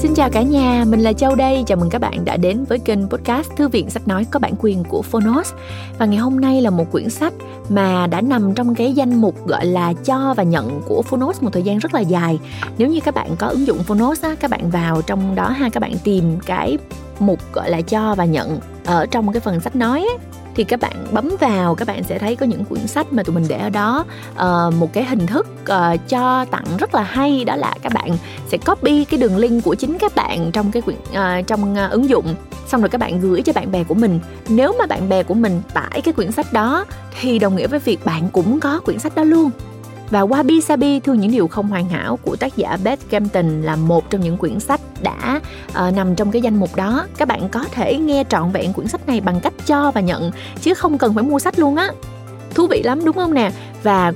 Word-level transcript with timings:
Xin 0.00 0.14
chào 0.14 0.30
cả 0.30 0.42
nhà, 0.42 0.84
mình 0.88 1.00
là 1.00 1.12
Châu 1.12 1.34
đây. 1.34 1.64
Chào 1.66 1.78
mừng 1.78 1.90
các 1.90 1.98
bạn 1.98 2.24
đã 2.24 2.36
đến 2.36 2.64
với 2.64 2.78
kênh 2.78 3.08
podcast 3.08 3.50
Thư 3.56 3.68
viện 3.68 3.90
sách 3.90 4.08
nói 4.08 4.26
có 4.30 4.38
bản 4.38 4.52
quyền 4.58 4.84
của 4.84 5.02
Phonos. 5.02 5.52
Và 5.98 6.06
ngày 6.06 6.16
hôm 6.16 6.40
nay 6.40 6.62
là 6.62 6.70
một 6.70 6.92
quyển 6.92 7.10
sách 7.10 7.32
mà 7.68 8.06
đã 8.06 8.20
nằm 8.20 8.54
trong 8.54 8.74
cái 8.74 8.92
danh 8.92 9.20
mục 9.20 9.46
gọi 9.46 9.66
là 9.66 9.92
cho 9.92 10.34
và 10.36 10.42
nhận 10.42 10.82
của 10.88 11.02
Phonos 11.02 11.42
một 11.42 11.50
thời 11.52 11.62
gian 11.62 11.78
rất 11.78 11.94
là 11.94 12.00
dài. 12.00 12.38
Nếu 12.78 12.88
như 12.88 13.00
các 13.00 13.14
bạn 13.14 13.36
có 13.38 13.46
ứng 13.46 13.66
dụng 13.66 13.78
Phonos 13.78 14.22
á, 14.22 14.34
các 14.40 14.50
bạn 14.50 14.70
vào 14.70 15.02
trong 15.02 15.34
đó 15.34 15.48
ha, 15.48 15.68
các 15.68 15.80
bạn 15.80 15.92
tìm 16.04 16.38
cái 16.46 16.78
mục 17.18 17.38
gọi 17.52 17.70
là 17.70 17.80
cho 17.80 18.14
và 18.14 18.24
nhận 18.24 18.58
ở 18.84 19.06
trong 19.06 19.32
cái 19.32 19.40
phần 19.40 19.60
sách 19.60 19.76
nói 19.76 20.00
ấy, 20.00 20.18
thì 20.54 20.64
các 20.64 20.80
bạn 20.80 21.06
bấm 21.12 21.36
vào 21.40 21.74
các 21.74 21.88
bạn 21.88 22.04
sẽ 22.04 22.18
thấy 22.18 22.36
có 22.36 22.46
những 22.46 22.64
quyển 22.64 22.86
sách 22.86 23.12
mà 23.12 23.22
tụi 23.22 23.34
mình 23.34 23.44
để 23.48 23.58
ở 23.58 23.70
đó. 23.70 24.04
Uh, 24.32 24.74
một 24.74 24.92
cái 24.92 25.04
hình 25.04 25.26
thức 25.26 25.46
uh, 25.62 26.08
cho 26.08 26.44
tặng 26.44 26.64
rất 26.78 26.94
là 26.94 27.02
hay 27.02 27.44
đó 27.44 27.56
là 27.56 27.74
các 27.82 27.92
bạn 27.92 28.16
sẽ 28.48 28.58
copy 28.58 29.04
cái 29.04 29.20
đường 29.20 29.36
link 29.36 29.64
của 29.64 29.74
chính 29.74 29.98
các 29.98 30.14
bạn 30.14 30.50
trong 30.52 30.70
cái 30.72 30.82
quyển 30.82 30.98
uh, 31.10 31.46
trong 31.46 31.72
uh, 31.72 31.90
ứng 31.90 32.08
dụng. 32.08 32.34
Xong 32.66 32.80
rồi 32.80 32.88
các 32.88 32.98
bạn 32.98 33.20
gửi 33.20 33.42
cho 33.42 33.52
bạn 33.52 33.72
bè 33.72 33.84
của 33.84 33.94
mình. 33.94 34.20
Nếu 34.48 34.74
mà 34.78 34.86
bạn 34.86 35.08
bè 35.08 35.22
của 35.22 35.34
mình 35.34 35.62
tải 35.74 36.00
cái 36.04 36.14
quyển 36.14 36.32
sách 36.32 36.52
đó 36.52 36.84
thì 37.20 37.38
đồng 37.38 37.56
nghĩa 37.56 37.66
với 37.66 37.78
việc 37.78 38.04
bạn 38.04 38.28
cũng 38.32 38.60
có 38.60 38.80
quyển 38.80 38.98
sách 38.98 39.14
đó 39.14 39.24
luôn 39.24 39.50
và 40.10 40.22
Wabi 40.22 40.60
Sabi 40.60 41.00
thương 41.00 41.20
những 41.20 41.30
điều 41.30 41.48
không 41.48 41.68
hoàn 41.68 41.88
hảo 41.88 42.18
của 42.22 42.36
tác 42.36 42.56
giả 42.56 42.76
Beth 42.84 43.10
Campton 43.10 43.62
là 43.62 43.76
một 43.76 44.10
trong 44.10 44.20
những 44.20 44.36
quyển 44.36 44.60
sách 44.60 44.80
đã 45.02 45.40
uh, 45.68 45.94
nằm 45.94 46.14
trong 46.14 46.30
cái 46.30 46.42
danh 46.42 46.56
mục 46.56 46.76
đó. 46.76 47.06
Các 47.16 47.28
bạn 47.28 47.48
có 47.48 47.64
thể 47.72 47.96
nghe 47.96 48.24
trọn 48.28 48.52
vẹn 48.52 48.72
quyển 48.72 48.88
sách 48.88 49.06
này 49.06 49.20
bằng 49.20 49.40
cách 49.40 49.52
cho 49.66 49.90
và 49.90 50.00
nhận 50.00 50.30
chứ 50.60 50.74
không 50.74 50.98
cần 50.98 51.14
phải 51.14 51.24
mua 51.24 51.38
sách 51.38 51.58
luôn 51.58 51.76
á. 51.76 51.90
Thú 52.54 52.66
vị 52.66 52.82
lắm 52.82 53.04
đúng 53.04 53.16
không 53.16 53.34
nè? 53.34 53.50
Và 53.82 54.12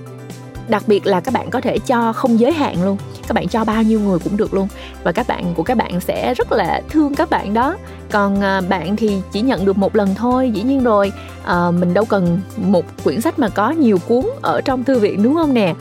đặc 0.68 0.82
biệt 0.86 1.06
là 1.06 1.20
các 1.20 1.34
bạn 1.34 1.50
có 1.50 1.60
thể 1.60 1.78
cho 1.78 2.12
không 2.12 2.40
giới 2.40 2.52
hạn 2.52 2.84
luôn 2.84 2.96
các 3.28 3.34
bạn 3.34 3.48
cho 3.48 3.64
bao 3.64 3.82
nhiêu 3.82 4.00
người 4.00 4.18
cũng 4.18 4.36
được 4.36 4.54
luôn. 4.54 4.68
Và 5.02 5.12
các 5.12 5.28
bạn 5.28 5.54
của 5.54 5.62
các 5.62 5.76
bạn 5.76 6.00
sẽ 6.00 6.34
rất 6.34 6.52
là 6.52 6.82
thương 6.90 7.14
các 7.14 7.30
bạn 7.30 7.54
đó. 7.54 7.76
Còn 8.10 8.40
à, 8.40 8.60
bạn 8.60 8.96
thì 8.96 9.20
chỉ 9.32 9.40
nhận 9.40 9.64
được 9.64 9.78
một 9.78 9.96
lần 9.96 10.14
thôi 10.14 10.50
dĩ 10.54 10.62
nhiên 10.62 10.84
rồi. 10.84 11.12
À, 11.44 11.70
mình 11.70 11.94
đâu 11.94 12.04
cần 12.04 12.40
một 12.56 12.84
quyển 13.04 13.20
sách 13.20 13.38
mà 13.38 13.48
có 13.48 13.70
nhiều 13.70 13.98
cuốn 14.08 14.26
ở 14.42 14.60
trong 14.60 14.84
thư 14.84 14.98
viện 14.98 15.22
đúng 15.22 15.34
không 15.34 15.54
nè? 15.54 15.74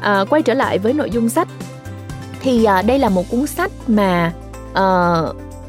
À, 0.00 0.24
quay 0.30 0.42
trở 0.42 0.54
lại 0.54 0.78
với 0.78 0.92
nội 0.92 1.10
dung 1.10 1.28
sách. 1.28 1.48
Thì 2.40 2.64
à, 2.64 2.82
đây 2.82 2.98
là 2.98 3.08
một 3.08 3.24
cuốn 3.30 3.46
sách 3.46 3.70
mà 3.86 4.32
à, 4.74 5.16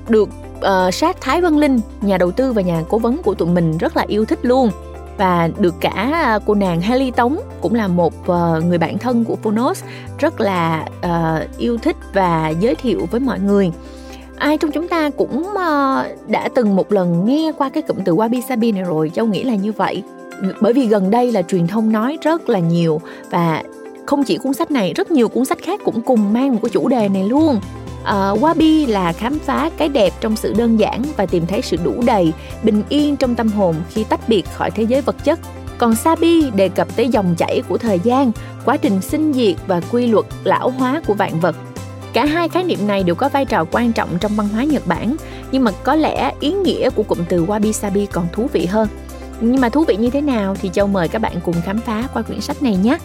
được 0.07 0.29
uh, 0.57 0.93
sát 0.93 1.21
Thái 1.21 1.41
Vân 1.41 1.57
Linh, 1.57 1.79
nhà 2.01 2.17
đầu 2.17 2.31
tư 2.31 2.53
và 2.53 2.61
nhà 2.61 2.83
cố 2.89 2.97
vấn 2.97 3.17
của 3.17 3.33
tụi 3.33 3.47
mình 3.47 3.77
rất 3.77 3.97
là 3.97 4.05
yêu 4.07 4.25
thích 4.25 4.39
luôn 4.41 4.71
và 5.19 5.49
được 5.59 5.75
cả 5.79 6.09
à, 6.13 6.39
cô 6.45 6.55
nàng 6.55 6.81
Haley 6.81 7.11
Tống 7.11 7.37
cũng 7.61 7.75
là 7.75 7.87
một 7.87 8.27
ờ, 8.27 8.61
người 8.65 8.77
bạn 8.77 8.97
thân 8.97 9.25
của 9.25 9.35
Phonos 9.35 9.83
rất 10.19 10.41
là 10.41 10.85
uh, 10.99 11.57
yêu 11.57 11.77
thích 11.77 11.95
và 12.13 12.49
giới 12.49 12.75
thiệu 12.75 13.07
với 13.11 13.19
mọi 13.19 13.39
người. 13.39 13.71
Ai 14.37 14.57
trong 14.57 14.71
chúng 14.71 14.87
ta 14.87 15.09
cũng 15.09 15.41
uh, 15.41 16.27
đã 16.27 16.49
từng 16.55 16.75
một 16.75 16.91
lần 16.91 17.25
nghe 17.25 17.51
qua 17.57 17.69
cái 17.69 17.83
cụm 17.83 17.97
từ 18.05 18.15
wabi 18.15 18.41
sabi 18.41 18.71
này 18.71 18.83
rồi 18.83 19.11
châu 19.15 19.25
nghĩ 19.25 19.43
là 19.43 19.55
như 19.55 19.71
vậy. 19.71 20.03
Bởi 20.61 20.73
vì 20.73 20.87
gần 20.87 21.11
đây 21.11 21.31
là 21.31 21.41
truyền 21.41 21.67
thông 21.67 21.91
nói 21.91 22.17
rất 22.21 22.49
là 22.49 22.59
nhiều 22.59 23.01
và 23.29 23.63
không 24.05 24.23
chỉ 24.23 24.37
cuốn 24.37 24.53
sách 24.53 24.71
này 24.71 24.93
rất 24.93 25.11
nhiều 25.11 25.29
cuốn 25.29 25.45
sách 25.45 25.59
khác 25.61 25.79
cũng 25.85 26.01
cùng 26.01 26.33
mang 26.33 26.53
một 26.53 26.59
cái 26.63 26.69
chủ 26.69 26.87
đề 26.87 27.09
này 27.09 27.23
luôn. 27.23 27.59
Ờ, 28.03 28.31
uh, 28.31 28.43
Wabi 28.43 28.87
là 28.87 29.13
khám 29.13 29.39
phá 29.39 29.69
cái 29.77 29.89
đẹp 29.89 30.13
trong 30.21 30.35
sự 30.35 30.53
đơn 30.57 30.79
giản 30.79 31.01
và 31.17 31.25
tìm 31.25 31.45
thấy 31.45 31.61
sự 31.61 31.77
đủ 31.83 32.03
đầy, 32.05 32.33
bình 32.63 32.83
yên 32.89 33.15
trong 33.15 33.35
tâm 33.35 33.47
hồn 33.47 33.75
khi 33.89 34.03
tách 34.03 34.29
biệt 34.29 34.43
khỏi 34.55 34.71
thế 34.71 34.83
giới 34.83 35.01
vật 35.01 35.15
chất. 35.23 35.39
Còn 35.77 35.95
Sabi 35.95 36.49
đề 36.51 36.69
cập 36.69 36.95
tới 36.95 37.09
dòng 37.09 37.35
chảy 37.37 37.61
của 37.69 37.77
thời 37.77 37.99
gian, 37.99 38.31
quá 38.65 38.77
trình 38.77 39.01
sinh 39.01 39.33
diệt 39.33 39.55
và 39.67 39.81
quy 39.91 40.07
luật 40.07 40.25
lão 40.43 40.69
hóa 40.69 41.01
của 41.07 41.13
vạn 41.13 41.39
vật. 41.39 41.55
Cả 42.13 42.25
hai 42.25 42.49
khái 42.49 42.63
niệm 42.63 42.87
này 42.87 43.03
đều 43.03 43.15
có 43.15 43.29
vai 43.29 43.45
trò 43.45 43.65
quan 43.71 43.93
trọng 43.93 44.09
trong 44.19 44.35
văn 44.35 44.47
hóa 44.47 44.63
Nhật 44.63 44.87
Bản, 44.87 45.15
nhưng 45.51 45.63
mà 45.63 45.71
có 45.83 45.95
lẽ 45.95 46.31
ý 46.39 46.51
nghĩa 46.51 46.89
của 46.89 47.03
cụm 47.03 47.17
từ 47.29 47.45
Wabi 47.45 47.71
Sabi 47.71 48.05
còn 48.05 48.27
thú 48.33 48.47
vị 48.53 48.65
hơn. 48.65 48.87
Nhưng 49.41 49.61
mà 49.61 49.69
thú 49.69 49.83
vị 49.83 49.95
như 49.95 50.09
thế 50.09 50.21
nào 50.21 50.55
thì 50.61 50.69
Châu 50.73 50.87
mời 50.87 51.07
các 51.07 51.19
bạn 51.19 51.33
cùng 51.45 51.55
khám 51.65 51.81
phá 51.81 52.03
qua 52.13 52.21
quyển 52.21 52.41
sách 52.41 52.63
này 52.63 52.77
nhé. 52.83 52.97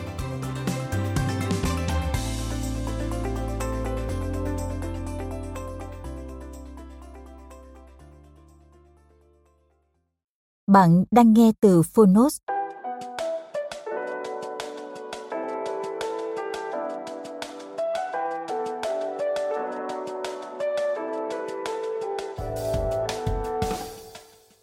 Bạn 10.74 11.04
đang 11.10 11.32
nghe 11.32 11.52
từ 11.60 11.82
Phonos. 11.82 12.38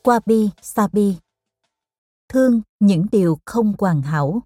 Wabi 0.04 0.50
Sabi 0.62 1.18
Thương 2.30 2.62
những 2.80 3.06
điều 3.12 3.38
không 3.46 3.74
hoàn 3.80 4.02
hảo. 4.02 4.42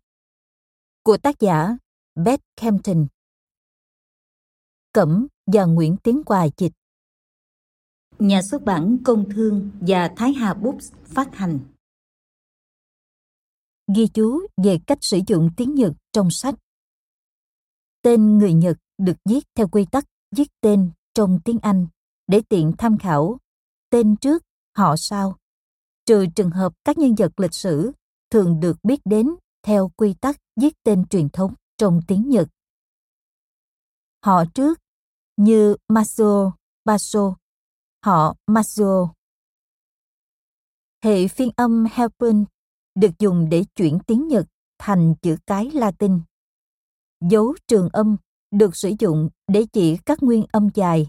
Của 1.04 1.18
tác 1.18 1.40
giả 1.40 1.78
Beth 2.16 2.42
Campton. 2.62 3.08
Cẩm 4.94 5.28
và 5.46 5.66
Nguyễn 5.66 5.98
Tiến 6.04 6.22
Hòa 6.26 6.48
dịch 6.58 6.74
Nhà 8.20 8.42
xuất 8.42 8.62
bản 8.64 8.98
Công 9.06 9.30
Thương 9.30 9.72
và 9.82 10.12
Thái 10.18 10.34
Hà 10.34 10.54
Books 10.54 10.92
phát 11.06 11.36
hành. 11.36 11.60
Ghi 13.96 14.08
chú 14.08 14.48
về 14.64 14.80
cách 14.88 14.98
sử 15.02 15.20
dụng 15.28 15.50
tiếng 15.58 15.76
Nhật 15.76 15.94
trong 16.12 16.32
sách. 16.32 16.56
Tên 18.02 18.38
người 18.38 18.54
Nhật 18.54 18.78
được 18.98 19.18
viết 19.30 19.44
theo 19.56 19.68
quy 19.68 19.86
tắc 19.92 20.06
viết 20.36 20.48
tên 20.62 20.92
trong 21.14 21.40
tiếng 21.46 21.60
Anh 21.62 21.88
để 22.28 22.42
tiện 22.50 22.74
tham 22.78 22.98
khảo 22.98 23.38
tên 23.90 24.16
trước, 24.16 24.44
họ 24.78 24.96
sau, 24.98 25.38
trừ 26.06 26.26
trường 26.36 26.52
hợp 26.52 26.74
các 26.84 26.98
nhân 26.98 27.16
vật 27.16 27.40
lịch 27.40 27.54
sử 27.54 27.92
thường 28.30 28.60
được 28.60 28.78
biết 28.84 29.02
đến 29.06 29.30
theo 29.64 29.92
quy 29.96 30.14
tắc 30.14 30.42
viết 30.56 30.84
tên 30.84 31.06
truyền 31.06 31.30
thống 31.30 31.54
trong 31.78 32.02
tiếng 32.08 32.30
Nhật. 32.30 32.48
Họ 34.26 34.44
trước 34.54 34.80
như 35.38 35.76
Masuo, 35.88 36.52
Baso 36.86 37.36
họ 38.06 38.36
Matsuo 38.48 39.14
Hệ 41.04 41.28
phiên 41.28 41.50
âm 41.56 41.86
Helpen 41.92 42.46
được 42.96 43.12
dùng 43.20 43.50
để 43.50 43.64
chuyển 43.76 44.00
tiếng 44.08 44.28
Nhật 44.28 44.46
thành 44.78 45.16
chữ 45.22 45.38
cái 45.48 45.72
Latin. 45.72 46.22
Dấu 47.30 47.56
trường 47.68 47.90
âm 47.90 48.18
được 48.52 48.76
sử 48.76 48.92
dụng 49.00 49.30
để 49.48 49.66
chỉ 49.74 49.98
các 50.06 50.24
nguyên 50.24 50.46
âm 50.52 50.70
dài. 50.74 51.08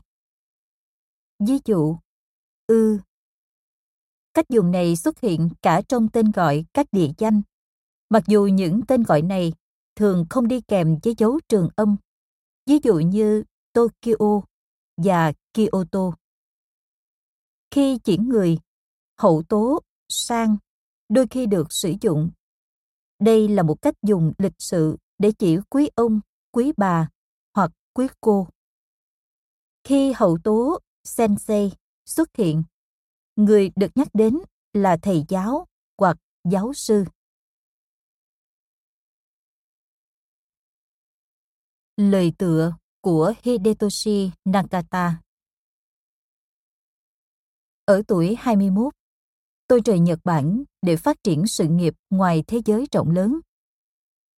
Ví 1.39 1.59
dụ, 1.65 1.97
ư. 2.67 2.99
Cách 4.35 4.49
dùng 4.49 4.71
này 4.71 4.97
xuất 4.97 5.21
hiện 5.21 5.49
cả 5.63 5.83
trong 5.89 6.09
tên 6.09 6.31
gọi 6.31 6.65
các 6.75 6.87
địa 6.93 7.11
danh, 7.19 7.43
mặc 8.11 8.23
dù 8.27 8.47
những 8.47 8.81
tên 8.89 9.03
gọi 9.03 9.23
này 9.23 9.53
thường 9.97 10.27
không 10.31 10.49
đi 10.49 10.61
kèm 10.61 10.99
với 11.03 11.15
dấu 11.19 11.41
trường 11.49 11.69
âm, 11.77 11.97
ví 12.67 12.79
dụ 12.83 12.95
như 12.99 13.45
Tokyo 13.73 14.41
và 14.97 15.33
Kyoto. 15.55 16.26
Khi 17.71 17.99
chỉ 18.05 18.17
người, 18.19 18.59
hậu 19.19 19.43
tố, 19.49 19.81
sang 20.09 20.57
đôi 21.09 21.27
khi 21.31 21.47
được 21.47 21.73
sử 21.73 21.95
dụng. 22.01 22.31
Đây 23.19 23.49
là 23.49 23.63
một 23.63 23.83
cách 23.83 23.95
dùng 24.03 24.33
lịch 24.39 24.53
sự 24.59 24.97
để 25.19 25.33
chỉ 25.39 25.57
quý 25.71 25.89
ông, 25.95 26.21
quý 26.53 26.73
bà 26.77 27.09
hoặc 27.55 27.73
quý 27.93 28.07
cô. 28.21 28.49
Khi 29.85 30.13
hậu 30.17 30.39
tố 30.45 30.79
sensei 31.05 31.73
xuất 32.07 32.37
hiện, 32.37 32.63
người 33.37 33.71
được 33.77 33.91
nhắc 33.95 34.09
đến 34.13 34.39
là 34.73 34.97
thầy 35.03 35.25
giáo 35.29 35.67
hoặc 35.99 36.17
giáo 36.51 36.73
sư. 36.75 37.05
Lời 41.97 42.33
tựa 42.39 42.75
của 43.01 43.33
Hidetoshi 43.43 44.31
Nakata 44.45 45.26
ở 47.87 48.03
tuổi 48.09 48.37
21, 48.39 48.95
tôi 49.67 49.81
rời 49.85 49.99
Nhật 49.99 50.19
Bản 50.25 50.65
để 50.83 50.97
phát 50.97 51.17
triển 51.23 51.47
sự 51.47 51.65
nghiệp 51.69 51.95
ngoài 52.11 52.45
thế 52.47 52.61
giới 52.65 52.87
rộng 52.93 53.11
lớn. 53.11 53.41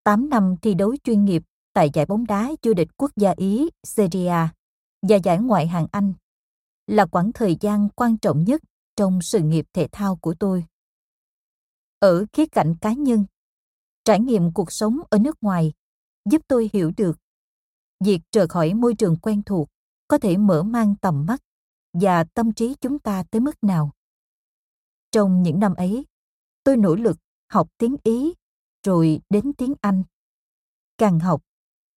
8 0.04 0.28
năm 0.28 0.54
thi 0.62 0.74
đấu 0.74 0.96
chuyên 1.04 1.24
nghiệp 1.24 1.42
tại 1.72 1.90
giải 1.92 2.06
bóng 2.06 2.26
đá 2.26 2.50
vô 2.62 2.74
địch 2.74 2.88
quốc 2.96 3.10
gia 3.16 3.34
Ý 3.36 3.68
Serie 3.84 4.26
A 4.26 4.54
và 5.02 5.16
giải 5.16 5.38
ngoại 5.38 5.66
hạng 5.66 5.86
Anh 5.92 6.12
là 6.86 7.06
quãng 7.06 7.32
thời 7.32 7.56
gian 7.60 7.88
quan 7.88 8.18
trọng 8.18 8.44
nhất 8.44 8.62
trong 8.96 9.22
sự 9.22 9.40
nghiệp 9.40 9.66
thể 9.72 9.88
thao 9.92 10.16
của 10.16 10.34
tôi. 10.34 10.64
Ở 11.98 12.24
khía 12.32 12.46
cạnh 12.46 12.74
cá 12.80 12.92
nhân, 12.92 13.24
trải 14.04 14.20
nghiệm 14.20 14.52
cuộc 14.52 14.72
sống 14.72 15.00
ở 15.10 15.18
nước 15.18 15.36
ngoài 15.40 15.72
giúp 16.30 16.42
tôi 16.48 16.70
hiểu 16.72 16.92
được 16.96 17.18
việc 18.04 18.20
rời 18.32 18.48
khỏi 18.48 18.74
môi 18.74 18.94
trường 18.94 19.16
quen 19.16 19.42
thuộc 19.42 19.68
có 20.08 20.18
thể 20.18 20.36
mở 20.36 20.62
mang 20.62 20.94
tầm 21.00 21.26
mắt 21.26 21.42
và 21.92 22.24
tâm 22.24 22.52
trí 22.52 22.74
chúng 22.80 22.98
ta 22.98 23.22
tới 23.30 23.40
mức 23.40 23.64
nào. 23.64 23.92
Trong 25.12 25.42
những 25.42 25.60
năm 25.60 25.74
ấy, 25.74 26.06
tôi 26.64 26.76
nỗ 26.76 26.94
lực 26.94 27.16
học 27.52 27.68
tiếng 27.78 27.96
Ý, 28.02 28.34
rồi 28.86 29.20
đến 29.30 29.52
tiếng 29.58 29.74
Anh. 29.80 30.02
Càng 30.98 31.20
học, 31.20 31.42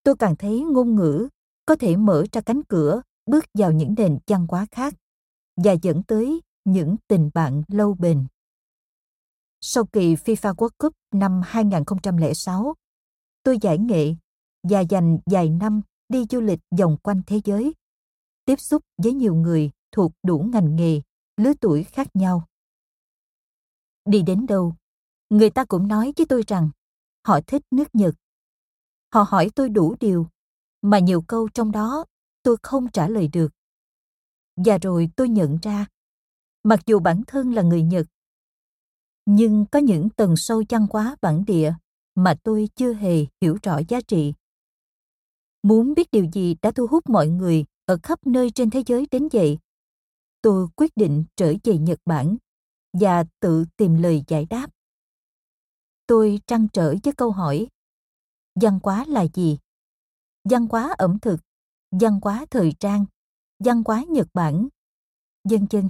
tôi 0.04 0.16
càng 0.20 0.36
thấy 0.36 0.62
ngôn 0.62 0.96
ngữ 0.96 1.28
có 1.66 1.76
thể 1.76 1.96
mở 1.96 2.26
ra 2.32 2.42
cánh 2.42 2.64
cửa 2.64 3.02
bước 3.26 3.46
vào 3.54 3.72
những 3.72 3.96
nền 3.98 4.18
văn 4.28 4.48
hóa 4.50 4.66
khác 4.72 4.94
và 5.64 5.76
dẫn 5.82 6.04
tới 6.04 6.42
những 6.66 6.96
tình 7.08 7.30
bạn 7.34 7.64
lâu 7.68 7.94
bền. 7.94 8.28
Sau 9.62 9.86
kỳ 9.86 10.16
FIFA 10.16 10.54
World 10.54 10.70
Cup 10.78 10.94
năm 11.12 11.42
2006, 11.46 12.74
tôi 13.44 13.58
giải 13.62 13.78
nghệ 13.78 14.14
và 14.64 14.80
dành 14.80 15.20
vài 15.26 15.50
năm 15.50 15.82
đi 16.10 16.26
du 16.30 16.42
lịch 16.42 16.60
vòng 16.78 16.98
quanh 17.04 17.22
thế 17.28 17.42
giới, 17.44 17.74
tiếp 18.46 18.60
xúc 18.60 18.82
với 18.98 19.14
nhiều 19.14 19.36
người 19.36 19.72
thuộc 19.92 20.12
đủ 20.24 20.40
ngành 20.54 20.76
nghề, 20.76 21.02
lứa 21.38 21.54
tuổi 21.62 21.84
khác 21.84 22.08
nhau. 22.14 22.48
Đi 24.06 24.22
đến 24.22 24.46
đâu, 24.46 24.76
người 25.30 25.50
ta 25.50 25.66
cũng 25.66 25.88
nói 25.88 26.14
với 26.18 26.26
tôi 26.26 26.44
rằng 26.48 26.70
họ 27.28 27.40
thích 27.48 27.62
nước 27.72 27.96
Nhật. 27.96 28.16
Họ 29.14 29.26
hỏi 29.28 29.50
tôi 29.56 29.70
đủ 29.70 29.96
điều, 30.00 30.28
mà 30.82 31.00
nhiều 31.00 31.22
câu 31.22 31.50
trong 31.54 31.72
đó 31.72 32.06
tôi 32.44 32.58
không 32.64 32.88
trả 32.94 33.08
lời 33.08 33.28
được. 33.28 33.52
Và 34.56 34.78
rồi 34.78 35.10
tôi 35.16 35.30
nhận 35.30 35.58
ra, 35.62 35.86
mặc 36.64 36.80
dù 36.86 37.00
bản 37.00 37.22
thân 37.28 37.54
là 37.54 37.62
người 37.62 37.84
Nhật, 37.84 38.08
nhưng 39.26 39.66
có 39.72 39.80
những 39.80 40.10
tầng 40.10 40.36
sâu 40.38 40.64
chăn 40.64 40.88
quá 40.88 41.16
bản 41.22 41.46
địa 41.46 41.74
mà 42.16 42.36
tôi 42.44 42.70
chưa 42.76 42.94
hề 42.94 43.26
hiểu 43.42 43.58
rõ 43.64 43.80
giá 43.88 44.02
trị. 44.02 44.34
Muốn 45.64 45.94
biết 45.94 46.12
điều 46.12 46.26
gì 46.34 46.56
đã 46.62 46.72
thu 46.72 46.88
hút 46.88 47.10
mọi 47.10 47.28
người 47.28 47.66
ở 47.86 47.98
khắp 48.04 48.28
nơi 48.28 48.52
trên 48.52 48.70
thế 48.70 48.84
giới 48.86 49.08
đến 49.12 49.28
vậy, 49.32 49.58
tôi 50.42 50.68
quyết 50.76 50.92
định 50.96 51.26
trở 51.36 51.54
về 51.64 51.78
Nhật 51.78 52.00
Bản 52.06 52.38
và 52.94 53.24
tự 53.40 53.66
tìm 53.78 53.96
lời 53.96 54.24
giải 54.28 54.46
đáp. 54.46 54.68
Tôi 56.08 56.40
trăn 56.48 56.68
trở 56.74 56.96
với 57.04 57.14
câu 57.14 57.32
hỏi, 57.32 57.68
văn 58.56 58.80
hóa 58.84 59.06
là 59.08 59.26
gì? 59.34 59.58
Văn 60.44 60.68
hóa 60.70 60.96
ẩm 60.98 61.20
thực, 61.20 61.38
văn 61.92 62.20
hóa 62.22 62.46
thời 62.52 62.74
trang, 62.80 63.06
văn 63.60 63.84
hóa 63.86 64.04
Nhật 64.10 64.28
Bản, 64.34 64.68
dân 65.50 65.66
dân. 65.70 65.90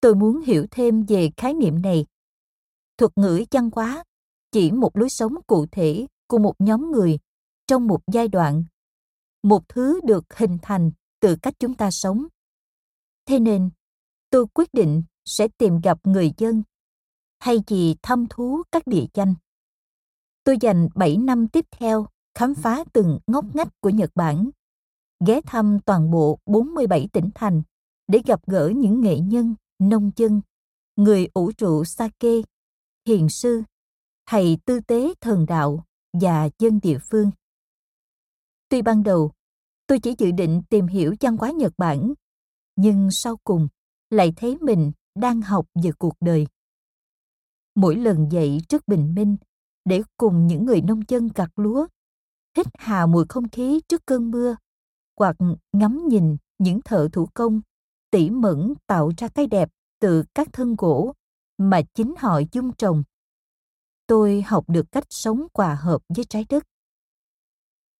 Tôi 0.00 0.14
muốn 0.14 0.40
hiểu 0.40 0.66
thêm 0.70 1.04
về 1.08 1.30
khái 1.36 1.54
niệm 1.54 1.82
này. 1.82 2.06
Thuật 2.96 3.12
ngữ 3.16 3.44
văn 3.50 3.70
hóa 3.74 4.04
chỉ 4.52 4.72
một 4.72 4.96
lối 4.96 5.10
sống 5.10 5.34
cụ 5.46 5.66
thể 5.72 6.06
của 6.26 6.38
một 6.38 6.54
nhóm 6.58 6.90
người 6.90 7.18
trong 7.66 7.86
một 7.86 8.00
giai 8.12 8.28
đoạn, 8.28 8.64
một 9.42 9.68
thứ 9.68 10.00
được 10.04 10.24
hình 10.34 10.58
thành 10.62 10.90
từ 11.20 11.36
cách 11.42 11.54
chúng 11.58 11.74
ta 11.74 11.90
sống. 11.90 12.26
Thế 13.28 13.38
nên, 13.38 13.70
tôi 14.30 14.46
quyết 14.54 14.74
định 14.74 15.02
sẽ 15.24 15.48
tìm 15.58 15.80
gặp 15.80 15.98
người 16.04 16.32
dân 16.36 16.62
thay 17.40 17.56
vì 17.66 17.96
thăm 18.02 18.26
thú 18.30 18.62
các 18.72 18.86
địa 18.86 19.06
danh. 19.14 19.34
Tôi 20.44 20.56
dành 20.60 20.88
7 20.94 21.16
năm 21.16 21.48
tiếp 21.48 21.66
theo 21.70 22.06
khám 22.34 22.54
phá 22.54 22.84
từng 22.92 23.18
ngóc 23.26 23.44
ngách 23.54 23.80
của 23.80 23.90
Nhật 23.90 24.10
Bản, 24.14 24.50
ghé 25.26 25.40
thăm 25.40 25.78
toàn 25.86 26.10
bộ 26.10 26.38
47 26.46 27.08
tỉnh 27.12 27.30
thành 27.34 27.62
để 28.06 28.20
gặp 28.26 28.40
gỡ 28.46 28.72
những 28.76 29.00
nghệ 29.00 29.18
nhân, 29.18 29.54
nông 29.78 30.10
dân, 30.16 30.40
người 30.96 31.28
ủ 31.34 31.50
rượu 31.58 31.84
sake, 31.84 32.42
hiền 33.06 33.28
sư, 33.28 33.62
thầy 34.26 34.58
tư 34.64 34.80
tế 34.80 35.14
thần 35.20 35.46
đạo 35.46 35.84
và 36.12 36.48
dân 36.58 36.80
địa 36.82 36.98
phương. 37.10 37.30
Tuy 38.68 38.82
ban 38.82 39.02
đầu, 39.02 39.32
tôi 39.86 39.98
chỉ 40.00 40.14
dự 40.18 40.30
định 40.30 40.62
tìm 40.70 40.86
hiểu 40.86 41.14
văn 41.20 41.36
hóa 41.36 41.50
Nhật 41.50 41.72
Bản, 41.76 42.14
nhưng 42.78 43.10
sau 43.10 43.36
cùng 43.44 43.68
lại 44.10 44.32
thấy 44.36 44.58
mình 44.60 44.92
đang 45.14 45.42
học 45.42 45.66
về 45.82 45.90
cuộc 45.98 46.14
đời. 46.20 46.46
Mỗi 47.74 47.96
lần 47.96 48.32
dậy 48.32 48.60
trước 48.68 48.88
bình 48.88 49.14
minh 49.14 49.36
để 49.84 50.02
cùng 50.16 50.46
những 50.46 50.66
người 50.66 50.80
nông 50.80 51.00
dân 51.08 51.28
gặt 51.34 51.50
lúa, 51.56 51.86
hít 52.56 52.66
hà 52.78 53.06
mùi 53.06 53.24
không 53.28 53.48
khí 53.48 53.80
trước 53.88 54.06
cơn 54.06 54.30
mưa, 54.30 54.56
hoặc 55.18 55.36
ngắm 55.72 56.08
nhìn 56.08 56.36
những 56.58 56.80
thợ 56.84 57.08
thủ 57.12 57.28
công 57.34 57.60
tỉ 58.10 58.30
mẩn 58.30 58.74
tạo 58.86 59.10
ra 59.16 59.28
cái 59.28 59.46
đẹp 59.46 59.70
từ 60.00 60.24
các 60.34 60.48
thân 60.52 60.76
gỗ 60.78 61.12
mà 61.58 61.80
chính 61.94 62.14
họ 62.18 62.40
dung 62.52 62.72
trồng. 62.72 63.02
Tôi 64.06 64.42
học 64.42 64.64
được 64.68 64.92
cách 64.92 65.06
sống 65.10 65.46
hòa 65.54 65.74
hợp 65.74 66.02
với 66.08 66.24
trái 66.24 66.46
đất. 66.48 66.64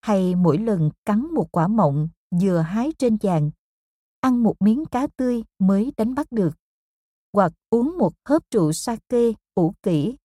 Hay 0.00 0.34
mỗi 0.34 0.58
lần 0.58 0.90
cắn 1.04 1.26
một 1.34 1.48
quả 1.52 1.68
mọng 1.68 2.08
vừa 2.42 2.58
hái 2.58 2.92
trên 2.98 3.16
vàng, 3.20 3.50
ăn 4.20 4.42
một 4.42 4.54
miếng 4.60 4.84
cá 4.86 5.06
tươi 5.16 5.42
mới 5.58 5.92
đánh 5.96 6.14
bắt 6.14 6.32
được, 6.32 6.50
hoặc 7.32 7.52
uống 7.70 7.98
một 7.98 8.12
hớp 8.24 8.42
rượu 8.50 8.72
sake 8.72 9.32
ủ 9.54 9.74
kỹ, 9.82 10.16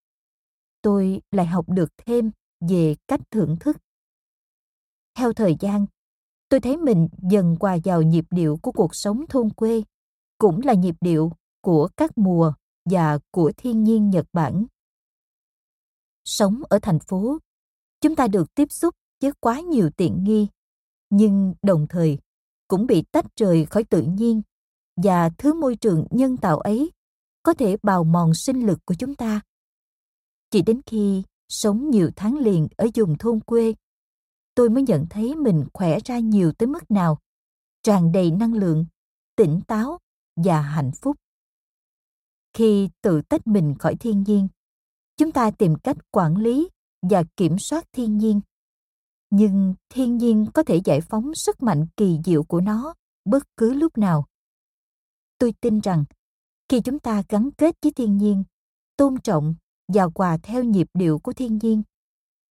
tôi 0.81 1.22
lại 1.31 1.45
học 1.45 1.66
được 1.69 1.90
thêm 1.98 2.31
về 2.69 2.95
cách 3.07 3.22
thưởng 3.31 3.57
thức. 3.60 3.78
Theo 5.16 5.34
thời 5.34 5.56
gian, 5.60 5.86
tôi 6.50 6.60
thấy 6.60 6.78
mình 6.78 7.07
dần 7.31 7.56
hòa 7.60 7.78
vào 7.84 8.01
nhịp 8.01 8.25
điệu 8.31 8.57
của 8.62 8.72
cuộc 8.72 8.95
sống 8.95 9.25
thôn 9.30 9.50
quê, 9.50 9.84
cũng 10.38 10.62
là 10.63 10.74
nhịp 10.74 10.96
điệu 11.01 11.31
của 11.62 11.89
các 11.98 12.18
mùa 12.18 12.54
và 12.86 13.19
của 13.31 13.51
thiên 13.57 13.84
nhiên 13.84 14.10
Nhật 14.10 14.25
Bản. 14.34 14.66
Sống 16.25 16.62
ở 16.69 16.80
thành 16.81 17.00
phố, 17.00 17.38
chúng 18.01 18.16
ta 18.16 18.28
được 18.28 18.56
tiếp 18.56 18.72
xúc 18.72 18.96
với 19.22 19.31
quá 19.39 19.60
nhiều 19.60 19.89
tiện 19.98 20.24
nghi, 20.24 20.48
nhưng 21.10 21.54
đồng 21.62 21.88
thời 21.89 22.18
cũng 22.74 22.88
bị 22.88 23.04
tách 23.12 23.25
rời 23.36 23.66
khỏi 23.66 23.84
tự 23.84 24.02
nhiên 24.02 24.42
và 25.04 25.30
thứ 25.38 25.54
môi 25.54 25.75
trường 25.75 26.08
nhân 26.10 26.38
tạo 26.38 26.60
ấy 26.60 26.92
có 27.44 27.54
thể 27.54 27.78
bào 27.84 28.04
mòn 28.04 28.34
sinh 28.34 28.66
lực 28.66 28.80
của 28.86 28.94
chúng 28.94 29.16
ta. 29.16 29.42
Chỉ 30.52 30.62
đến 30.62 30.81
khi 30.86 31.24
sống 31.50 31.90
nhiều 31.90 32.10
tháng 32.16 32.38
liền 32.38 32.68
ở 32.78 32.88
vùng 32.96 33.18
thôn 33.18 33.40
quê, 33.40 33.74
tôi 34.56 34.70
mới 34.70 34.84
nhận 34.84 35.06
thấy 35.10 35.36
mình 35.36 35.66
khỏe 35.74 36.00
ra 36.06 36.20
nhiều 36.20 36.52
tới 36.52 36.68
mức 36.68 36.92
nào, 36.92 37.20
tràn 37.84 38.12
đầy 38.12 38.31
năng 38.31 38.54
lượng, 38.54 38.86
tỉnh 39.36 39.62
táo 39.68 40.00
và 40.36 40.62
hạnh 40.62 40.92
phúc. 41.02 41.18
Khi 42.54 42.90
tự 43.02 43.22
tách 43.22 43.48
mình 43.48 43.75
khỏi 43.80 43.96
thiên 43.96 44.24
nhiên, 44.24 44.48
chúng 45.18 45.31
ta 45.31 45.52
tìm 45.52 45.75
cách 45.75 45.98
quản 46.12 46.38
lý 46.38 46.70
và 47.02 47.24
kiểm 47.38 47.60
soát 47.60 47.86
thiên 47.92 48.18
nhiên. 48.18 48.42
Nhưng 49.36 49.76
thiên 49.90 50.18
nhiên 50.18 50.46
có 50.54 50.64
thể 50.64 50.82
giải 50.86 51.02
phóng 51.02 51.36
sức 51.36 51.64
mạnh 51.64 51.86
kỳ 51.98 52.20
diệu 52.26 52.44
của 52.44 52.62
nó 52.62 52.94
bất 53.26 53.44
cứ 53.58 53.74
lúc 53.74 53.98
nào. 53.98 54.26
Tôi 55.38 55.54
tin 55.62 55.80
rằng 55.80 56.06
khi 56.70 56.82
chúng 56.82 57.00
ta 57.00 57.24
gắn 57.30 57.50
kết 57.58 57.76
với 57.82 57.92
thiên 57.92 58.18
nhiên, 58.18 58.44
tôn 58.98 59.20
trọng 59.22 59.56
và 59.88 60.08
hòa 60.16 60.38
theo 60.44 60.64
nhịp 60.64 60.88
điệu 60.94 61.20
của 61.20 61.34
thiên 61.34 61.60
nhiên, 61.62 61.84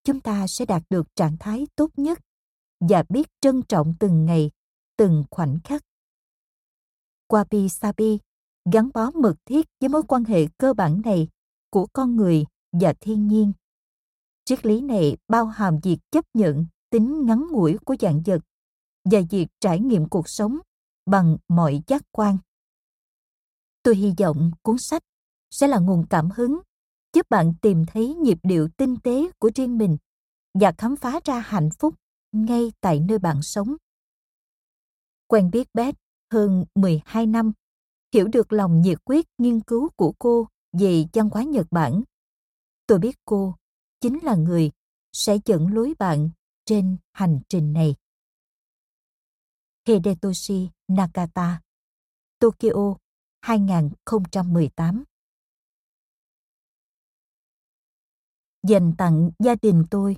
chúng 0.03 0.19
ta 0.19 0.47
sẽ 0.47 0.65
đạt 0.65 0.83
được 0.89 1.15
trạng 1.15 1.37
thái 1.39 1.67
tốt 1.75 1.91
nhất 1.97 2.19
và 2.79 3.03
biết 3.09 3.27
trân 3.41 3.61
trọng 3.61 3.93
từng 3.99 4.25
ngày, 4.25 4.51
từng 4.97 5.23
khoảnh 5.31 5.59
khắc. 5.63 5.83
Wabi 7.29 7.67
Sabi 7.67 8.19
gắn 8.71 8.89
bó 8.93 9.11
mật 9.11 9.35
thiết 9.45 9.67
với 9.79 9.89
mối 9.89 10.03
quan 10.07 10.23
hệ 10.23 10.47
cơ 10.57 10.73
bản 10.73 11.01
này 11.05 11.27
của 11.69 11.87
con 11.93 12.15
người 12.15 12.45
và 12.71 12.93
thiên 12.99 13.27
nhiên. 13.27 13.51
Triết 14.45 14.65
lý 14.65 14.81
này 14.81 15.17
bao 15.27 15.45
hàm 15.45 15.79
việc 15.83 15.97
chấp 16.11 16.25
nhận 16.33 16.65
tính 16.89 17.25
ngắn 17.25 17.47
ngủi 17.51 17.77
của 17.85 17.95
dạng 17.99 18.21
vật 18.25 18.41
và 19.11 19.19
việc 19.29 19.47
trải 19.59 19.79
nghiệm 19.79 20.09
cuộc 20.09 20.29
sống 20.29 20.57
bằng 21.05 21.37
mọi 21.47 21.81
giác 21.87 22.01
quan. 22.11 22.37
Tôi 23.83 23.95
hy 23.95 24.13
vọng 24.17 24.51
cuốn 24.61 24.77
sách 24.77 25.03
sẽ 25.51 25.67
là 25.67 25.79
nguồn 25.79 26.05
cảm 26.09 26.29
hứng 26.35 26.59
giúp 27.13 27.29
bạn 27.29 27.53
tìm 27.61 27.85
thấy 27.85 28.15
nhịp 28.15 28.37
điệu 28.43 28.69
tinh 28.77 28.97
tế 29.03 29.31
của 29.39 29.51
riêng 29.55 29.77
mình 29.77 29.97
và 30.53 30.71
khám 30.77 30.95
phá 30.95 31.19
ra 31.25 31.39
hạnh 31.39 31.69
phúc 31.79 31.95
ngay 32.31 32.71
tại 32.81 32.99
nơi 32.99 33.19
bạn 33.19 33.41
sống. 33.41 33.75
Quen 35.27 35.51
biết 35.51 35.67
Beth 35.73 35.97
hơn 36.33 36.65
12 36.75 37.25
năm, 37.25 37.51
hiểu 38.13 38.27
được 38.27 38.53
lòng 38.53 38.81
nhiệt 38.81 38.97
quyết 39.05 39.25
nghiên 39.37 39.59
cứu 39.59 39.89
của 39.95 40.13
cô 40.19 40.47
về 40.79 41.05
văn 41.13 41.29
hóa 41.29 41.43
Nhật 41.43 41.67
Bản. 41.71 42.03
Tôi 42.87 42.99
biết 42.99 43.15
cô 43.25 43.55
chính 44.01 44.19
là 44.23 44.35
người 44.35 44.71
sẽ 45.13 45.37
dẫn 45.45 45.67
lối 45.67 45.93
bạn 45.99 46.29
trên 46.65 46.97
hành 47.11 47.39
trình 47.49 47.73
này. 47.73 47.95
Hidetoshi 49.87 50.69
Nakata, 50.87 51.61
Tokyo 52.39 52.95
2018 53.41 55.03
Dành 58.67 58.93
tặng 58.97 59.31
gia 59.39 59.55
đình 59.61 59.85
tôi 59.91 60.17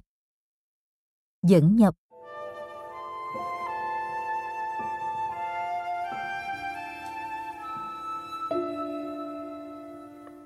Dẫn 1.41 1.75
nhập 1.75 1.95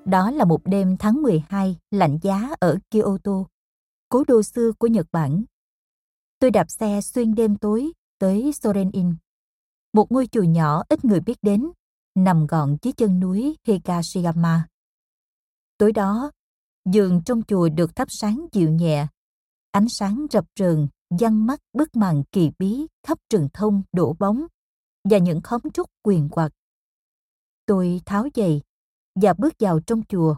Đó 0.08 0.32
là 0.32 0.46
một 0.46 0.62
đêm 0.66 0.98
tháng 0.98 1.22
12 1.22 1.78
lạnh 1.92 2.18
giá 2.22 2.50
ở 2.60 2.78
Kyoto, 2.92 3.46
cố 4.10 4.24
đô 4.28 4.44
xưa 4.44 4.72
của 4.80 4.88
Nhật 4.88 5.08
Bản. 5.12 5.44
Tôi 6.40 6.52
đạp 6.52 6.66
xe 6.70 7.02
xuyên 7.02 7.36
đêm 7.36 7.58
tối 7.58 7.92
tới 8.20 8.52
Soren-in, 8.54 9.16
một 9.94 10.12
ngôi 10.12 10.28
chùa 10.28 10.44
nhỏ 10.44 10.84
ít 10.90 11.06
người 11.06 11.20
biết 11.20 11.38
đến, 11.42 11.72
nằm 12.16 12.48
gọn 12.48 12.78
dưới 12.82 12.94
chân 12.94 13.20
núi 13.20 13.58
Higashiyama. 13.68 14.68
Tối 15.78 15.92
đó, 15.92 16.32
giường 16.86 17.22
trong 17.26 17.42
chùa 17.48 17.70
được 17.70 17.96
thắp 17.96 18.08
sáng 18.12 18.46
dịu 18.52 18.70
nhẹ, 18.70 19.08
ánh 19.72 19.90
sáng 19.90 20.26
rập 20.32 20.46
rờn 20.60 20.88
dăng 21.20 21.46
mắt 21.46 21.60
bức 21.74 21.96
màn 21.96 22.24
kỳ 22.32 22.52
bí 22.60 22.88
khắp 23.08 23.18
trường 23.30 23.48
thông 23.54 23.84
đổ 23.92 24.16
bóng 24.20 24.46
và 25.04 25.18
những 25.18 25.42
khóm 25.42 25.62
trúc 25.74 25.90
quyền 26.04 26.30
quạt. 26.30 26.50
Tôi 27.66 28.02
tháo 28.06 28.28
giày 28.36 28.62
và 29.22 29.34
bước 29.34 29.54
vào 29.60 29.80
trong 29.80 30.02
chùa, 30.10 30.36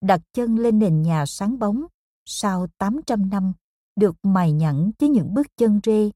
đặt 0.00 0.20
chân 0.32 0.58
lên 0.58 0.78
nền 0.78 1.02
nhà 1.02 1.26
sáng 1.26 1.58
bóng 1.58 1.86
sau 2.24 2.66
800 2.78 3.30
năm 3.30 3.52
được 3.96 4.16
mài 4.22 4.52
nhẵn 4.52 4.90
với 4.98 5.08
những 5.08 5.34
bước 5.34 5.46
chân 5.56 5.80
rê 5.84 6.10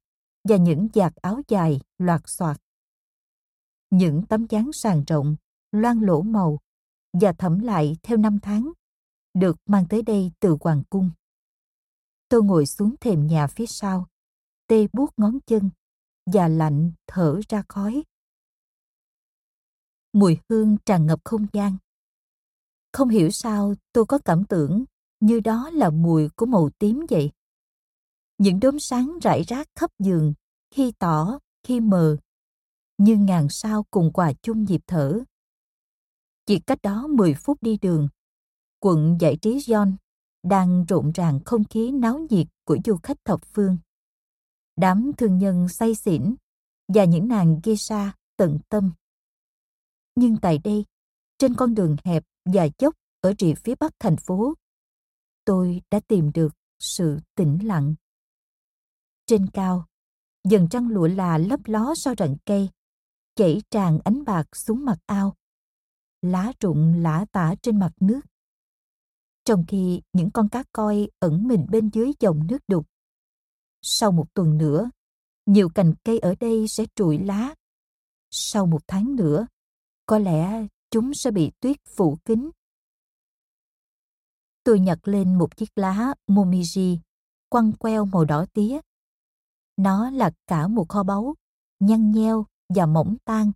và 0.48 0.56
những 0.56 0.88
giặt 0.94 1.16
áo 1.16 1.40
dài 1.48 1.80
loạt 1.98 2.22
xoạt. 2.26 2.56
Những 3.90 4.22
tấm 4.26 4.46
dáng 4.50 4.70
sàn 4.72 5.04
rộng, 5.04 5.36
loang 5.72 6.02
lỗ 6.02 6.22
màu 6.22 6.58
và 7.12 7.32
thẩm 7.32 7.58
lại 7.58 7.96
theo 8.02 8.16
năm 8.16 8.38
tháng 8.42 8.72
được 9.34 9.56
mang 9.66 9.88
tới 9.88 10.02
đây 10.02 10.32
từ 10.40 10.56
hoàng 10.60 10.82
cung. 10.90 11.10
Tôi 12.28 12.42
ngồi 12.42 12.66
xuống 12.66 12.94
thềm 13.00 13.26
nhà 13.26 13.46
phía 13.46 13.66
sau, 13.66 14.06
tê 14.66 14.86
buốt 14.92 15.10
ngón 15.16 15.38
chân 15.46 15.70
và 16.26 16.48
lạnh 16.48 16.92
thở 17.06 17.40
ra 17.48 17.62
khói. 17.68 18.02
Mùi 20.12 20.38
hương 20.48 20.76
tràn 20.86 21.06
ngập 21.06 21.20
không 21.24 21.46
gian. 21.52 21.76
Không 22.92 23.08
hiểu 23.08 23.30
sao 23.30 23.74
tôi 23.92 24.04
có 24.04 24.18
cảm 24.24 24.44
tưởng 24.44 24.84
như 25.20 25.40
đó 25.40 25.70
là 25.72 25.90
mùi 25.90 26.28
của 26.28 26.46
màu 26.46 26.70
tím 26.78 27.06
vậy. 27.10 27.30
Những 28.38 28.60
đốm 28.60 28.78
sáng 28.78 29.18
rải 29.22 29.42
rác 29.42 29.68
khắp 29.74 29.90
giường, 29.98 30.34
khi 30.74 30.92
tỏ, 30.98 31.38
khi 31.62 31.80
mờ, 31.80 32.16
như 32.98 33.16
ngàn 33.16 33.48
sao 33.50 33.86
cùng 33.90 34.12
quà 34.12 34.32
chung 34.42 34.64
nhịp 34.64 34.80
thở. 34.86 35.20
Chỉ 36.46 36.60
cách 36.60 36.78
đó 36.82 37.06
10 37.06 37.34
phút 37.34 37.62
đi 37.62 37.78
đường, 37.78 38.08
quận 38.80 39.16
giải 39.20 39.36
trí 39.36 39.58
John 39.58 39.92
đang 40.42 40.84
rộn 40.88 41.12
ràng 41.12 41.40
không 41.44 41.64
khí 41.64 41.90
náo 41.90 42.26
nhiệt 42.30 42.46
của 42.64 42.78
du 42.84 42.96
khách 43.02 43.24
thập 43.24 43.40
phương. 43.44 43.76
Đám 44.76 45.12
thương 45.18 45.38
nhân 45.38 45.68
say 45.68 45.94
xỉn 45.94 46.34
và 46.88 47.04
những 47.04 47.28
nàng 47.28 47.60
geisha 47.64 48.12
tận 48.36 48.58
tâm. 48.68 48.92
Nhưng 50.14 50.36
tại 50.42 50.58
đây, 50.64 50.84
trên 51.38 51.54
con 51.54 51.74
đường 51.74 51.96
hẹp 52.04 52.24
và 52.44 52.68
dốc 52.78 52.94
ở 53.20 53.34
rìa 53.38 53.54
phía 53.54 53.74
bắc 53.80 53.92
thành 53.98 54.16
phố, 54.16 54.54
tôi 55.44 55.82
đã 55.90 56.00
tìm 56.08 56.32
được 56.32 56.52
sự 56.78 57.18
tĩnh 57.34 57.58
lặng. 57.62 57.94
Trên 59.26 59.46
cao, 59.50 59.86
dần 60.44 60.68
trăng 60.70 60.88
lụa 60.88 61.08
là 61.08 61.38
lấp 61.38 61.60
ló 61.64 61.94
sau 61.96 62.14
rặng 62.18 62.36
cây, 62.46 62.70
chảy 63.34 63.62
tràn 63.70 63.98
ánh 64.04 64.24
bạc 64.24 64.56
xuống 64.56 64.84
mặt 64.84 64.98
ao. 65.06 65.34
Lá 66.22 66.52
rụng 66.60 66.94
lã 67.02 67.24
tả 67.32 67.54
trên 67.62 67.78
mặt 67.78 67.92
nước 68.00 68.20
trong 69.44 69.64
khi 69.68 70.02
những 70.12 70.30
con 70.30 70.48
cá 70.48 70.64
coi 70.72 71.08
ẩn 71.18 71.48
mình 71.48 71.66
bên 71.70 71.90
dưới 71.92 72.12
dòng 72.20 72.46
nước 72.46 72.58
đục. 72.68 72.86
Sau 73.82 74.12
một 74.12 74.34
tuần 74.34 74.58
nữa, 74.58 74.90
nhiều 75.46 75.68
cành 75.68 75.94
cây 76.04 76.18
ở 76.18 76.34
đây 76.40 76.68
sẽ 76.68 76.84
trụi 76.94 77.18
lá. 77.18 77.54
Sau 78.30 78.66
một 78.66 78.80
tháng 78.86 79.16
nữa, 79.16 79.46
có 80.06 80.18
lẽ 80.18 80.66
chúng 80.90 81.14
sẽ 81.14 81.30
bị 81.30 81.50
tuyết 81.60 81.76
phủ 81.96 82.18
kín. 82.24 82.50
Tôi 84.64 84.80
nhặt 84.80 84.98
lên 85.08 85.38
một 85.38 85.56
chiếc 85.56 85.70
lá 85.76 86.14
momiji, 86.26 86.98
quăng 87.48 87.72
queo 87.72 88.04
màu 88.04 88.24
đỏ 88.24 88.46
tía. 88.52 88.80
Nó 89.76 90.10
là 90.10 90.30
cả 90.46 90.68
một 90.68 90.88
kho 90.88 91.02
báu, 91.02 91.34
nhăn 91.80 92.10
nheo 92.10 92.46
và 92.68 92.86
mỏng 92.86 93.16
tan, 93.24 93.52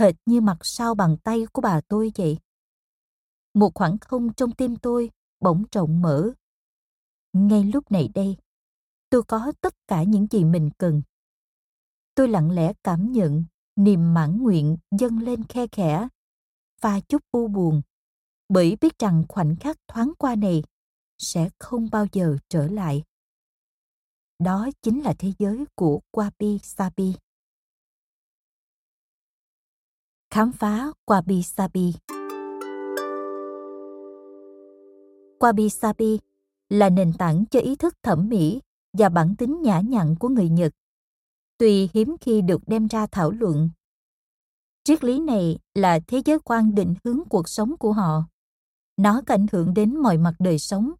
hệt 0.00 0.14
như 0.26 0.40
mặt 0.40 0.58
sau 0.62 0.94
bàn 0.94 1.16
tay 1.24 1.46
của 1.52 1.62
bà 1.62 1.80
tôi 1.80 2.12
vậy. 2.16 2.38
Một 3.54 3.70
khoảng 3.74 3.98
không 3.98 4.32
trong 4.32 4.52
tim 4.52 4.76
tôi 4.76 5.10
bỗng 5.40 5.64
rộng 5.72 6.02
mở. 6.02 6.30
Ngay 7.32 7.64
lúc 7.64 7.90
này 7.90 8.08
đây, 8.14 8.36
tôi 9.10 9.22
có 9.22 9.52
tất 9.60 9.74
cả 9.88 10.02
những 10.02 10.26
gì 10.30 10.44
mình 10.44 10.70
cần. 10.78 11.02
Tôi 12.14 12.28
lặng 12.28 12.50
lẽ 12.50 12.72
cảm 12.82 13.12
nhận 13.12 13.44
niềm 13.78 14.14
mãn 14.14 14.42
nguyện 14.42 14.76
dâng 14.90 15.18
lên 15.18 15.44
khe 15.44 15.66
khẽ, 15.72 16.08
và 16.80 17.00
chút 17.00 17.22
u 17.30 17.48
buồn, 17.48 17.82
bởi 18.48 18.76
biết 18.80 18.98
rằng 18.98 19.24
khoảnh 19.28 19.56
khắc 19.56 19.76
thoáng 19.88 20.12
qua 20.18 20.34
này 20.34 20.62
sẽ 21.18 21.48
không 21.58 21.88
bao 21.92 22.06
giờ 22.12 22.36
trở 22.48 22.66
lại. 22.66 23.02
Đó 24.38 24.68
chính 24.82 25.02
là 25.02 25.14
thế 25.18 25.32
giới 25.38 25.64
của 25.74 26.00
Wabi 26.12 26.58
Sabi. 26.58 27.14
Khám 30.30 30.52
phá 30.52 30.92
Wabi 31.06 31.42
Sabi 31.42 31.94
Wabi 35.40 35.68
Sabi 35.68 36.18
là 36.68 36.90
nền 36.90 37.12
tảng 37.18 37.44
cho 37.50 37.60
ý 37.60 37.76
thức 37.76 37.94
thẩm 38.02 38.28
mỹ 38.28 38.60
và 38.92 39.08
bản 39.08 39.34
tính 39.38 39.62
nhã 39.62 39.80
nhặn 39.80 40.14
của 40.20 40.28
người 40.28 40.48
Nhật. 40.48 40.72
Tuy 41.58 41.88
hiếm 41.94 42.16
khi 42.20 42.42
được 42.42 42.60
đem 42.66 42.86
ra 42.86 43.06
thảo 43.06 43.30
luận. 43.30 43.70
Triết 44.84 45.04
lý 45.04 45.20
này 45.20 45.58
là 45.74 46.00
thế 46.06 46.22
giới 46.24 46.38
quan 46.44 46.74
định 46.74 46.94
hướng 47.04 47.20
cuộc 47.30 47.48
sống 47.48 47.76
của 47.78 47.92
họ. 47.92 48.24
Nó 48.96 49.22
có 49.26 49.34
ảnh 49.34 49.46
hưởng 49.52 49.74
đến 49.74 49.96
mọi 49.96 50.18
mặt 50.18 50.34
đời 50.38 50.58
sống, 50.58 50.92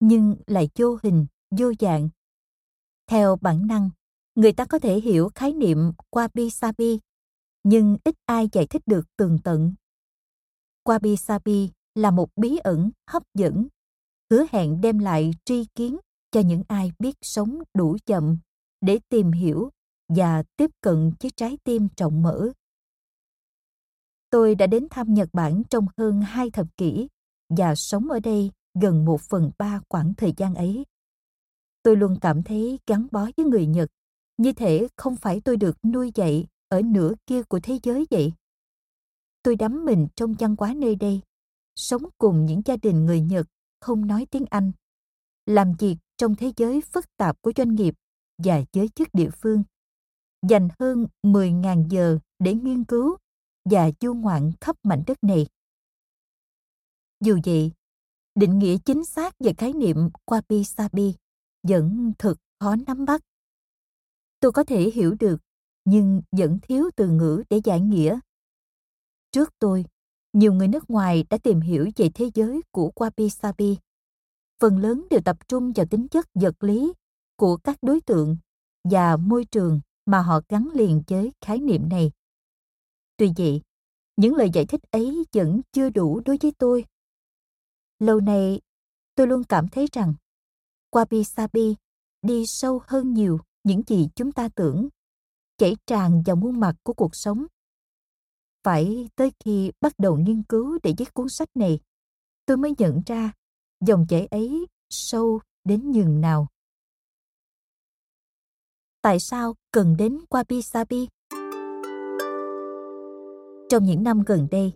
nhưng 0.00 0.36
lại 0.46 0.68
vô 0.78 0.98
hình, 1.02 1.26
vô 1.58 1.72
dạng. 1.80 2.08
Theo 3.06 3.36
bản 3.40 3.66
năng, 3.66 3.90
người 4.34 4.52
ta 4.52 4.64
có 4.64 4.78
thể 4.78 5.00
hiểu 5.00 5.30
khái 5.34 5.52
niệm 5.52 5.78
Wabi 6.10 6.48
Sabi, 6.48 7.00
nhưng 7.64 7.96
ít 8.04 8.14
ai 8.26 8.48
giải 8.52 8.66
thích 8.66 8.82
được 8.86 9.16
tường 9.16 9.38
tận. 9.44 9.74
Wabi 10.84 11.16
Sabi 11.16 11.70
là 11.94 12.10
một 12.10 12.28
bí 12.36 12.56
ẩn 12.56 12.90
hấp 13.06 13.22
dẫn 13.34 13.68
hứa 14.30 14.44
hẹn 14.52 14.80
đem 14.80 14.98
lại 14.98 15.30
tri 15.44 15.64
kiến 15.74 15.96
cho 16.32 16.40
những 16.40 16.62
ai 16.68 16.92
biết 16.98 17.16
sống 17.22 17.58
đủ 17.74 17.96
chậm 18.06 18.38
để 18.80 18.98
tìm 19.08 19.32
hiểu 19.32 19.70
và 20.08 20.42
tiếp 20.56 20.70
cận 20.80 21.12
chiếc 21.20 21.36
trái 21.36 21.58
tim 21.64 21.88
trọng 21.96 22.22
mở. 22.22 22.48
Tôi 24.30 24.54
đã 24.54 24.66
đến 24.66 24.86
thăm 24.90 25.14
Nhật 25.14 25.28
Bản 25.32 25.62
trong 25.70 25.86
hơn 25.96 26.20
hai 26.20 26.50
thập 26.50 26.66
kỷ 26.76 27.08
và 27.48 27.74
sống 27.74 28.08
ở 28.08 28.20
đây 28.20 28.50
gần 28.80 29.04
một 29.04 29.20
phần 29.20 29.50
ba 29.58 29.80
khoảng 29.88 30.14
thời 30.14 30.32
gian 30.36 30.54
ấy. 30.54 30.84
Tôi 31.82 31.96
luôn 31.96 32.18
cảm 32.20 32.42
thấy 32.42 32.78
gắn 32.86 33.06
bó 33.12 33.28
với 33.36 33.46
người 33.46 33.66
Nhật, 33.66 33.90
như 34.36 34.52
thể 34.52 34.88
không 34.96 35.16
phải 35.16 35.40
tôi 35.40 35.56
được 35.56 35.84
nuôi 35.84 36.12
dạy 36.14 36.46
ở 36.68 36.82
nửa 36.82 37.12
kia 37.26 37.42
của 37.42 37.60
thế 37.62 37.78
giới 37.82 38.06
vậy. 38.10 38.32
Tôi 39.42 39.56
đắm 39.56 39.84
mình 39.84 40.08
trong 40.16 40.34
văn 40.38 40.54
hóa 40.58 40.74
nơi 40.76 40.96
đây, 40.96 41.20
sống 41.76 42.02
cùng 42.18 42.46
những 42.46 42.62
gia 42.64 42.76
đình 42.76 43.06
người 43.06 43.20
Nhật 43.20 43.46
không 43.80 44.06
nói 44.06 44.26
tiếng 44.30 44.44
Anh, 44.50 44.72
làm 45.46 45.72
việc 45.78 45.96
trong 46.16 46.34
thế 46.34 46.52
giới 46.56 46.80
phức 46.80 47.16
tạp 47.16 47.42
của 47.42 47.52
doanh 47.56 47.74
nghiệp 47.74 47.94
và 48.38 48.64
giới 48.72 48.88
chức 48.88 49.08
địa 49.12 49.30
phương, 49.30 49.62
dành 50.48 50.68
hơn 50.78 51.06
10.000 51.22 51.88
giờ 51.88 52.18
để 52.38 52.54
nghiên 52.54 52.84
cứu 52.84 53.16
và 53.64 53.90
du 54.00 54.14
ngoạn 54.14 54.52
khắp 54.60 54.76
mảnh 54.82 55.02
đất 55.06 55.24
này. 55.24 55.46
Dù 57.20 57.38
vậy, 57.44 57.72
định 58.34 58.58
nghĩa 58.58 58.76
chính 58.84 59.04
xác 59.04 59.34
về 59.38 59.52
khái 59.58 59.72
niệm 59.72 59.96
Wabi 60.26 60.62
Sabi 60.62 61.14
vẫn 61.62 62.12
thực 62.18 62.38
khó 62.60 62.76
nắm 62.86 63.04
bắt. 63.04 63.20
Tôi 64.40 64.52
có 64.52 64.64
thể 64.64 64.90
hiểu 64.90 65.16
được, 65.20 65.36
nhưng 65.84 66.22
vẫn 66.32 66.58
thiếu 66.62 66.90
từ 66.96 67.08
ngữ 67.08 67.42
để 67.50 67.60
giải 67.64 67.80
nghĩa. 67.80 68.18
Trước 69.32 69.50
tôi, 69.58 69.84
nhiều 70.32 70.52
người 70.52 70.68
nước 70.68 70.90
ngoài 70.90 71.24
đã 71.30 71.38
tìm 71.38 71.60
hiểu 71.60 71.90
về 71.96 72.10
thế 72.14 72.30
giới 72.34 72.60
của 72.70 72.92
Wabi 72.94 73.28
Sabi. 73.28 73.78
Phần 74.60 74.78
lớn 74.78 75.06
đều 75.10 75.20
tập 75.24 75.48
trung 75.48 75.72
vào 75.72 75.86
tính 75.90 76.08
chất 76.08 76.28
vật 76.34 76.64
lý 76.64 76.92
của 77.36 77.56
các 77.56 77.78
đối 77.82 78.00
tượng 78.00 78.36
và 78.84 79.16
môi 79.16 79.44
trường 79.44 79.80
mà 80.06 80.22
họ 80.22 80.40
gắn 80.48 80.68
liền 80.74 81.02
với 81.06 81.32
khái 81.40 81.58
niệm 81.58 81.88
này. 81.88 82.10
Tuy 83.16 83.32
vậy, 83.36 83.60
những 84.16 84.34
lời 84.34 84.50
giải 84.54 84.66
thích 84.66 84.80
ấy 84.90 85.24
vẫn 85.32 85.60
chưa 85.72 85.90
đủ 85.90 86.20
đối 86.24 86.38
với 86.42 86.52
tôi. 86.58 86.84
Lâu 87.98 88.20
nay, 88.20 88.60
tôi 89.14 89.26
luôn 89.26 89.44
cảm 89.44 89.68
thấy 89.68 89.86
rằng 89.92 90.14
Wabi 90.90 91.22
Sabi 91.22 91.74
đi 92.22 92.44
sâu 92.46 92.80
hơn 92.86 93.14
nhiều 93.14 93.38
những 93.64 93.82
gì 93.86 94.08
chúng 94.14 94.32
ta 94.32 94.48
tưởng, 94.48 94.88
chảy 95.58 95.76
tràn 95.86 96.22
vào 96.26 96.36
muôn 96.36 96.60
mặt 96.60 96.76
của 96.82 96.92
cuộc 96.92 97.10
sống 97.12 97.46
phải 98.64 99.08
tới 99.16 99.32
khi 99.44 99.70
bắt 99.80 99.92
đầu 99.98 100.16
nghiên 100.16 100.42
cứu 100.42 100.78
để 100.82 100.94
viết 100.98 101.14
cuốn 101.14 101.28
sách 101.28 101.48
này, 101.54 101.80
tôi 102.46 102.56
mới 102.56 102.74
nhận 102.78 103.02
ra 103.06 103.32
dòng 103.80 104.06
chảy 104.08 104.26
ấy 104.26 104.66
sâu 104.90 105.40
đến 105.64 105.90
nhường 105.90 106.20
nào. 106.20 106.48
Tại 109.04 109.20
sao 109.20 109.54
cần 109.72 109.96
đến 109.96 110.18
Wabi 110.30 110.60
Sabi? 110.60 111.08
Trong 113.68 113.84
những 113.84 114.02
năm 114.02 114.22
gần 114.26 114.48
đây, 114.50 114.72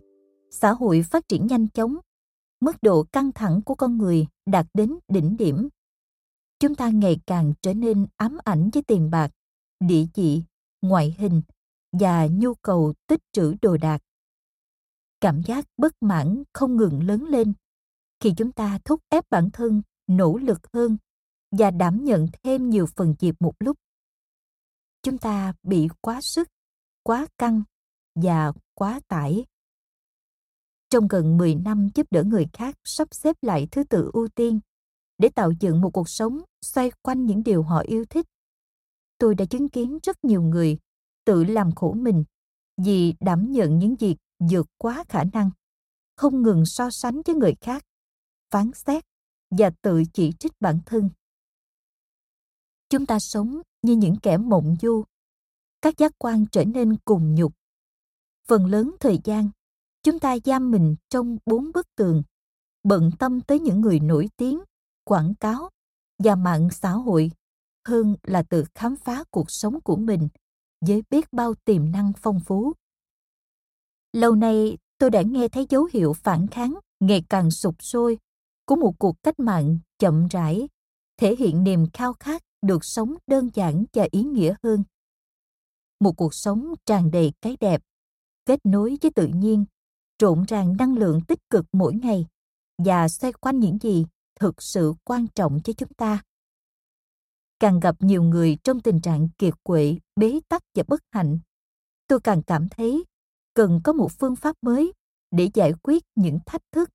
xã 0.51 0.71
hội 0.71 1.03
phát 1.11 1.27
triển 1.27 1.47
nhanh 1.47 1.67
chóng, 1.67 1.97
mức 2.59 2.75
độ 2.81 3.03
căng 3.03 3.31
thẳng 3.31 3.61
của 3.65 3.75
con 3.75 3.97
người 3.97 4.27
đạt 4.45 4.65
đến 4.73 4.95
đỉnh 5.07 5.37
điểm. 5.37 5.69
Chúng 6.59 6.75
ta 6.75 6.89
ngày 6.89 7.19
càng 7.27 7.53
trở 7.61 7.73
nên 7.73 8.07
ám 8.17 8.37
ảnh 8.43 8.69
với 8.73 8.83
tiền 8.83 9.09
bạc, 9.09 9.31
địa 9.79 10.05
chỉ, 10.13 10.43
ngoại 10.81 11.15
hình 11.17 11.41
và 11.91 12.27
nhu 12.27 12.53
cầu 12.53 12.93
tích 13.07 13.21
trữ 13.31 13.53
đồ 13.61 13.77
đạc. 13.77 14.01
Cảm 15.21 15.41
giác 15.45 15.65
bất 15.77 15.93
mãn 16.01 16.43
không 16.53 16.75
ngừng 16.75 17.03
lớn 17.03 17.25
lên 17.25 17.53
khi 18.19 18.33
chúng 18.37 18.51
ta 18.51 18.79
thúc 18.85 19.01
ép 19.09 19.29
bản 19.29 19.49
thân 19.53 19.81
nỗ 20.07 20.37
lực 20.37 20.59
hơn 20.73 20.97
và 21.51 21.71
đảm 21.71 22.03
nhận 22.03 22.27
thêm 22.43 22.69
nhiều 22.69 22.85
phần 22.95 23.15
việc 23.19 23.35
một 23.39 23.53
lúc. 23.59 23.77
Chúng 25.09 25.17
ta 25.17 25.53
bị 25.63 25.87
quá 26.01 26.21
sức, 26.21 26.47
quá 27.03 27.27
căng 27.37 27.63
và 28.15 28.51
quá 28.73 28.99
tải. 29.07 29.45
Trong 30.89 31.07
gần 31.07 31.37
10 31.37 31.55
năm 31.55 31.89
giúp 31.95 32.07
đỡ 32.11 32.23
người 32.23 32.47
khác 32.53 32.75
sắp 32.83 33.07
xếp 33.11 33.35
lại 33.41 33.67
thứ 33.71 33.83
tự 33.83 34.09
ưu 34.13 34.27
tiên 34.27 34.59
để 35.17 35.29
tạo 35.29 35.51
dựng 35.59 35.81
một 35.81 35.89
cuộc 35.93 36.09
sống 36.09 36.41
xoay 36.61 36.91
quanh 37.01 37.25
những 37.25 37.43
điều 37.43 37.63
họ 37.63 37.79
yêu 37.79 38.05
thích. 38.09 38.25
Tôi 39.17 39.35
đã 39.35 39.45
chứng 39.45 39.69
kiến 39.69 39.97
rất 40.03 40.23
nhiều 40.23 40.41
người 40.41 40.77
tự 41.25 41.43
làm 41.43 41.75
khổ 41.75 41.93
mình 41.93 42.23
vì 42.77 43.13
đảm 43.19 43.51
nhận 43.51 43.79
những 43.79 43.95
việc 43.95 44.15
vượt 44.51 44.67
quá 44.77 45.03
khả 45.09 45.23
năng, 45.33 45.51
không 46.15 46.41
ngừng 46.41 46.65
so 46.65 46.89
sánh 46.91 47.21
với 47.25 47.35
người 47.35 47.55
khác, 47.61 47.83
phán 48.51 48.71
xét 48.73 49.03
và 49.51 49.71
tự 49.81 50.03
chỉ 50.13 50.31
trích 50.39 50.53
bản 50.59 50.79
thân. 50.85 51.09
Chúng 52.89 53.05
ta 53.05 53.19
sống 53.19 53.61
như 53.81 53.95
những 53.95 54.15
kẻ 54.21 54.37
mộng 54.37 54.75
du, 54.81 55.03
các 55.81 55.97
giác 55.97 56.11
quan 56.17 56.45
trở 56.51 56.63
nên 56.65 56.97
cùng 57.05 57.35
nhục. 57.35 57.53
Phần 58.47 58.65
lớn 58.65 58.95
thời 58.99 59.19
gian, 59.23 59.49
chúng 60.03 60.19
ta 60.19 60.35
giam 60.45 60.71
mình 60.71 60.95
trong 61.09 61.37
bốn 61.45 61.71
bức 61.73 61.95
tường, 61.95 62.23
bận 62.83 63.11
tâm 63.19 63.41
tới 63.41 63.59
những 63.59 63.81
người 63.81 63.99
nổi 63.99 64.29
tiếng, 64.37 64.59
quảng 65.03 65.33
cáo 65.35 65.69
và 66.23 66.35
mạng 66.35 66.69
xã 66.71 66.91
hội 66.91 67.31
hơn 67.87 68.15
là 68.23 68.43
tự 68.43 68.63
khám 68.75 68.95
phá 68.95 69.23
cuộc 69.31 69.51
sống 69.51 69.81
của 69.81 69.95
mình 69.95 70.27
với 70.81 71.03
biết 71.09 71.33
bao 71.33 71.53
tiềm 71.65 71.91
năng 71.91 72.11
phong 72.17 72.39
phú. 72.39 72.73
Lâu 74.13 74.35
nay 74.35 74.77
tôi 74.97 75.09
đã 75.09 75.21
nghe 75.21 75.47
thấy 75.47 75.65
dấu 75.69 75.87
hiệu 75.93 76.13
phản 76.13 76.47
kháng 76.47 76.79
ngày 76.99 77.23
càng 77.29 77.51
sụp 77.51 77.83
sôi 77.83 78.17
của 78.65 78.75
một 78.75 78.93
cuộc 78.99 79.23
cách 79.23 79.39
mạng 79.39 79.79
chậm 79.99 80.27
rãi, 80.27 80.67
thể 81.17 81.35
hiện 81.35 81.63
niềm 81.63 81.85
khao 81.93 82.13
khát 82.13 82.43
được 82.61 82.85
sống 82.85 83.15
đơn 83.27 83.49
giản 83.53 83.85
và 83.93 84.07
ý 84.11 84.23
nghĩa 84.23 84.55
hơn. 84.63 84.83
Một 85.99 86.13
cuộc 86.17 86.33
sống 86.33 86.73
tràn 86.85 87.11
đầy 87.11 87.33
cái 87.41 87.57
đẹp, 87.59 87.81
kết 88.45 88.59
nối 88.63 88.97
với 89.01 89.11
tự 89.15 89.27
nhiên, 89.27 89.65
trộn 90.17 90.43
ràng 90.47 90.77
năng 90.77 90.97
lượng 90.97 91.21
tích 91.27 91.39
cực 91.49 91.65
mỗi 91.71 91.93
ngày 91.93 92.25
và 92.77 93.09
xoay 93.09 93.33
quanh 93.33 93.59
những 93.59 93.77
gì 93.81 94.05
thực 94.39 94.61
sự 94.61 94.93
quan 95.03 95.27
trọng 95.27 95.59
cho 95.63 95.73
chúng 95.73 95.93
ta. 95.93 96.23
Càng 97.59 97.79
gặp 97.79 97.95
nhiều 97.99 98.23
người 98.23 98.57
trong 98.63 98.79
tình 98.79 99.01
trạng 99.01 99.29
kiệt 99.37 99.53
quệ, 99.63 99.95
bế 100.15 100.39
tắc 100.49 100.63
và 100.75 100.83
bất 100.87 100.99
hạnh, 101.11 101.39
tôi 102.07 102.19
càng 102.19 102.43
cảm 102.43 102.69
thấy 102.69 103.03
cần 103.53 103.81
có 103.83 103.93
một 103.93 104.11
phương 104.19 104.35
pháp 104.35 104.55
mới 104.61 104.93
để 105.31 105.49
giải 105.53 105.73
quyết 105.83 106.03
những 106.15 106.39
thách 106.45 106.61
thức 106.71 106.89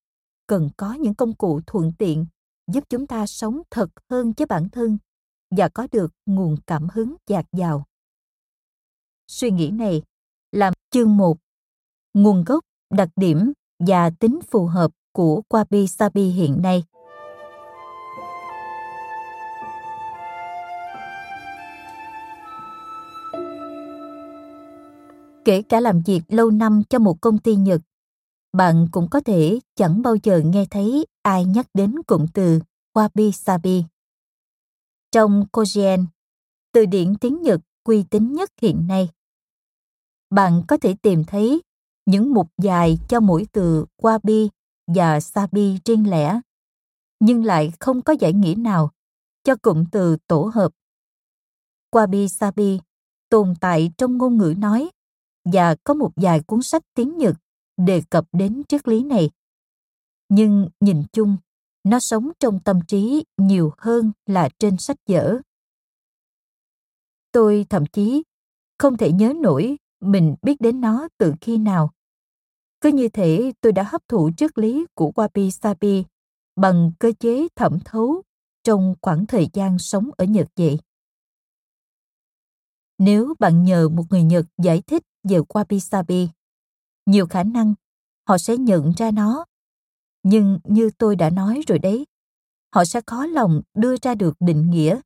cần 0.46 0.70
có 0.76 0.94
những 0.94 1.14
công 1.14 1.34
cụ 1.34 1.60
thuận 1.66 1.92
tiện 1.98 2.26
giúp 2.72 2.84
chúng 2.88 3.06
ta 3.06 3.26
sống 3.26 3.62
thật 3.70 3.90
hơn 4.10 4.32
với 4.36 4.46
bản 4.46 4.68
thân 4.72 4.98
và 5.50 5.68
có 5.68 5.86
được 5.92 6.12
nguồn 6.26 6.56
cảm 6.66 6.88
hứng 6.92 7.14
dạt 7.26 7.46
dào. 7.52 7.84
Suy 9.26 9.50
nghĩ 9.50 9.70
này 9.70 10.02
làm 10.52 10.72
chương 10.90 11.16
1 11.16 11.36
Nguồn 12.14 12.44
gốc, 12.44 12.64
đặc 12.90 13.08
điểm 13.16 13.52
và 13.78 14.10
tính 14.10 14.40
phù 14.50 14.66
hợp 14.66 14.90
của 15.12 15.42
Wabi 15.48 15.86
Sabi 15.86 16.22
hiện 16.22 16.62
nay. 16.62 16.84
Kể 25.44 25.62
cả 25.62 25.80
làm 25.80 26.00
việc 26.00 26.22
lâu 26.28 26.50
năm 26.50 26.82
cho 26.88 26.98
một 26.98 27.20
công 27.20 27.38
ty 27.38 27.56
Nhật, 27.56 27.80
bạn 28.52 28.88
cũng 28.92 29.08
có 29.10 29.20
thể 29.20 29.58
chẳng 29.76 30.02
bao 30.02 30.16
giờ 30.22 30.40
nghe 30.44 30.64
thấy 30.70 31.06
ai 31.22 31.44
nhắc 31.44 31.66
đến 31.74 31.94
cụm 32.06 32.26
từ 32.34 32.60
Wabi 32.94 33.30
Sabi. 33.30 33.84
Trong 35.14 35.44
Kojien, 35.52 36.06
từ 36.72 36.86
điển 36.86 37.14
tiếng 37.20 37.42
Nhật 37.42 37.60
uy 37.84 38.04
tín 38.10 38.32
nhất 38.32 38.50
hiện 38.62 38.86
nay, 38.86 39.08
bạn 40.30 40.62
có 40.68 40.76
thể 40.76 40.94
tìm 41.02 41.24
thấy 41.24 41.62
những 42.06 42.34
mục 42.34 42.48
dài 42.62 42.98
cho 43.08 43.20
mỗi 43.20 43.46
từ 43.52 43.86
Wabi 44.02 44.48
và 44.86 45.20
Sabi 45.20 45.78
riêng 45.84 46.10
lẻ, 46.10 46.40
nhưng 47.20 47.44
lại 47.44 47.72
không 47.80 48.02
có 48.02 48.12
giải 48.20 48.32
nghĩa 48.32 48.54
nào 48.54 48.90
cho 49.44 49.56
cụm 49.56 49.84
từ 49.92 50.16
tổ 50.26 50.50
hợp. 50.54 50.72
Wabi 51.92 52.26
Sabi 52.28 52.80
tồn 53.28 53.54
tại 53.60 53.92
trong 53.98 54.18
ngôn 54.18 54.38
ngữ 54.38 54.54
nói 54.58 54.90
và 55.44 55.76
có 55.84 55.94
một 55.94 56.10
vài 56.16 56.40
cuốn 56.40 56.62
sách 56.62 56.82
tiếng 56.94 57.18
Nhật 57.18 57.36
đề 57.76 58.02
cập 58.10 58.24
đến 58.32 58.62
triết 58.68 58.88
lý 58.88 59.02
này. 59.02 59.30
Nhưng 60.28 60.68
nhìn 60.80 61.02
chung, 61.12 61.36
nó 61.84 62.00
sống 62.00 62.30
trong 62.40 62.60
tâm 62.60 62.80
trí 62.88 63.24
nhiều 63.36 63.72
hơn 63.78 64.12
là 64.26 64.48
trên 64.58 64.76
sách 64.76 64.96
vở. 65.08 65.38
Tôi 67.32 67.66
thậm 67.70 67.86
chí 67.86 68.22
không 68.78 68.96
thể 68.96 69.12
nhớ 69.12 69.32
nổi 69.40 69.76
mình 70.00 70.34
biết 70.42 70.60
đến 70.60 70.80
nó 70.80 71.08
từ 71.18 71.34
khi 71.40 71.58
nào. 71.58 71.90
Cứ 72.80 72.92
như 72.92 73.08
thể 73.08 73.52
tôi 73.60 73.72
đã 73.72 73.82
hấp 73.82 74.08
thụ 74.08 74.30
triết 74.36 74.58
lý 74.58 74.86
của 74.94 75.12
Wabi 75.14 75.50
Sabi 75.50 76.04
bằng 76.56 76.92
cơ 76.98 77.12
chế 77.20 77.48
thẩm 77.56 77.78
thấu 77.84 78.22
trong 78.64 78.94
khoảng 79.02 79.26
thời 79.26 79.48
gian 79.52 79.78
sống 79.78 80.10
ở 80.16 80.24
Nhật 80.24 80.46
vậy. 80.56 80.78
Nếu 82.98 83.34
bạn 83.38 83.64
nhờ 83.64 83.88
một 83.88 84.04
người 84.10 84.22
Nhật 84.22 84.46
giải 84.62 84.82
thích 84.86 85.02
về 85.28 85.38
Wabi 85.38 85.78
Sabi, 85.78 86.28
nhiều 87.06 87.26
khả 87.26 87.42
năng 87.42 87.74
họ 88.28 88.38
sẽ 88.38 88.56
nhận 88.56 88.92
ra 88.96 89.10
nó. 89.10 89.44
Nhưng 90.24 90.58
như 90.64 90.90
tôi 90.98 91.16
đã 91.16 91.30
nói 91.30 91.60
rồi 91.66 91.78
đấy, 91.78 92.06
họ 92.74 92.84
sẽ 92.84 93.00
khó 93.06 93.26
lòng 93.26 93.62
đưa 93.74 93.96
ra 94.02 94.14
được 94.14 94.34
định 94.40 94.70
nghĩa. 94.70 95.00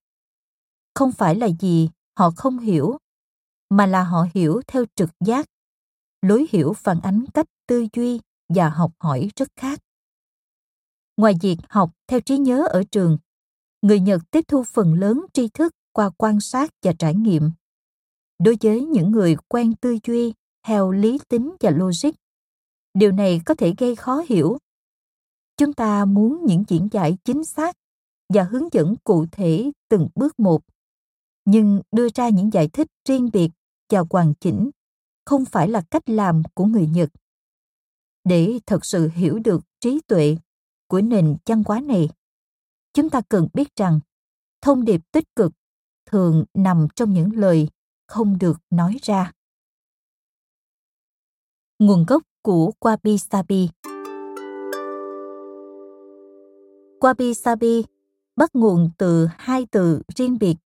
Không 0.95 1.13
phải 1.13 1.35
là 1.35 1.49
gì 1.61 1.91
họ 2.19 2.31
không 2.37 2.59
hiểu, 2.59 2.99
mà 3.71 3.87
là 3.87 4.03
họ 4.03 4.27
hiểu 4.35 4.61
theo 4.67 4.85
trực 4.95 5.11
giác. 5.25 5.47
Lối 6.23 6.47
hiểu 6.51 6.73
phản 6.73 7.01
ánh 7.01 7.25
cách 7.35 7.47
tư 7.67 7.87
duy 7.93 8.21
và 8.49 8.69
học 8.69 8.93
hỏi 8.99 9.31
rất 9.37 9.49
khác. 9.57 9.81
Ngoài 11.17 11.35
việc 11.41 11.57
học 11.69 11.91
theo 12.07 12.21
trí 12.21 12.39
nhớ 12.39 12.67
ở 12.71 12.83
trường, 12.91 13.19
người 13.83 14.01
Nhật 14.01 14.23
tiếp 14.31 14.45
thu 14.49 14.63
phần 14.63 14.95
lớn 14.95 15.27
tri 15.33 15.49
thức 15.49 15.73
qua 15.93 16.11
quan 16.19 16.41
sát 16.41 16.71
và 16.83 16.93
trải 16.99 17.15
nghiệm. 17.15 17.51
Đối 18.39 18.57
với 18.61 18.85
những 18.85 19.11
người 19.11 19.37
quen 19.49 19.75
tư 19.75 19.99
duy 20.07 20.33
theo 20.67 20.91
lý 20.91 21.19
tính 21.29 21.57
và 21.61 21.71
logic, 21.71 22.11
điều 22.95 23.13
này 23.13 23.41
có 23.47 23.55
thể 23.55 23.75
gây 23.79 23.97
khó 23.97 24.23
hiểu. 24.29 24.59
Chúng 25.59 25.73
ta 25.73 26.05
muốn 26.05 26.45
những 26.47 26.65
diễn 26.69 26.89
giải 26.93 27.19
chính 27.25 27.45
xác 27.45 27.77
và 28.35 28.43
hướng 28.43 28.73
dẫn 28.73 28.95
cụ 29.05 29.27
thể 29.33 29.71
từng 29.89 30.09
bước 30.15 30.41
một, 30.41 30.63
nhưng 31.45 31.81
đưa 31.93 32.09
ra 32.15 32.29
những 32.29 32.53
giải 32.53 32.69
thích 32.69 32.89
riêng 33.09 33.31
biệt 33.33 33.51
và 33.91 34.03
hoàn 34.11 34.35
chỉnh 34.35 34.71
không 35.25 35.45
phải 35.45 35.69
là 35.69 35.83
cách 35.91 36.09
làm 36.09 36.43
của 36.55 36.65
người 36.65 36.87
Nhật. 36.87 37.11
Để 38.25 38.59
thật 38.67 38.85
sự 38.85 39.09
hiểu 39.15 39.39
được 39.39 39.65
trí 39.81 40.01
tuệ 40.07 40.37
của 40.87 41.01
nền 41.01 41.37
văn 41.47 41.63
hóa 41.67 41.81
này, 41.81 42.09
chúng 42.93 43.11
ta 43.11 43.21
cần 43.29 43.49
biết 43.53 43.77
rằng 43.77 44.01
thông 44.61 44.85
điệp 44.85 45.01
tích 45.13 45.37
cực 45.37 45.53
thường 46.07 46.45
nằm 46.55 46.87
trong 46.97 47.13
những 47.13 47.33
lời 47.37 47.69
không 48.07 48.39
được 48.39 48.61
nói 48.71 48.97
ra. 49.03 49.33
Nguồn 51.79 52.05
gốc 52.07 52.23
của 52.43 52.73
Wabi 52.81 53.17
Sabi 53.17 53.69
Wabi 57.01 57.35
Sabi 57.35 57.85
bắt 58.37 58.51
nguồn 58.55 58.91
từ 58.99 59.29
hai 59.39 59.67
từ 59.71 60.03
riêng 60.17 60.39
biệt, 60.39 60.57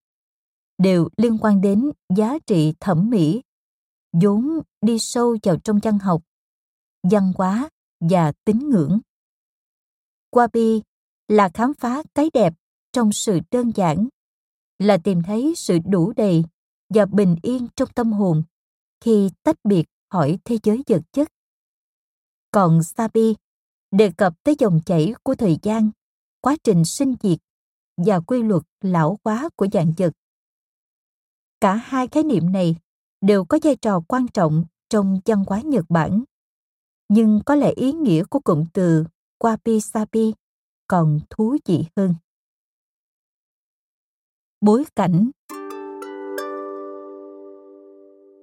đều 0.79 1.09
liên 1.17 1.39
quan 1.41 1.61
đến 1.61 1.91
giá 2.17 2.39
trị 2.47 2.75
thẩm 2.81 3.11
mỹ, 3.11 3.43
vốn 4.13 4.61
đi 4.81 4.99
sâu 4.99 5.37
vào 5.43 5.57
trong 5.65 5.79
văn 5.83 5.99
học, 5.99 6.23
văn 7.11 7.33
hóa 7.37 7.69
và 8.01 8.33
tín 8.45 8.59
ngưỡng. 8.71 9.01
Wabi 10.31 10.81
là 11.29 11.51
khám 11.55 11.75
phá 11.75 12.03
cái 12.15 12.31
đẹp 12.33 12.55
trong 12.93 13.13
sự 13.13 13.39
đơn 13.51 13.73
giản, 13.75 14.09
là 14.79 14.99
tìm 15.05 15.23
thấy 15.23 15.55
sự 15.57 15.79
đủ 15.87 16.13
đầy 16.17 16.45
và 16.89 17.07
bình 17.07 17.37
yên 17.43 17.69
trong 17.77 17.89
tâm 17.95 18.13
hồn 18.13 18.43
khi 19.01 19.31
tách 19.43 19.57
biệt 19.65 19.85
khỏi 20.11 20.39
thế 20.45 20.59
giới 20.63 20.83
vật 20.89 21.03
chất. 21.13 21.29
Còn 22.51 22.83
Sabi 22.83 23.35
đề 23.91 24.13
cập 24.17 24.35
tới 24.43 24.57
dòng 24.59 24.81
chảy 24.87 25.15
của 25.23 25.35
thời 25.35 25.59
gian, 25.63 25.91
quá 26.43 26.57
trình 26.65 26.85
sinh 26.85 27.15
diệt 27.23 27.39
và 27.97 28.21
quy 28.21 28.43
luật 28.43 28.63
lão 28.81 29.19
hóa 29.25 29.49
của 29.57 29.67
dạng 29.73 29.93
vật. 29.99 30.13
Cả 31.61 31.75
hai 31.75 32.09
khái 32.09 32.23
niệm 32.23 32.53
này 32.53 32.77
đều 33.21 33.45
có 33.45 33.59
vai 33.63 33.77
trò 33.77 34.01
quan 34.09 34.27
trọng 34.29 34.65
trong 34.91 35.21
văn 35.25 35.45
hóa 35.47 35.61
Nhật 35.61 35.85
Bản. 35.89 36.25
Nhưng 37.09 37.41
có 37.47 37.55
lẽ 37.55 37.73
ý 37.77 37.93
nghĩa 37.93 38.25
của 38.25 38.41
cụm 38.41 38.65
từ 38.73 39.05
Wabi 39.39 39.81
Sabi 39.81 40.33
còn 40.89 41.21
thú 41.31 41.57
vị 41.67 41.85
hơn. 41.97 42.15
Bối 44.61 44.85
cảnh 44.97 45.31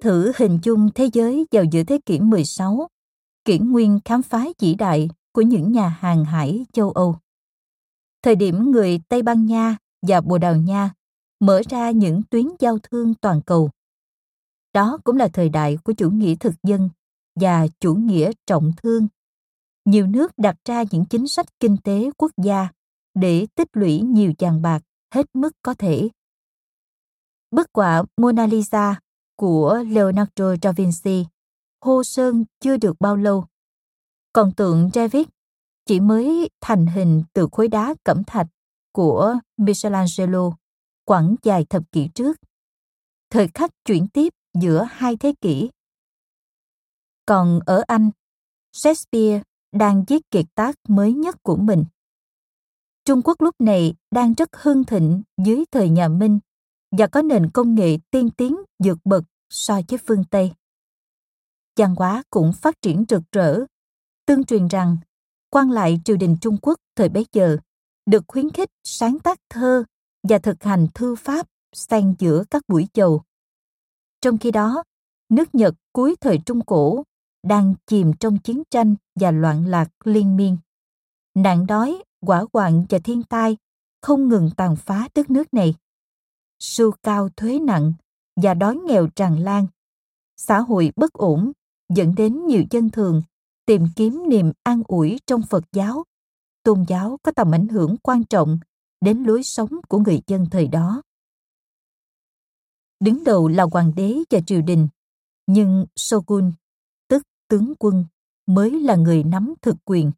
Thử 0.01 0.31
hình 0.35 0.59
dung 0.63 0.89
thế 0.95 1.09
giới 1.13 1.45
vào 1.51 1.63
giữa 1.71 1.83
thế 1.83 1.99
kỷ 2.05 2.19
16, 2.19 2.87
kỷ 3.45 3.59
nguyên 3.59 3.99
khám 4.05 4.21
phá 4.21 4.45
vĩ 4.59 4.75
đại 4.75 5.09
của 5.31 5.41
những 5.41 5.71
nhà 5.71 5.87
hàng 5.87 6.25
hải 6.25 6.65
châu 6.73 6.91
Âu. 6.91 7.15
Thời 8.21 8.35
điểm 8.35 8.71
người 8.71 8.99
Tây 9.07 9.21
Ban 9.21 9.45
Nha 9.45 9.77
và 10.01 10.21
Bồ 10.21 10.37
Đào 10.37 10.55
Nha 10.55 10.91
mở 11.39 11.61
ra 11.69 11.91
những 11.91 12.21
tuyến 12.29 12.45
giao 12.59 12.77
thương 12.79 13.13
toàn 13.15 13.41
cầu. 13.41 13.69
Đó 14.73 14.97
cũng 15.03 15.17
là 15.17 15.27
thời 15.27 15.49
đại 15.49 15.77
của 15.83 15.93
chủ 15.93 16.09
nghĩa 16.09 16.35
thực 16.35 16.53
dân 16.63 16.89
và 17.35 17.67
chủ 17.79 17.93
nghĩa 17.95 18.31
trọng 18.47 18.71
thương. 18.83 19.07
Nhiều 19.85 20.07
nước 20.07 20.31
đặt 20.37 20.55
ra 20.65 20.83
những 20.91 21.05
chính 21.05 21.27
sách 21.27 21.59
kinh 21.59 21.77
tế 21.83 22.09
quốc 22.17 22.31
gia 22.43 22.67
để 23.13 23.47
tích 23.55 23.67
lũy 23.73 24.01
nhiều 24.01 24.33
vàng 24.39 24.61
bạc 24.61 24.83
hết 25.13 25.25
mức 25.33 25.51
có 25.61 25.73
thể. 25.73 26.09
Bức 27.51 27.67
họa 27.73 28.03
Mona 28.17 28.45
Lisa 28.45 28.99
của 29.35 29.83
Leonardo 29.87 30.55
da 30.61 30.71
Vinci, 30.71 31.25
hô 31.81 32.03
sơn 32.03 32.45
chưa 32.59 32.77
được 32.77 32.95
bao 32.99 33.15
lâu. 33.15 33.45
Còn 34.33 34.51
tượng 34.51 34.89
David 34.93 35.27
chỉ 35.89 35.99
mới 35.99 36.49
thành 36.61 36.85
hình 36.85 37.23
từ 37.33 37.47
khối 37.51 37.67
đá 37.67 37.95
cẩm 38.03 38.23
thạch 38.23 38.47
của 38.91 39.35
Michelangelo 39.57 40.51
quãng 41.05 41.35
dài 41.43 41.65
thập 41.69 41.83
kỷ 41.91 42.09
trước. 42.15 42.37
Thời 43.29 43.47
khắc 43.53 43.71
chuyển 43.85 44.07
tiếp 44.07 44.33
giữa 44.61 44.87
hai 44.91 45.17
thế 45.17 45.33
kỷ. 45.41 45.69
Còn 47.25 47.59
ở 47.65 47.83
Anh, 47.87 48.09
Shakespeare 48.71 49.43
đang 49.71 50.03
viết 50.07 50.31
kiệt 50.31 50.45
tác 50.55 50.75
mới 50.87 51.13
nhất 51.13 51.35
của 51.43 51.55
mình. 51.55 51.85
Trung 53.05 53.21
Quốc 53.23 53.41
lúc 53.41 53.55
này 53.59 53.93
đang 54.11 54.33
rất 54.33 54.49
hưng 54.55 54.83
thịnh 54.83 55.21
dưới 55.45 55.63
thời 55.71 55.89
nhà 55.89 56.07
Minh 56.07 56.39
và 56.91 57.07
có 57.07 57.21
nền 57.21 57.49
công 57.53 57.75
nghệ 57.75 57.97
tiên 58.11 58.29
tiến 58.37 58.55
vượt 58.83 58.97
bậc 59.03 59.23
so 59.49 59.81
với 59.87 59.99
phương 60.07 60.23
Tây. 60.31 60.51
Văn 61.77 61.95
hóa 61.95 62.23
cũng 62.29 62.53
phát 62.53 62.81
triển 62.81 63.05
rực 63.09 63.23
rỡ, 63.31 63.59
tương 64.25 64.43
truyền 64.43 64.67
rằng 64.67 64.97
quan 65.49 65.71
lại 65.71 65.99
triều 66.05 66.17
đình 66.17 66.37
Trung 66.41 66.57
Quốc 66.61 66.79
thời 66.95 67.09
bấy 67.09 67.25
giờ 67.33 67.57
được 68.05 68.23
khuyến 68.27 68.49
khích 68.49 68.69
sáng 68.83 69.19
tác 69.19 69.39
thơ 69.49 69.83
và 70.23 70.39
thực 70.39 70.63
hành 70.63 70.87
thư 70.93 71.15
pháp 71.15 71.47
xen 71.73 72.15
giữa 72.19 72.43
các 72.49 72.63
buổi 72.67 72.87
chầu. 72.93 73.21
Trong 74.21 74.37
khi 74.37 74.51
đó, 74.51 74.83
nước 75.29 75.55
Nhật 75.55 75.75
cuối 75.93 76.15
thời 76.21 76.39
Trung 76.45 76.65
Cổ 76.65 77.03
đang 77.43 77.73
chìm 77.87 78.13
trong 78.19 78.37
chiến 78.37 78.63
tranh 78.71 78.95
và 79.15 79.31
loạn 79.31 79.65
lạc 79.65 79.89
liên 80.03 80.37
miên. 80.37 80.57
Nạn 81.35 81.67
đói, 81.67 82.03
quả 82.25 82.45
hoạn 82.53 82.85
và 82.89 82.99
thiên 82.99 83.23
tai 83.23 83.57
không 84.01 84.27
ngừng 84.27 84.49
tàn 84.57 84.75
phá 84.75 85.07
đất 85.15 85.29
nước 85.29 85.53
này. 85.53 85.75
Sưu 86.59 86.91
cao 87.03 87.29
thuế 87.29 87.59
nặng 87.59 87.93
và 88.35 88.53
đói 88.53 88.75
nghèo 88.75 89.07
tràn 89.07 89.39
lan. 89.39 89.67
Xã 90.37 90.59
hội 90.59 90.91
bất 90.95 91.13
ổn 91.13 91.51
dẫn 91.89 92.15
đến 92.15 92.45
nhiều 92.45 92.63
dân 92.69 92.89
thường 92.89 93.21
tìm 93.69 93.87
kiếm 93.95 94.23
niềm 94.29 94.51
an 94.63 94.83
ủi 94.87 95.19
trong 95.27 95.41
Phật 95.49 95.63
giáo. 95.71 96.03
Tôn 96.63 96.85
giáo 96.87 97.17
có 97.23 97.31
tầm 97.31 97.51
ảnh 97.55 97.67
hưởng 97.67 97.95
quan 98.03 98.23
trọng 98.23 98.59
đến 99.01 99.23
lối 99.23 99.43
sống 99.43 99.69
của 99.89 99.99
người 99.99 100.21
dân 100.27 100.45
thời 100.51 100.67
đó. 100.67 101.01
Đứng 102.99 103.23
đầu 103.23 103.47
là 103.47 103.65
hoàng 103.71 103.91
đế 103.95 104.17
và 104.29 104.39
triều 104.47 104.61
đình, 104.61 104.87
nhưng 105.47 105.85
Shogun, 105.95 106.51
tức 107.07 107.23
tướng 107.47 107.73
quân, 107.79 108.05
mới 108.45 108.79
là 108.81 108.95
người 108.95 109.23
nắm 109.23 109.53
thực 109.61 109.75
quyền. 109.85 110.11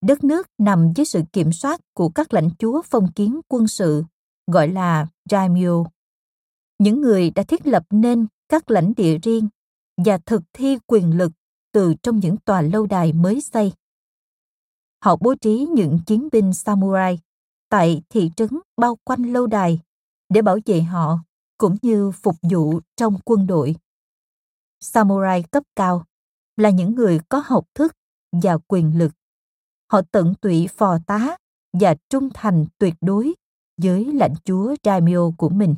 Đất 0.00 0.24
nước 0.24 0.46
nằm 0.58 0.92
dưới 0.96 1.04
sự 1.04 1.22
kiểm 1.32 1.52
soát 1.52 1.80
của 1.94 2.08
các 2.08 2.34
lãnh 2.34 2.50
chúa 2.58 2.82
phong 2.82 3.12
kiến 3.12 3.40
quân 3.48 3.68
sự, 3.68 4.04
gọi 4.46 4.68
là 4.68 5.06
daimyo. 5.30 5.84
Những 6.78 7.00
người 7.00 7.30
đã 7.30 7.42
thiết 7.42 7.66
lập 7.66 7.82
nên 7.90 8.26
các 8.48 8.70
lãnh 8.70 8.92
địa 8.96 9.18
riêng 9.18 9.48
và 9.96 10.18
thực 10.18 10.42
thi 10.52 10.78
quyền 10.86 11.16
lực 11.18 11.32
từ 11.76 11.94
trong 12.02 12.20
những 12.20 12.36
tòa 12.36 12.62
lâu 12.62 12.86
đài 12.86 13.12
mới 13.12 13.40
xây. 13.40 13.72
Họ 15.04 15.16
bố 15.16 15.34
trí 15.34 15.66
những 15.74 15.98
chiến 16.06 16.28
binh 16.32 16.52
samurai 16.52 17.18
tại 17.68 18.02
thị 18.08 18.30
trấn 18.36 18.48
bao 18.76 18.96
quanh 19.04 19.32
lâu 19.32 19.46
đài 19.46 19.80
để 20.28 20.42
bảo 20.42 20.58
vệ 20.66 20.80
họ 20.80 21.18
cũng 21.58 21.76
như 21.82 22.10
phục 22.10 22.36
vụ 22.50 22.80
trong 22.96 23.18
quân 23.24 23.46
đội. 23.46 23.76
Samurai 24.80 25.42
cấp 25.42 25.62
cao 25.76 26.04
là 26.56 26.70
những 26.70 26.94
người 26.94 27.20
có 27.28 27.42
học 27.46 27.66
thức 27.74 27.92
và 28.32 28.58
quyền 28.68 28.98
lực. 28.98 29.12
Họ 29.92 30.00
tận 30.12 30.34
tụy 30.40 30.68
phò 30.76 30.98
tá 31.06 31.36
và 31.72 31.94
trung 32.10 32.28
thành 32.34 32.66
tuyệt 32.78 32.94
đối 33.00 33.34
với 33.82 34.04
lãnh 34.04 34.34
chúa 34.44 34.74
daimyo 34.84 35.30
của 35.38 35.48
mình. 35.48 35.74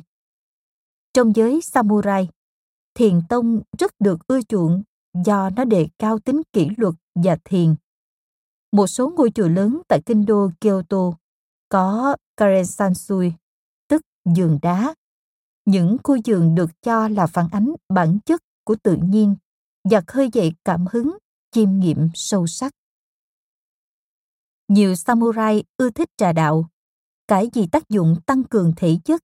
Trong 1.13 1.35
giới 1.35 1.61
samurai, 1.61 2.29
thiền 2.93 3.21
tông 3.29 3.61
rất 3.79 3.93
được 3.99 4.27
ưa 4.27 4.41
chuộng 4.41 4.83
do 5.13 5.49
nó 5.49 5.65
đề 5.65 5.87
cao 5.99 6.19
tính 6.19 6.41
kỷ 6.53 6.67
luật 6.77 6.93
và 7.15 7.37
thiền. 7.43 7.75
Một 8.71 8.87
số 8.87 9.13
ngôi 9.17 9.31
chùa 9.35 9.47
lớn 9.47 9.81
tại 9.87 10.01
kinh 10.05 10.25
đô 10.25 10.49
Kyoto 10.61 11.11
có 11.69 12.15
Karensansui, 12.37 13.33
tức 13.87 14.01
giường 14.35 14.59
đá. 14.61 14.95
Những 15.65 15.97
khu 16.03 16.15
giường 16.15 16.55
được 16.55 16.69
cho 16.81 17.07
là 17.07 17.27
phản 17.27 17.47
ánh 17.51 17.73
bản 17.89 18.19
chất 18.25 18.41
của 18.63 18.75
tự 18.83 18.95
nhiên 18.95 19.35
và 19.83 20.01
khơi 20.07 20.29
dậy 20.33 20.53
cảm 20.65 20.85
hứng, 20.91 21.17
chiêm 21.51 21.79
nghiệm 21.79 22.09
sâu 22.13 22.47
sắc. 22.47 22.71
Nhiều 24.67 24.95
samurai 24.95 25.63
ưa 25.77 25.89
thích 25.89 26.09
trà 26.17 26.33
đạo, 26.33 26.69
cái 27.27 27.49
gì 27.53 27.67
tác 27.71 27.89
dụng 27.89 28.15
tăng 28.25 28.43
cường 28.43 28.73
thể 28.77 28.97
chất. 29.05 29.21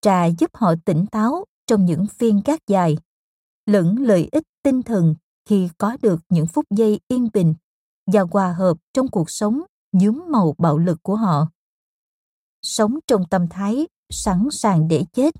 Trà 0.00 0.26
giúp 0.26 0.50
họ 0.54 0.74
tỉnh 0.84 1.06
táo 1.06 1.44
trong 1.66 1.84
những 1.84 2.06
phiên 2.06 2.40
gác 2.44 2.66
dài, 2.66 2.98
lẫn 3.66 3.96
lợi 3.98 4.28
ích 4.32 4.44
tinh 4.62 4.82
thần 4.82 5.14
khi 5.48 5.68
có 5.78 5.96
được 6.02 6.20
những 6.28 6.46
phút 6.46 6.64
giây 6.70 7.00
yên 7.08 7.28
bình 7.34 7.54
và 8.06 8.20
hòa 8.30 8.52
hợp 8.52 8.76
trong 8.94 9.08
cuộc 9.08 9.30
sống 9.30 9.62
nhuốm 9.92 10.24
màu 10.28 10.54
bạo 10.58 10.78
lực 10.78 10.98
của 11.02 11.16
họ 11.16 11.48
sống 12.62 12.98
trong 13.06 13.24
tâm 13.30 13.48
thái 13.48 13.86
sẵn 14.10 14.48
sàng 14.52 14.88
để 14.88 15.04
chết, 15.12 15.34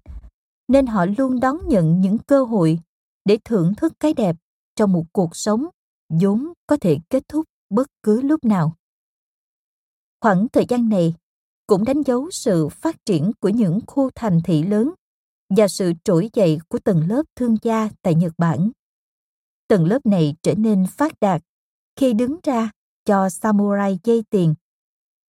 nên 0.68 0.86
họ 0.86 1.06
luôn 1.18 1.40
đón 1.40 1.56
nhận 1.68 2.00
những 2.00 2.18
cơ 2.18 2.44
hội 2.44 2.78
để 3.24 3.38
thưởng 3.44 3.74
thức 3.76 3.92
cái 4.00 4.14
đẹp 4.14 4.36
trong 4.76 4.92
một 4.92 5.04
cuộc 5.12 5.36
sống 5.36 5.66
vốn 6.08 6.52
có 6.66 6.76
thể 6.80 6.98
kết 7.10 7.28
thúc 7.28 7.46
bất 7.70 7.86
cứ 8.02 8.20
lúc 8.20 8.44
nào 8.44 8.76
khoảng 10.20 10.48
thời 10.48 10.66
gian 10.68 10.88
này 10.88 11.14
cũng 11.66 11.84
đánh 11.84 12.02
dấu 12.02 12.30
sự 12.30 12.68
phát 12.68 12.96
triển 13.06 13.32
của 13.40 13.48
những 13.48 13.80
khu 13.86 14.10
thành 14.14 14.40
thị 14.44 14.62
lớn 14.62 14.90
và 15.56 15.68
sự 15.68 15.92
trỗi 16.04 16.30
dậy 16.32 16.58
của 16.68 16.78
tầng 16.78 17.08
lớp 17.08 17.22
thương 17.36 17.56
gia 17.62 17.88
tại 18.02 18.14
Nhật 18.14 18.32
Bản. 18.38 18.70
Tầng 19.70 19.86
lớp 19.86 20.06
này 20.06 20.34
trở 20.42 20.54
nên 20.54 20.86
phát 20.86 21.12
đạt 21.20 21.42
khi 21.96 22.12
đứng 22.12 22.36
ra 22.42 22.70
cho 23.04 23.28
samurai 23.28 23.98
dây 24.04 24.24
tiền 24.30 24.54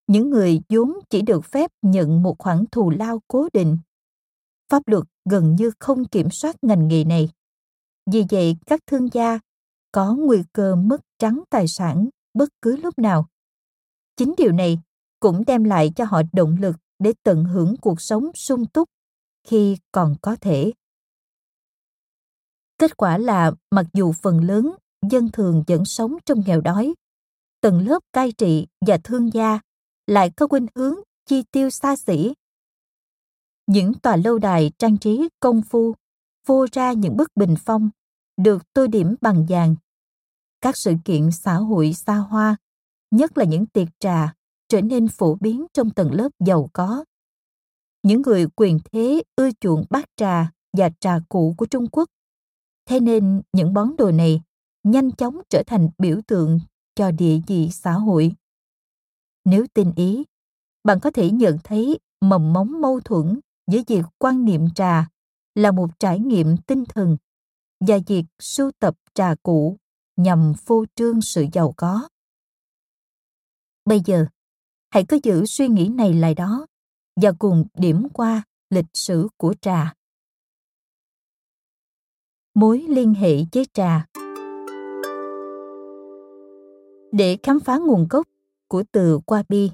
những 0.08 0.30
người 0.30 0.62
vốn 0.69 0.93
chỉ 1.10 1.21
được 1.21 1.45
phép 1.45 1.71
nhận 1.82 2.23
một 2.23 2.36
khoản 2.39 2.65
thù 2.71 2.89
lao 2.89 3.21
cố 3.27 3.47
định. 3.54 3.77
Pháp 4.69 4.88
luật 4.88 5.04
gần 5.30 5.56
như 5.56 5.71
không 5.80 6.06
kiểm 6.06 6.30
soát 6.32 6.56
ngành 6.62 6.88
nghề 6.88 7.04
này. 7.04 7.30
Vì 8.12 8.25
vậy, 8.30 8.58
các 8.65 8.80
thương 8.88 9.08
gia 9.13 9.39
có 9.91 10.15
nguy 10.15 10.43
cơ 10.54 10.75
mất 10.75 11.01
trắng 11.19 11.43
tài 11.49 11.67
sản 11.67 12.10
bất 12.34 12.49
cứ 12.62 12.75
lúc 12.75 12.99
nào. 12.99 13.27
Chính 14.17 14.34
điều 14.38 14.51
này 14.51 14.80
cũng 15.19 15.43
đem 15.47 15.63
lại 15.63 15.91
cho 15.95 16.06
họ 16.06 16.21
động 16.34 16.58
lực 16.60 16.75
để 16.99 17.13
tận 17.23 17.43
hưởng 17.43 17.75
cuộc 17.82 18.01
sống 18.01 18.32
sung 18.34 18.65
túc 18.65 18.89
khi 19.47 19.77
còn 19.91 20.15
có 20.21 20.36
thể. 20.41 20.71
Kết 22.81 22.97
quả 22.97 23.17
là 23.17 23.51
mặc 23.71 23.85
dù 23.93 24.11
phần 24.11 24.43
lớn 24.43 24.75
dân 25.09 25.29
thường 25.33 25.63
vẫn 25.67 25.85
sống 25.85 26.17
trong 26.25 26.41
nghèo 26.45 26.61
đói, 26.61 26.93
tầng 27.61 27.87
lớp 27.87 27.99
cai 28.13 28.31
trị 28.31 28.67
và 28.85 28.97
thương 29.03 29.33
gia 29.33 29.59
lại 30.07 30.31
có 30.37 30.47
khuynh 30.47 30.65
hướng 30.75 30.95
chi 31.25 31.43
tiêu 31.51 31.69
xa 31.69 31.95
xỉ. 31.95 32.33
Những 33.67 33.93
tòa 33.93 34.15
lâu 34.15 34.39
đài 34.39 34.71
trang 34.77 34.97
trí 34.97 35.29
công 35.39 35.61
phu 35.61 35.95
vô 36.47 36.65
ra 36.71 36.93
những 36.93 37.17
bức 37.17 37.27
bình 37.35 37.55
phong 37.65 37.89
được 38.37 38.73
tô 38.73 38.87
điểm 38.87 39.15
bằng 39.21 39.45
vàng. 39.49 39.75
Các 40.61 40.77
sự 40.77 40.93
kiện 41.05 41.31
xã 41.31 41.53
hội 41.53 41.93
xa 41.93 42.15
hoa, 42.15 42.55
nhất 43.11 43.37
là 43.37 43.45
những 43.45 43.65
tiệc 43.65 43.87
trà, 43.99 44.33
trở 44.67 44.81
nên 44.81 45.07
phổ 45.07 45.35
biến 45.35 45.65
trong 45.73 45.89
tầng 45.89 46.11
lớp 46.11 46.29
giàu 46.45 46.69
có. 46.73 47.05
Những 48.03 48.21
người 48.21 48.47
quyền 48.55 48.79
thế 48.91 49.23
ưa 49.35 49.49
chuộng 49.59 49.85
bát 49.89 50.05
trà 50.15 50.51
và 50.77 50.89
trà 50.99 51.19
cụ 51.29 51.55
của 51.57 51.65
Trung 51.65 51.87
Quốc. 51.91 52.09
Thế 52.91 52.99
nên 52.99 53.41
những 53.54 53.73
món 53.73 53.95
đồ 53.97 54.12
này 54.12 54.41
nhanh 54.84 55.12
chóng 55.12 55.41
trở 55.49 55.63
thành 55.67 55.89
biểu 55.97 56.21
tượng 56.27 56.60
cho 56.95 57.12
địa 57.12 57.39
vị 57.47 57.69
xã 57.71 57.93
hội. 57.93 58.32
Nếu 59.45 59.65
tin 59.73 59.91
ý, 59.95 60.23
bạn 60.84 60.99
có 60.99 61.12
thể 61.12 61.32
nhận 61.32 61.58
thấy 61.63 61.99
mầm 62.21 62.54
móng 62.54 62.82
mâu 62.82 62.99
thuẫn 62.99 63.39
giữa 63.67 63.82
việc 63.88 64.06
quan 64.17 64.45
niệm 64.45 64.67
trà 64.75 65.10
là 65.56 65.71
một 65.71 65.99
trải 65.99 66.19
nghiệm 66.19 66.58
tinh 66.58 66.84
thần 66.86 67.17
và 67.80 67.97
việc 68.08 68.23
sưu 68.39 68.71
tập 68.80 68.95
trà 69.13 69.36
cũ 69.43 69.77
nhằm 70.15 70.54
phô 70.54 70.86
trương 70.95 71.21
sự 71.21 71.45
giàu 71.54 71.73
có. 71.77 72.10
Bây 73.86 74.01
giờ, 74.06 74.25
hãy 74.89 75.06
cứ 75.08 75.19
giữ 75.23 75.45
suy 75.45 75.67
nghĩ 75.67 75.88
này 75.88 76.13
lại 76.13 76.36
đó 76.36 76.65
và 77.21 77.32
cùng 77.39 77.65
điểm 77.73 78.08
qua 78.13 78.43
lịch 78.69 78.89
sử 78.93 79.27
của 79.38 79.54
trà. 79.62 79.93
Mối 82.53 82.85
liên 82.89 83.13
hệ 83.13 83.37
với 83.51 83.65
trà 83.73 84.05
Để 87.11 87.37
khám 87.43 87.59
phá 87.59 87.77
nguồn 87.77 88.07
gốc 88.09 88.27
của 88.67 88.83
từ 88.91 89.19
Wabi, 89.25 89.69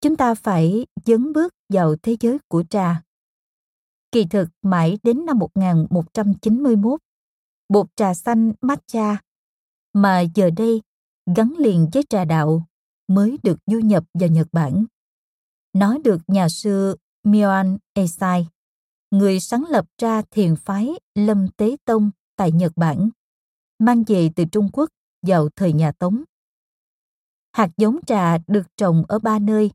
chúng 0.00 0.16
ta 0.16 0.34
phải 0.34 0.86
dấn 1.04 1.32
bước 1.32 1.54
vào 1.68 1.96
thế 2.02 2.16
giới 2.20 2.38
của 2.48 2.62
trà. 2.70 3.02
Kỳ 4.12 4.24
thực 4.24 4.48
mãi 4.62 4.98
đến 5.02 5.26
năm 5.26 5.38
1191, 5.38 7.00
bột 7.68 7.86
trà 7.96 8.14
xanh 8.14 8.52
matcha 8.60 9.16
mà 9.92 10.20
giờ 10.20 10.50
đây 10.56 10.82
gắn 11.36 11.54
liền 11.58 11.88
với 11.92 12.02
trà 12.08 12.24
đạo 12.24 12.66
mới 13.08 13.38
được 13.42 13.58
du 13.66 13.78
nhập 13.78 14.04
vào 14.14 14.28
Nhật 14.28 14.48
Bản. 14.52 14.84
Nó 15.72 15.98
được 16.04 16.20
nhà 16.26 16.48
sư 16.48 16.96
Myoan 17.24 17.78
esai 17.94 18.48
người 19.10 19.40
sáng 19.40 19.64
lập 19.68 19.86
ra 19.98 20.22
thiền 20.30 20.56
phái 20.56 20.88
Lâm 21.14 21.48
Tế 21.56 21.76
Tông 21.84 22.10
tại 22.36 22.52
Nhật 22.52 22.72
Bản, 22.76 23.10
mang 23.78 24.04
về 24.06 24.30
từ 24.36 24.44
Trung 24.52 24.68
Quốc 24.72 24.90
vào 25.22 25.48
thời 25.56 25.72
nhà 25.72 25.92
Tống. 25.92 26.24
Hạt 27.52 27.70
giống 27.76 27.98
trà 28.06 28.38
được 28.46 28.66
trồng 28.76 29.04
ở 29.08 29.18
ba 29.18 29.38
nơi, 29.38 29.70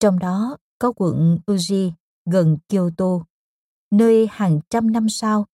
trong 0.00 0.18
đó 0.18 0.56
có 0.78 0.92
quận 0.96 1.38
Uji 1.46 1.92
gần 2.24 2.58
Kyoto, 2.68 3.24
nơi 3.90 4.28
hàng 4.30 4.60
trăm 4.70 4.92
năm 4.92 5.06
sau 5.08 5.46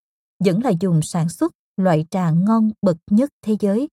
vẫn 0.45 0.63
là 0.63 0.73
dùng 0.81 1.01
sản 1.03 1.29
xuất 1.29 1.53
loại 1.77 2.07
trà 2.11 2.31
ngon 2.31 2.71
bậc 2.83 2.97
nhất 3.11 3.31
thế 3.43 3.57
giới. 3.61 3.89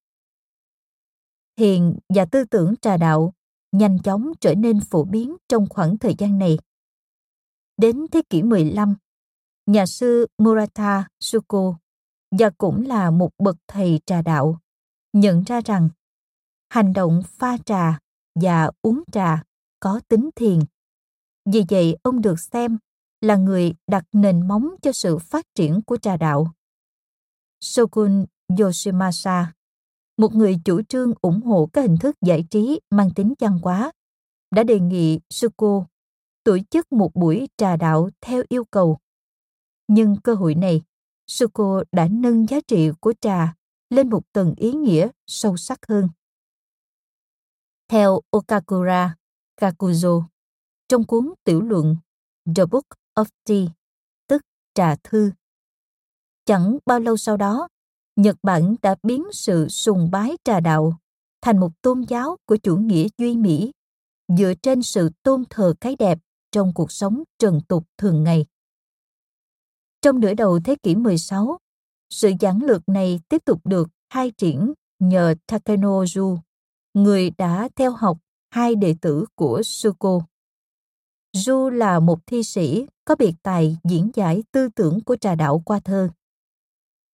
Thiền 1.55 1.99
và 2.10 2.25
tư 2.25 2.43
tưởng 2.45 2.73
trà 2.82 2.97
đạo 2.97 3.34
nhanh 3.71 3.99
chóng 4.03 4.32
trở 4.41 4.55
nên 4.55 4.79
phổ 4.89 5.03
biến 5.03 5.36
trong 5.49 5.69
khoảng 5.69 5.97
thời 5.97 6.15
gian 6.17 6.39
này. 6.39 6.58
Đến 7.77 8.05
thế 8.12 8.21
kỷ 8.29 8.43
15, 8.43 8.95
nhà 9.69 9.86
sư 9.86 10.27
Murata 10.38 11.08
Suko 11.19 11.75
và 12.32 12.49
cũng 12.58 12.88
là 12.88 13.12
một 13.12 13.29
bậc 13.39 13.55
thầy 13.67 13.99
trà 14.05 14.21
đạo, 14.21 14.60
nhận 15.13 15.43
ra 15.43 15.62
rằng 15.65 15.89
hành 16.69 16.93
động 16.93 17.23
pha 17.25 17.58
trà 17.65 17.99
và 18.36 18.71
uống 18.82 19.03
trà 19.12 19.43
có 19.79 19.99
tính 20.08 20.29
thiền. 20.36 20.60
Vì 21.45 21.63
vậy, 21.69 21.97
ông 22.03 22.21
được 22.21 22.39
xem 22.39 22.77
là 23.21 23.36
người 23.36 23.73
đặt 23.88 24.05
nền 24.13 24.47
móng 24.47 24.69
cho 24.82 24.91
sự 24.91 25.17
phát 25.17 25.45
triển 25.55 25.82
của 25.82 25.97
trà 25.97 26.17
đạo. 26.17 26.51
Shogun 27.62 28.25
Yoshimasa, 28.60 29.53
một 30.17 30.36
người 30.36 30.60
chủ 30.65 30.82
trương 30.82 31.13
ủng 31.21 31.41
hộ 31.41 31.69
các 31.73 31.82
hình 31.82 31.97
thức 31.97 32.15
giải 32.21 32.45
trí 32.49 32.79
mang 32.89 33.10
tính 33.15 33.34
văn 33.39 33.60
hóa, 33.63 33.91
đã 34.51 34.63
đề 34.63 34.79
nghị 34.79 35.19
Suko 35.29 35.86
tổ 36.43 36.58
chức 36.69 36.91
một 36.91 37.15
buổi 37.15 37.47
trà 37.58 37.75
đạo 37.75 38.10
theo 38.21 38.43
yêu 38.49 38.63
cầu. 38.71 38.99
Nhưng 39.89 40.15
cơ 40.23 40.34
hội 40.34 40.56
này, 40.56 40.82
Suko 41.28 41.84
đã 41.91 42.08
nâng 42.12 42.49
giá 42.49 42.60
trị 42.67 42.89
của 42.99 43.13
trà 43.21 43.54
lên 43.89 44.10
một 44.10 44.21
tầng 44.34 44.54
ý 44.58 44.71
nghĩa 44.71 45.10
sâu 45.28 45.58
sắc 45.58 45.88
hơn. 45.88 46.10
Theo 47.88 48.21
Okakura 48.30 49.15
Kakuzo, 49.62 50.23
trong 50.88 51.04
cuốn 51.04 51.34
tiểu 51.43 51.62
luận 51.62 51.97
The 52.56 52.65
Book 52.65 52.86
of 53.15 53.25
Tea, 53.45 53.65
tức 54.28 54.41
trà 54.73 54.95
thư. 55.04 55.32
Chẳng 56.45 56.78
bao 56.86 56.99
lâu 56.99 57.17
sau 57.17 57.38
đó, 57.38 57.67
Nhật 58.15 58.36
Bản 58.43 58.75
đã 58.82 58.95
biến 59.04 59.23
sự 59.32 59.67
sùng 59.69 60.12
bái 60.12 60.38
trà 60.43 60.60
đạo 60.60 60.97
thành 61.41 61.58
một 61.58 61.82
tôn 61.82 62.02
giáo 62.02 62.38
của 62.45 62.58
chủ 62.58 62.78
nghĩa 62.78 63.08
duy 63.17 63.38
mỹ, 63.38 63.71
dựa 64.38 64.54
trên 64.62 64.84
sự 64.84 65.10
tôn 65.23 65.43
thờ 65.49 65.73
cái 65.82 65.95
đẹp 65.95 66.19
trong 66.52 66.73
cuộc 66.73 66.91
sống 66.91 67.23
trần 67.39 67.62
tục 67.67 67.84
thường 67.97 68.23
ngày. 68.23 68.45
Trong 70.01 70.19
nửa 70.19 70.33
đầu 70.33 70.59
thế 70.65 70.75
kỷ 70.83 70.95
16, 70.95 71.57
sự 72.09 72.31
giảng 72.39 72.63
lược 72.63 72.89
này 72.89 73.19
tiếp 73.29 73.45
tục 73.45 73.62
được 73.65 73.89
khai 74.13 74.31
triển 74.31 74.73
nhờ 74.99 75.35
Takenoju, 75.47 76.38
người 76.93 77.31
đã 77.38 77.69
theo 77.75 77.91
học 77.91 78.17
hai 78.49 78.75
đệ 78.75 78.95
tử 79.01 79.25
của 79.35 79.62
Suko. 79.63 80.19
Du 81.33 81.69
là 81.69 81.99
một 81.99 82.19
thi 82.25 82.43
sĩ 82.43 82.85
có 83.05 83.15
biệt 83.15 83.33
tài 83.43 83.77
diễn 83.83 84.12
giải 84.13 84.43
tư 84.51 84.69
tưởng 84.75 84.99
của 85.03 85.15
trà 85.15 85.35
đạo 85.35 85.62
qua 85.65 85.79
thơ. 85.79 86.09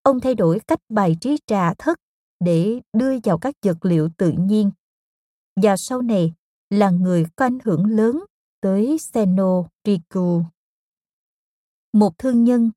Ông 0.03 0.19
thay 0.19 0.35
đổi 0.35 0.59
cách 0.59 0.79
bài 0.89 1.17
trí 1.21 1.37
trà 1.47 1.73
thất 1.73 1.99
để 2.39 2.81
đưa 2.93 3.11
vào 3.23 3.37
các 3.37 3.55
vật 3.61 3.85
liệu 3.85 4.09
tự 4.17 4.31
nhiên. 4.31 4.71
Và 5.61 5.77
sau 5.77 6.01
này 6.01 6.33
là 6.69 6.89
người 6.89 7.25
có 7.35 7.45
ảnh 7.45 7.57
hưởng 7.63 7.85
lớn 7.85 8.23
tới 8.61 8.97
Seno 8.97 9.63
Riku. 9.85 10.41
Một 11.95 12.17
thương 12.17 12.43
nhân 12.43 12.71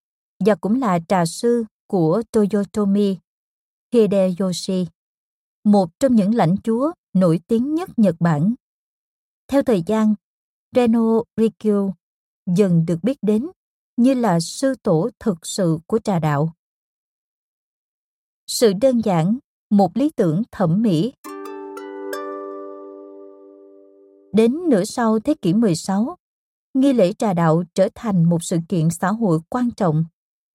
và 0.44 0.54
cũng 0.54 0.80
là 0.80 0.98
trà 1.08 1.26
sư 1.26 1.64
của 1.86 2.22
Toyotomi 2.30 3.16
Hideyoshi, 3.92 4.86
một 5.64 5.88
trong 6.00 6.14
những 6.14 6.34
lãnh 6.34 6.54
chúa 6.64 6.92
nổi 7.12 7.40
tiếng 7.46 7.74
nhất 7.74 7.90
Nhật 7.96 8.16
Bản. 8.20 8.54
Theo 9.48 9.62
thời 9.62 9.82
gian, 9.86 10.14
Reno 10.74 11.22
Rikyu 11.36 11.92
dần 12.56 12.86
được 12.86 12.98
biết 13.02 13.18
đến 13.22 13.48
như 13.96 14.14
là 14.14 14.40
sư 14.40 14.74
tổ 14.82 15.10
thực 15.20 15.46
sự 15.46 15.78
của 15.86 15.98
trà 15.98 16.18
đạo. 16.18 16.52
Sự 18.46 18.72
đơn 18.80 19.00
giản, 19.04 19.38
một 19.70 19.96
lý 19.96 20.10
tưởng 20.16 20.42
thẩm 20.50 20.82
mỹ. 20.82 21.12
Đến 24.32 24.56
nửa 24.68 24.84
sau 24.84 25.20
thế 25.20 25.34
kỷ 25.42 25.54
16, 25.54 26.16
nghi 26.80 26.92
lễ 26.92 27.12
trà 27.12 27.32
đạo 27.32 27.64
trở 27.74 27.88
thành 27.94 28.24
một 28.24 28.38
sự 28.42 28.58
kiện 28.68 28.88
xã 28.90 29.08
hội 29.08 29.40
quan 29.48 29.70
trọng 29.70 30.04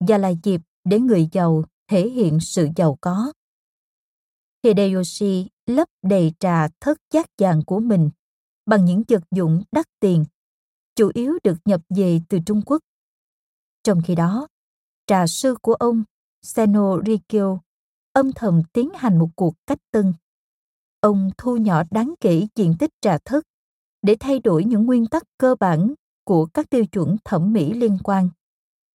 và 0.08 0.18
là 0.18 0.30
dịp 0.44 0.62
để 0.84 1.00
người 1.00 1.30
giàu 1.32 1.64
thể 1.88 2.10
hiện 2.10 2.40
sự 2.40 2.68
giàu 2.76 2.98
có. 3.02 3.34
Hideyoshi 4.64 5.48
lấp 5.66 5.88
đầy 6.02 6.34
trà 6.40 6.68
thất 6.80 6.98
giác 7.14 7.26
vàng 7.38 7.62
của 7.66 7.80
mình 7.80 8.10
bằng 8.66 8.86
những 8.86 9.04
vật 9.08 9.24
dụng 9.32 9.64
đắt 9.72 9.86
tiền, 10.00 10.26
chủ 10.96 11.12
yếu 11.14 11.40
được 11.44 11.58
nhập 11.66 11.82
về 11.90 12.22
từ 12.30 12.40
Trung 12.46 12.62
Quốc. 12.66 12.80
Trong 13.84 14.02
khi 14.06 14.16
đó, 14.16 14.48
trà 15.08 15.28
sư 15.28 15.56
của 15.62 15.74
ông, 15.74 16.04
Seno 16.42 16.98
Rikyo, 17.06 17.60
âm 18.14 18.32
thầm 18.32 18.62
tiến 18.74 18.90
hành 18.96 19.20
một 19.20 19.30
cuộc 19.36 19.54
cách 19.68 19.80
tân. 19.92 20.14
Ông 21.00 21.30
thu 21.38 21.58
nhỏ 21.58 21.84
đáng 21.92 22.14
kể 22.20 22.48
diện 22.56 22.76
tích 22.80 22.92
trà 23.02 23.18
thất 23.26 23.44
để 24.02 24.16
thay 24.20 24.40
đổi 24.40 24.64
những 24.64 24.86
nguyên 24.86 25.06
tắc 25.06 25.24
cơ 25.38 25.56
bản 25.60 25.94
của 26.24 26.46
các 26.46 26.70
tiêu 26.70 26.86
chuẩn 26.86 27.18
thẩm 27.24 27.54
mỹ 27.54 27.74
liên 27.74 27.98
quan, 28.04 28.30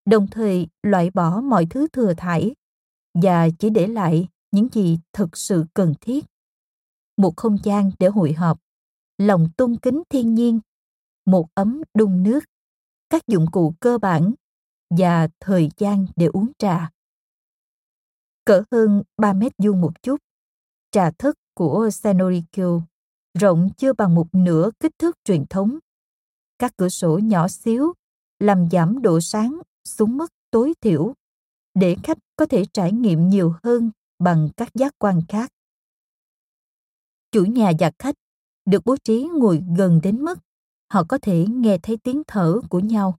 đồng 0.04 0.26
thời 0.30 0.66
loại 0.82 1.10
bỏ 1.10 1.40
mọi 1.40 1.66
thứ 1.70 1.88
thừa 1.88 2.14
thải 2.16 2.54
và 3.14 3.48
chỉ 3.58 3.70
để 3.70 3.86
lại 3.86 4.28
những 4.50 4.68
gì 4.72 4.98
thực 5.12 5.36
sự 5.36 5.64
cần 5.74 5.94
thiết. 6.00 6.24
Một 7.16 7.36
không 7.36 7.56
gian 7.62 7.90
để 7.98 8.06
hội 8.06 8.32
họp, 8.32 8.58
lòng 9.18 9.48
tôn 9.56 9.76
kính 9.76 10.02
thiên 10.08 10.34
nhiên, 10.34 10.60
một 11.26 11.46
ấm 11.54 11.82
đun 11.94 12.22
nước, 12.22 12.40
các 13.10 13.26
dụng 13.26 13.46
cụ 13.52 13.74
cơ 13.80 13.98
bản 13.98 14.34
và 14.90 15.28
thời 15.40 15.68
gian 15.76 16.06
để 16.16 16.26
uống 16.26 16.52
trà. 16.58 16.90
Cỡ 18.44 18.62
hơn 18.70 19.02
3 19.16 19.32
mét 19.32 19.52
vuông 19.58 19.80
một 19.80 20.02
chút, 20.02 20.16
trà 20.90 21.10
thất 21.10 21.36
của 21.54 21.90
Senorikyo 21.92 22.80
rộng 23.38 23.68
chưa 23.76 23.92
bằng 23.92 24.14
một 24.14 24.26
nửa 24.32 24.70
kích 24.80 24.92
thước 24.98 25.16
truyền 25.24 25.44
thống. 25.50 25.78
Các 26.58 26.76
cửa 26.76 26.88
sổ 26.88 27.18
nhỏ 27.18 27.48
xíu 27.48 27.92
làm 28.38 28.68
giảm 28.70 29.02
độ 29.02 29.20
sáng 29.20 29.60
xuống 29.84 30.16
mức 30.16 30.32
tối 30.50 30.74
thiểu 30.80 31.14
để 31.74 31.96
khách 32.02 32.18
có 32.36 32.46
thể 32.46 32.64
trải 32.72 32.92
nghiệm 32.92 33.28
nhiều 33.28 33.54
hơn 33.62 33.90
bằng 34.18 34.48
các 34.56 34.74
giác 34.74 34.94
quan 34.98 35.20
khác. 35.28 35.52
Chủ 37.32 37.44
nhà 37.44 37.72
và 37.78 37.90
khách 37.98 38.14
được 38.64 38.82
bố 38.84 38.96
trí 39.04 39.28
ngồi 39.38 39.62
gần 39.76 40.00
đến 40.02 40.24
mức 40.24 40.38
họ 40.92 41.04
có 41.08 41.18
thể 41.22 41.46
nghe 41.48 41.78
thấy 41.82 41.96
tiếng 41.96 42.22
thở 42.26 42.60
của 42.70 42.80
nhau. 42.80 43.18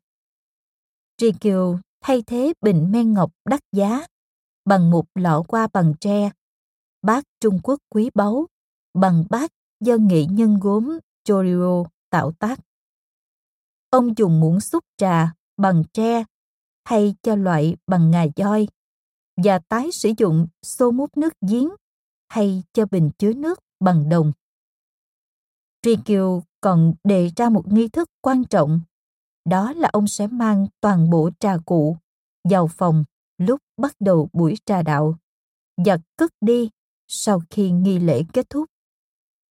Rikyo 1.21 1.79
thay 2.01 2.23
thế 2.27 2.53
bình 2.61 2.91
men 2.91 3.13
ngọc 3.13 3.31
đắt 3.45 3.59
giá 3.71 4.05
bằng 4.65 4.91
một 4.91 5.05
lọ 5.15 5.43
qua 5.47 5.67
bằng 5.73 5.93
tre, 5.99 6.31
bát 7.01 7.23
Trung 7.39 7.59
Quốc 7.63 7.79
quý 7.89 8.09
báu 8.13 8.47
bằng 8.93 9.23
bát 9.29 9.51
do 9.79 9.95
nghệ 9.95 10.25
nhân 10.25 10.59
gốm 10.61 10.99
Chorio 11.23 11.83
tạo 12.09 12.31
tác. 12.31 12.59
Ông 13.89 14.17
dùng 14.17 14.39
muỗng 14.39 14.59
xúc 14.59 14.83
trà 14.97 15.33
bằng 15.57 15.83
tre 15.93 16.23
thay 16.85 17.15
cho 17.21 17.35
loại 17.35 17.75
bằng 17.87 18.11
ngà 18.11 18.25
voi 18.35 18.67
và 19.43 19.59
tái 19.59 19.89
sử 19.91 20.11
dụng 20.17 20.47
xô 20.61 20.91
múc 20.91 21.17
nước 21.17 21.33
giếng 21.49 21.69
hay 22.29 22.63
cho 22.73 22.85
bình 22.85 23.09
chứa 23.17 23.33
nước 23.33 23.59
bằng 23.79 24.09
đồng. 24.09 24.31
Rikyu 25.85 26.43
còn 26.61 26.93
đề 27.03 27.29
ra 27.35 27.49
một 27.49 27.67
nghi 27.67 27.87
thức 27.87 28.09
quan 28.21 28.43
trọng, 28.43 28.81
đó 29.45 29.73
là 29.73 29.89
ông 29.93 30.07
sẽ 30.07 30.27
mang 30.27 30.67
toàn 30.81 31.09
bộ 31.09 31.29
trà 31.39 31.57
cụ 31.65 31.97
vào 32.49 32.67
phòng 32.67 33.03
lúc 33.37 33.61
bắt 33.77 33.95
đầu 33.99 34.29
buổi 34.33 34.55
trà 34.65 34.81
đạo 34.81 35.15
và 35.85 35.97
cất 36.17 36.33
đi 36.41 36.69
sau 37.07 37.41
khi 37.49 37.71
nghi 37.71 37.99
lễ 37.99 38.23
kết 38.33 38.49
thúc. 38.49 38.65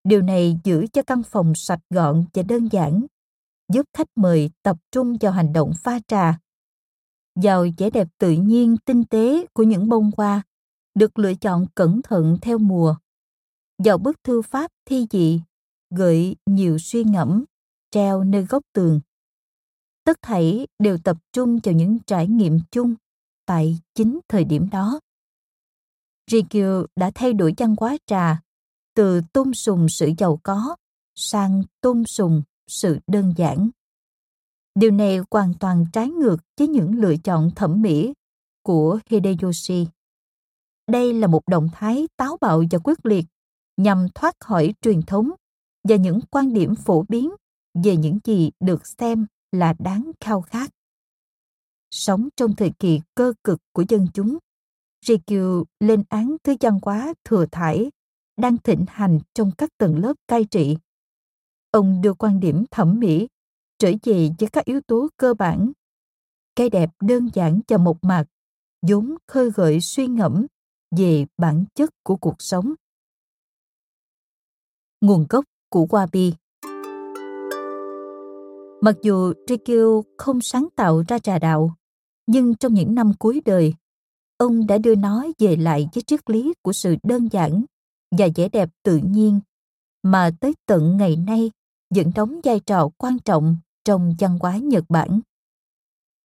Điều 0.04 0.22
này 0.22 0.60
giữ 0.64 0.86
cho 0.94 1.04
căn 1.04 1.24
phòng 1.24 1.54
sạch 1.56 1.80
gọn 1.90 2.26
và 2.34 2.44
đơn 2.44 2.68
giản, 2.72 3.06
giúp 3.74 3.86
khách 3.94 4.08
mời 4.16 4.50
tập 4.64 4.78
trung 4.92 5.18
vào 5.22 5.32
hành 5.32 5.54
động 5.54 5.72
pha 5.84 6.00
trà. 6.08 6.40
Vào 7.36 7.66
vẻ 7.78 7.90
đẹp 7.90 8.08
tự 8.18 8.32
nhiên, 8.32 8.78
tinh 8.86 9.06
tế 9.06 9.46
của 9.54 9.64
những 9.64 9.90
bông 9.90 10.12
hoa, 10.18 10.42
được 10.96 11.20
lựa 11.20 11.34
chọn 11.34 11.66
cẩn 11.76 12.02
thận 12.02 12.38
theo 12.42 12.58
mùa. 12.58 12.96
Vào 13.84 13.98
bức 13.98 14.24
thư 14.24 14.42
pháp 14.42 14.72
thi 14.86 15.06
dị, 15.12 15.42
gợi 15.90 16.36
nhiều 16.46 16.78
suy 16.78 17.04
ngẫm, 17.04 17.44
treo 17.92 18.24
nơi 18.24 18.46
góc 18.46 18.64
tường. 18.74 19.02
Tất 20.04 20.18
thảy 20.22 20.68
đều 20.80 20.98
tập 21.04 21.18
trung 21.34 21.60
vào 21.64 21.76
những 21.76 21.98
trải 22.08 22.28
nghiệm 22.28 22.60
chung 22.72 22.96
tại 23.46 23.80
chính 23.96 24.20
thời 24.28 24.44
điểm 24.44 24.70
đó. 24.70 25.00
Rikyu 26.32 26.86
đã 26.96 27.12
thay 27.16 27.34
đổi 27.34 27.54
văn 27.58 27.76
hóa 27.80 27.98
trà, 28.06 28.42
từ 28.96 29.22
tôn 29.34 29.54
sùng 29.54 29.90
sự 29.90 30.12
giàu 30.18 30.40
có 30.44 30.76
sang 31.16 31.64
tôn 31.82 32.04
sùng 32.06 32.42
sự 32.68 33.00
đơn 33.08 33.34
giản. 33.38 33.70
Điều 34.76 34.92
này 34.92 35.20
hoàn 35.32 35.54
toàn 35.54 35.86
trái 35.94 36.10
ngược 36.10 36.38
với 36.58 36.68
những 36.68 37.00
lựa 37.00 37.16
chọn 37.24 37.52
thẩm 37.56 37.82
mỹ 37.82 38.14
của 38.64 39.00
Hideyoshi. 39.10 39.88
Đây 40.88 41.14
là 41.14 41.28
một 41.28 41.42
động 41.48 41.70
thái 41.74 42.08
táo 42.18 42.38
bạo 42.42 42.64
và 42.72 42.80
quyết 42.84 43.06
liệt 43.06 43.26
nhằm 43.78 44.08
thoát 44.16 44.36
khỏi 44.40 44.74
truyền 44.82 45.02
thống 45.02 45.32
và 45.84 45.96
những 45.96 46.20
quan 46.32 46.54
điểm 46.54 46.76
phổ 46.76 47.06
biến 47.10 47.32
về 47.84 47.98
những 47.98 48.20
gì 48.24 48.52
được 48.60 48.88
xem 48.88 49.26
là 49.52 49.74
đáng 49.80 50.12
khao 50.20 50.42
khát. 50.42 50.70
Sống 51.92 52.30
trong 52.36 52.56
thời 52.56 52.72
kỳ 52.80 53.02
cơ 53.16 53.34
cực 53.44 53.60
của 53.72 53.84
dân 53.90 54.08
chúng, 54.14 54.38
Rikyu 55.06 55.64
lên 55.80 56.04
án 56.10 56.38
thứ 56.44 56.56
văn 56.60 56.80
hóa 56.82 57.14
thừa 57.24 57.46
thải 57.52 57.92
đang 58.38 58.58
thịnh 58.58 58.86
hành 58.88 59.20
trong 59.34 59.52
các 59.58 59.70
tầng 59.78 60.00
lớp 60.00 60.14
cai 60.28 60.46
trị. 60.46 60.78
Ông 61.72 62.02
đưa 62.02 62.14
quan 62.14 62.40
điểm 62.40 62.66
thẩm 62.72 63.00
mỹ 63.00 63.28
trở 63.80 63.92
về 64.04 64.30
với 64.40 64.50
các 64.50 64.66
yếu 64.66 64.82
tố 64.82 65.08
cơ 65.18 65.34
bản. 65.34 65.72
Cái 66.56 66.70
đẹp 66.70 66.90
đơn 67.02 67.30
giản 67.34 67.60
và 67.68 67.78
một 67.78 68.04
mạc, 68.04 68.26
vốn 68.82 69.16
khơi 69.28 69.52
gợi 69.56 69.82
suy 69.82 70.08
ngẫm 70.08 70.46
về 70.98 71.26
bản 71.38 71.66
chất 71.76 71.90
của 72.04 72.16
cuộc 72.16 72.36
sống. 72.40 72.74
Nguồn 75.02 75.26
gốc 75.30 75.46
của 75.70 75.86
Wabi 75.86 76.32
Mặc 78.82 78.96
dù 79.04 79.34
Rikyu 79.48 80.04
không 80.18 80.42
sáng 80.42 80.68
tạo 80.76 81.04
ra 81.08 81.20
trà 81.20 81.40
đạo, 81.40 81.76
nhưng 82.28 82.56
trong 82.56 82.74
những 82.74 82.96
năm 82.96 83.12
cuối 83.20 83.42
đời, 83.46 83.74
ông 84.38 84.68
đã 84.68 84.78
đưa 84.78 84.96
nó 84.96 85.26
về 85.40 85.56
lại 85.56 85.90
với 85.94 86.04
triết 86.04 86.30
lý 86.30 86.54
của 86.62 86.74
sự 86.74 86.96
đơn 87.04 87.28
giản 87.32 87.66
và 88.12 88.28
vẻ 88.36 88.50
đẹp 88.50 88.70
tự 88.84 88.98
nhiên 88.98 89.40
mà 90.04 90.32
tới 90.40 90.54
tận 90.66 90.98
ngày 90.98 91.16
nay 91.16 91.52
vẫn 91.90 92.12
đóng 92.16 92.42
vai 92.44 92.60
trò 92.60 92.90
quan 92.98 93.20
trọng 93.20 93.58
trong 93.84 94.16
văn 94.20 94.38
hóa 94.42 94.58
Nhật 94.58 94.84
Bản. 94.90 95.20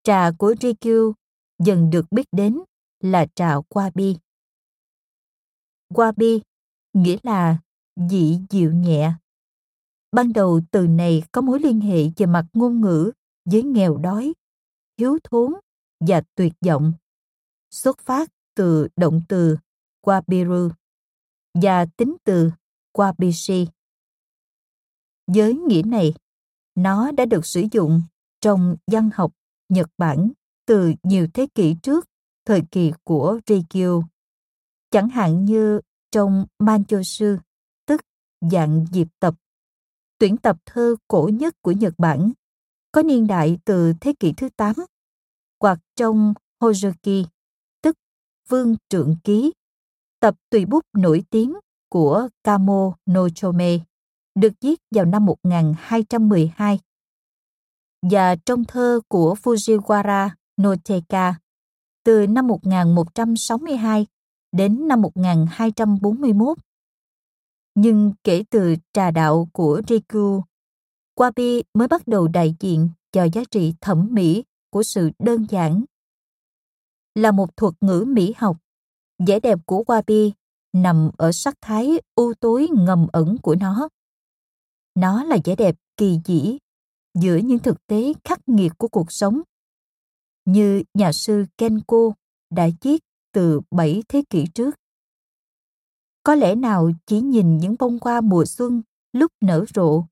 Trà 0.04 0.32
của 0.38 0.56
Rikyu 0.62 1.14
dần 1.60 1.90
được 1.90 2.06
biết 2.12 2.28
đến 2.32 2.60
là 3.00 3.26
trà 3.36 3.56
Wabi. 3.70 4.16
Wabi 5.94 6.40
nghĩa 6.94 7.18
là 7.24 7.58
dị 8.10 8.40
dịu 8.50 8.74
nhẹ. 8.74 9.14
Ban 10.12 10.34
đầu 10.34 10.62
từ 10.72 10.88
này 10.88 11.24
có 11.32 11.42
mối 11.42 11.60
liên 11.60 11.82
hệ 11.82 12.10
về 12.18 12.26
mặt 12.26 12.46
ngôn 12.54 12.82
ngữ 12.82 13.12
với 13.46 13.64
nghèo 13.64 13.98
đói, 13.98 14.34
hiếu 15.00 15.20
thốn 15.24 15.54
và 16.00 16.22
tuyệt 16.36 16.54
vọng. 16.66 16.94
Xuất 17.72 18.00
phát 18.00 18.30
từ 18.56 18.88
động 18.96 19.22
từ 19.30 19.58
Wabiru 20.06 20.70
và 21.54 21.86
tính 21.98 22.16
từ 22.24 22.52
Wabishi. 22.94 23.66
Với 25.28 25.54
nghĩa 25.54 25.82
này, 25.86 26.14
nó 26.76 27.12
đã 27.12 27.26
được 27.26 27.46
sử 27.46 27.64
dụng 27.72 28.02
trong 28.42 28.76
văn 28.88 29.10
học 29.14 29.32
Nhật 29.70 29.90
Bản 29.98 30.32
từ 30.66 30.94
nhiều 31.04 31.28
thế 31.34 31.48
kỷ 31.56 31.76
trước 31.84 32.06
thời 32.46 32.62
kỳ 32.72 32.92
của 33.04 33.40
Rikyu. 33.48 34.04
Chẳng 34.92 35.10
hạn 35.10 35.46
như 35.46 35.80
trong 36.12 36.46
Manchosu, 36.60 37.36
tức 37.86 38.02
dạng 38.52 38.86
diệp 38.94 39.08
tập, 39.20 39.36
tuyển 40.18 40.38
tập 40.38 40.58
thơ 40.66 40.96
cổ 41.08 41.30
nhất 41.34 41.56
của 41.62 41.72
Nhật 41.72 41.94
Bản, 41.98 42.32
có 42.92 43.04
niên 43.04 43.28
đại 43.28 43.60
từ 43.66 43.94
thế 44.02 44.14
kỷ 44.20 44.34
thứ 44.38 44.50
8, 44.58 44.76
hoặc 45.60 45.80
trong 45.96 46.34
Hojoki, 46.60 47.26
tức 47.82 47.98
Vương 48.50 48.76
Trượng 48.90 49.16
Ký, 49.24 49.52
tập 50.20 50.36
tùy 50.50 50.66
bút 50.66 50.86
nổi 50.94 51.24
tiếng 51.30 51.54
của 51.90 52.28
Kamo 52.44 52.94
Nochome, 53.12 53.80
được 54.36 54.54
viết 54.62 54.82
vào 54.92 55.06
năm 55.06 55.26
1212. 55.26 56.80
Và 58.02 58.36
trong 58.36 58.66
thơ 58.66 59.00
của 59.08 59.36
Fujiwara 59.44 60.30
Noteka, 60.62 61.36
từ 62.04 62.28
năm 62.28 62.48
1162 62.48 64.08
đến 64.52 64.88
năm 64.88 65.02
1241. 65.02 66.58
Nhưng 67.76 68.14
kể 68.24 68.44
từ 68.50 68.76
trà 68.94 69.12
đạo 69.12 69.48
của 69.54 69.82
Riku, 69.88 70.44
Wabi 71.16 71.64
mới 71.74 71.88
bắt 71.88 72.08
đầu 72.08 72.28
đại 72.28 72.56
diện 72.60 72.90
cho 73.12 73.28
giá 73.34 73.42
trị 73.52 73.74
thẩm 73.82 74.08
mỹ 74.12 74.44
của 74.70 74.84
sự 74.84 75.12
đơn 75.20 75.46
giản. 75.50 75.84
Là 77.16 77.32
một 77.32 77.58
thuật 77.58 77.74
ngữ 77.82 78.06
mỹ 78.08 78.34
học, 78.38 78.58
vẻ 79.28 79.40
đẹp 79.40 79.60
của 79.66 79.84
Wabi 79.88 80.32
nằm 80.74 81.10
ở 81.18 81.32
sắc 81.32 81.56
thái 81.62 82.02
u 82.16 82.34
tối 82.40 82.68
ngầm 82.74 83.08
ẩn 83.12 83.38
của 83.38 83.56
nó. 83.56 83.90
Nó 84.96 85.24
là 85.24 85.38
vẻ 85.46 85.56
đẹp 85.56 85.76
kỳ 85.98 86.20
dĩ 86.26 86.58
giữa 87.14 87.38
những 87.38 87.60
thực 87.60 87.88
tế 87.88 88.14
khắc 88.24 88.40
nghiệt 88.50 88.72
của 88.78 88.88
cuộc 88.88 89.12
sống. 89.12 89.42
Như 90.46 90.84
nhà 90.94 91.12
sư 91.14 91.46
Kenko 91.58 92.12
đã 92.50 92.70
viết 92.82 93.04
từ 93.34 93.62
7 93.72 94.04
thế 94.08 94.24
kỷ 94.30 94.46
trước. 94.54 94.76
Có 96.24 96.36
lẽ 96.36 96.56
nào 96.56 96.92
chỉ 97.06 97.22
nhìn 97.22 97.58
những 97.58 97.76
bông 97.80 97.98
hoa 98.02 98.22
mùa 98.22 98.46
xuân 98.46 98.82
lúc 99.12 99.32
nở 99.42 99.66
rộ, 99.76 100.04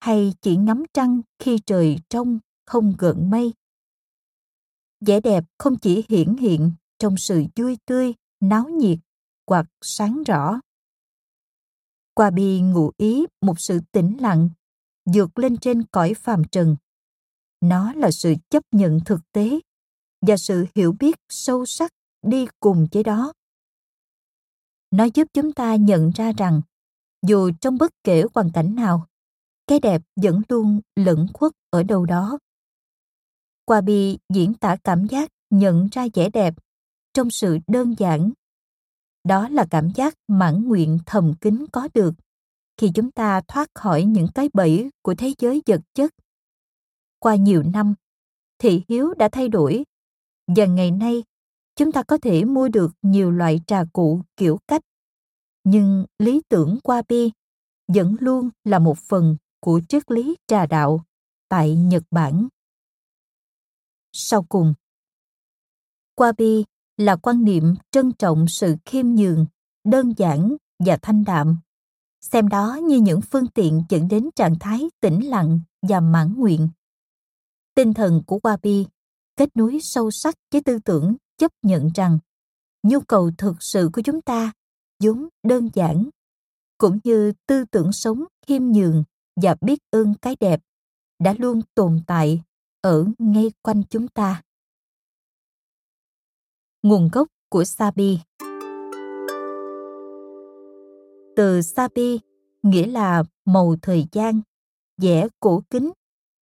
hay 0.00 0.34
chỉ 0.40 0.56
ngắm 0.56 0.84
trăng 0.94 1.20
khi 1.38 1.58
trời 1.66 1.98
trong 2.08 2.38
không 2.66 2.94
gợn 2.98 3.30
mây. 3.30 3.52
Vẻ 5.00 5.20
đẹp 5.20 5.44
không 5.58 5.78
chỉ 5.78 6.04
hiển 6.08 6.36
hiện 6.36 6.72
trong 6.98 7.14
sự 7.18 7.44
vui 7.56 7.78
tươi, 7.86 8.14
náo 8.40 8.68
nhiệt 8.68 8.98
hoặc 9.46 9.66
sáng 9.80 10.22
rõ. 10.22 10.60
Qua 12.18 12.30
bi 12.30 12.60
ngụ 12.60 12.90
ý 12.96 13.26
một 13.40 13.60
sự 13.60 13.80
tĩnh 13.92 14.16
lặng, 14.20 14.48
vượt 15.14 15.38
lên 15.38 15.56
trên 15.56 15.82
cõi 15.84 16.14
phàm 16.14 16.44
trần. 16.44 16.76
Nó 17.60 17.92
là 17.92 18.10
sự 18.10 18.34
chấp 18.50 18.62
nhận 18.72 19.00
thực 19.06 19.20
tế 19.32 19.60
và 20.26 20.36
sự 20.36 20.66
hiểu 20.74 20.92
biết 20.92 21.16
sâu 21.28 21.66
sắc 21.66 21.92
đi 22.22 22.46
cùng 22.60 22.86
với 22.92 23.02
đó 23.02 23.32
nó 24.90 25.06
giúp 25.14 25.28
chúng 25.32 25.52
ta 25.52 25.74
nhận 25.74 26.10
ra 26.10 26.32
rằng 26.38 26.60
dù 27.26 27.50
trong 27.60 27.78
bất 27.78 27.90
kể 28.04 28.24
hoàn 28.34 28.50
cảnh 28.52 28.74
nào 28.74 29.06
cái 29.66 29.80
đẹp 29.80 30.02
vẫn 30.16 30.42
luôn 30.48 30.80
lẫn 30.96 31.26
khuất 31.34 31.52
ở 31.70 31.82
đâu 31.82 32.04
đó 32.04 32.38
qua 33.64 33.80
bi 33.80 34.18
diễn 34.34 34.54
tả 34.54 34.76
cảm 34.84 35.06
giác 35.06 35.30
nhận 35.50 35.88
ra 35.92 36.06
vẻ 36.14 36.30
đẹp 36.30 36.54
trong 37.14 37.30
sự 37.30 37.58
đơn 37.66 37.94
giản 37.98 38.30
đó 39.28 39.48
là 39.48 39.66
cảm 39.70 39.90
giác 39.94 40.14
mãn 40.28 40.68
nguyện 40.68 40.98
thầm 41.06 41.34
kín 41.40 41.66
có 41.72 41.88
được. 41.94 42.14
Khi 42.76 42.90
chúng 42.94 43.10
ta 43.10 43.40
thoát 43.48 43.68
khỏi 43.74 44.04
những 44.04 44.28
cái 44.34 44.50
bẫy 44.52 44.90
của 45.02 45.14
thế 45.14 45.34
giới 45.38 45.62
vật 45.66 45.80
chất. 45.94 46.14
Qua 47.18 47.34
nhiều 47.36 47.62
năm 47.62 47.94
thị 48.58 48.82
hiếu 48.88 49.14
đã 49.14 49.28
thay 49.32 49.48
đổi. 49.48 49.84
Và 50.46 50.66
ngày 50.66 50.90
nay, 50.90 51.24
chúng 51.76 51.92
ta 51.92 52.02
có 52.02 52.18
thể 52.18 52.44
mua 52.44 52.68
được 52.68 52.90
nhiều 53.02 53.30
loại 53.30 53.60
trà 53.66 53.84
cụ 53.92 54.22
kiểu 54.36 54.58
cách. 54.68 54.82
Nhưng 55.64 56.06
lý 56.18 56.42
tưởng 56.48 56.78
qua 56.82 57.02
bi 57.08 57.30
vẫn 57.88 58.16
luôn 58.20 58.50
là 58.64 58.78
một 58.78 58.98
phần 58.98 59.36
của 59.60 59.80
triết 59.88 60.10
lý 60.10 60.36
trà 60.46 60.66
đạo 60.66 61.04
tại 61.48 61.76
nhật 61.76 62.02
bản. 62.10 62.48
Sau 64.12 64.42
cùng, 64.42 64.74
qua 66.14 66.32
bi 66.32 66.64
là 66.98 67.16
quan 67.16 67.44
niệm 67.44 67.74
trân 67.90 68.12
trọng 68.12 68.48
sự 68.48 68.76
khiêm 68.84 69.06
nhường, 69.06 69.46
đơn 69.84 70.12
giản 70.16 70.56
và 70.78 70.98
thanh 71.02 71.24
đạm. 71.24 71.58
Xem 72.20 72.48
đó 72.48 72.80
như 72.82 72.96
những 72.96 73.20
phương 73.20 73.46
tiện 73.46 73.82
dẫn 73.88 74.08
đến 74.08 74.28
trạng 74.36 74.58
thái 74.58 74.90
tĩnh 75.00 75.28
lặng 75.28 75.60
và 75.82 76.00
mãn 76.00 76.34
nguyện. 76.36 76.68
Tinh 77.74 77.94
thần 77.94 78.22
của 78.26 78.38
Wabi 78.42 78.84
kết 79.36 79.56
nối 79.56 79.78
sâu 79.82 80.10
sắc 80.10 80.34
với 80.52 80.62
tư 80.62 80.78
tưởng, 80.84 81.16
chấp 81.36 81.52
nhận 81.62 81.90
rằng 81.94 82.18
nhu 82.82 83.00
cầu 83.00 83.30
thực 83.38 83.62
sự 83.62 83.90
của 83.92 84.02
chúng 84.02 84.20
ta 84.22 84.52
vốn 85.02 85.28
đơn 85.42 85.68
giản, 85.74 86.08
cũng 86.78 86.98
như 87.04 87.32
tư 87.46 87.64
tưởng 87.64 87.92
sống 87.92 88.24
khiêm 88.46 88.64
nhường 88.64 89.04
và 89.42 89.56
biết 89.60 89.78
ơn 89.90 90.14
cái 90.22 90.36
đẹp 90.40 90.60
đã 91.18 91.34
luôn 91.38 91.60
tồn 91.74 92.00
tại 92.06 92.42
ở 92.80 93.06
ngay 93.18 93.52
quanh 93.62 93.82
chúng 93.90 94.08
ta 94.08 94.42
nguồn 96.82 97.08
gốc 97.12 97.28
của 97.48 97.64
sabi 97.64 98.18
từ 101.36 101.62
sabi 101.62 102.20
nghĩa 102.62 102.86
là 102.86 103.22
màu 103.44 103.76
thời 103.82 104.06
gian 104.12 104.40
vẻ 104.96 105.28
cổ 105.40 105.62
kính 105.70 105.92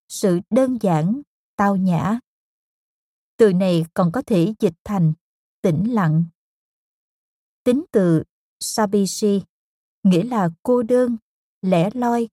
sự 0.09 0.41
đơn 0.51 0.79
giản 0.81 1.23
tao 1.57 1.77
nhã 1.77 2.19
từ 3.37 3.53
này 3.53 3.85
còn 3.95 4.13
có 4.13 4.23
thể 4.23 4.55
dịch 4.61 4.75
thành 4.85 5.13
tĩnh 5.63 5.95
lặng. 5.95 6.25
Tính 7.65 7.85
từ 7.93 8.23
Sabishi 8.61 9.43
nghĩa 10.03 10.25
là 10.25 10.49
cô 10.63 10.83
đơn, 10.83 11.17
lẻ 11.63 11.91
loi 11.95 12.29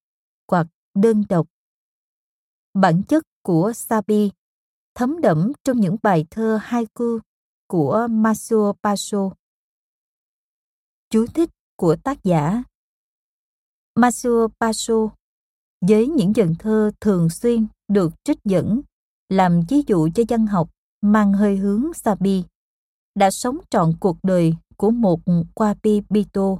hoặc 0.48 0.66
đơn 0.94 1.24
độc. 1.28 1.46
Bản 2.74 3.02
chất 3.08 3.24
của 3.42 3.72
Sabi 3.74 4.30
thấm 4.94 5.20
đẫm 5.20 5.52
trong 5.64 5.80
những 5.80 5.96
bài 6.02 6.26
thơ 6.30 6.58
haiku 6.62 7.18
của 7.66 8.06
Masuo 8.10 8.72
Paso. 8.82 9.30
Chú 11.10 11.26
thích 11.34 11.50
của 11.76 11.96
tác 12.04 12.24
giả 12.24 12.62
Masuo 13.94 14.48
Paso 14.60 15.08
với 15.80 16.06
những 16.06 16.36
dần 16.36 16.54
thơ 16.58 16.90
thường 17.00 17.30
xuyên 17.30 17.66
được 17.88 18.12
trích 18.24 18.38
dẫn 18.44 18.80
làm 19.28 19.60
ví 19.68 19.82
dụ 19.86 20.08
cho 20.14 20.22
văn 20.28 20.46
học 20.46 20.70
mang 21.00 21.32
hơi 21.32 21.56
hướng 21.56 21.94
Sabi 21.94 22.44
đã 23.14 23.30
sống 23.30 23.58
trọn 23.70 23.92
cuộc 24.00 24.16
đời 24.22 24.54
của 24.76 24.90
một 24.90 25.20
Wabi 25.54 26.02
Bito, 26.10 26.58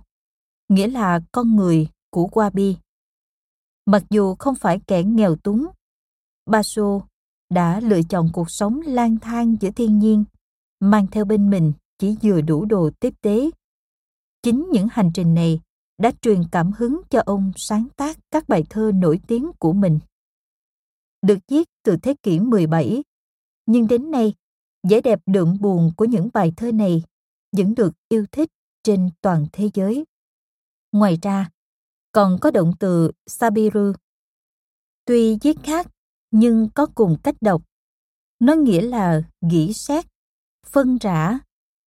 nghĩa 0.69 0.89
là 0.89 1.21
con 1.33 1.57
người 1.57 1.89
của 2.11 2.29
Wabi. 2.33 2.75
Mặc 3.87 4.03
dù 4.11 4.35
không 4.35 4.55
phải 4.55 4.81
kẻ 4.87 5.03
nghèo 5.03 5.37
túng, 5.37 5.67
Baso 6.47 7.01
đã 7.51 7.81
lựa 7.81 8.03
chọn 8.03 8.31
cuộc 8.33 8.51
sống 8.51 8.81
lang 8.81 9.17
thang 9.21 9.57
giữa 9.61 9.71
thiên 9.71 9.99
nhiên, 9.99 10.25
mang 10.91 11.07
theo 11.07 11.25
bên 11.25 11.51
mình 11.51 11.73
chỉ 11.99 12.17
vừa 12.23 12.41
đủ 12.41 12.65
đồ 12.65 12.91
tiếp 13.01 13.15
tế. 13.21 13.51
Chính 14.43 14.69
những 14.73 14.89
hành 14.91 15.11
trình 15.15 15.35
này 15.35 15.61
đã 15.99 16.13
truyền 16.23 16.43
cảm 16.53 16.73
hứng 16.79 17.01
cho 17.11 17.23
ông 17.27 17.53
sáng 17.57 17.89
tác 17.97 18.19
các 18.31 18.49
bài 18.49 18.65
thơ 18.71 18.93
nổi 18.95 19.21
tiếng 19.27 19.51
của 19.59 19.73
mình. 19.73 19.99
Được 21.23 21.39
viết 21.49 21.69
từ 21.83 21.97
thế 21.97 22.15
kỷ 22.23 22.41
17, 22.41 23.03
nhưng 23.67 23.87
đến 23.87 24.11
nay, 24.11 24.35
vẻ 24.89 25.01
đẹp 25.01 25.21
đượm 25.27 25.57
buồn 25.61 25.93
của 25.97 26.05
những 26.05 26.29
bài 26.33 26.53
thơ 26.57 26.73
này 26.73 27.03
vẫn 27.57 27.75
được 27.75 27.93
yêu 28.09 28.27
thích 28.33 28.51
trên 28.83 29.11
toàn 29.21 29.47
thế 29.53 29.71
giới. 29.75 30.05
Ngoài 30.93 31.19
ra, 31.23 31.51
còn 32.13 32.39
có 32.41 32.51
động 32.51 32.73
từ 32.81 33.11
Sabiru. 33.27 33.93
Tuy 35.05 35.39
viết 35.43 35.57
khác, 35.63 35.87
nhưng 36.31 36.69
có 36.75 36.87
cùng 36.95 37.17
cách 37.23 37.37
đọc. 37.41 37.63
Nó 38.39 38.55
nghĩa 38.55 38.81
là 38.81 39.23
gỉ 39.51 39.73
xét, 39.73 40.05
phân 40.67 40.99
rã 40.99 41.39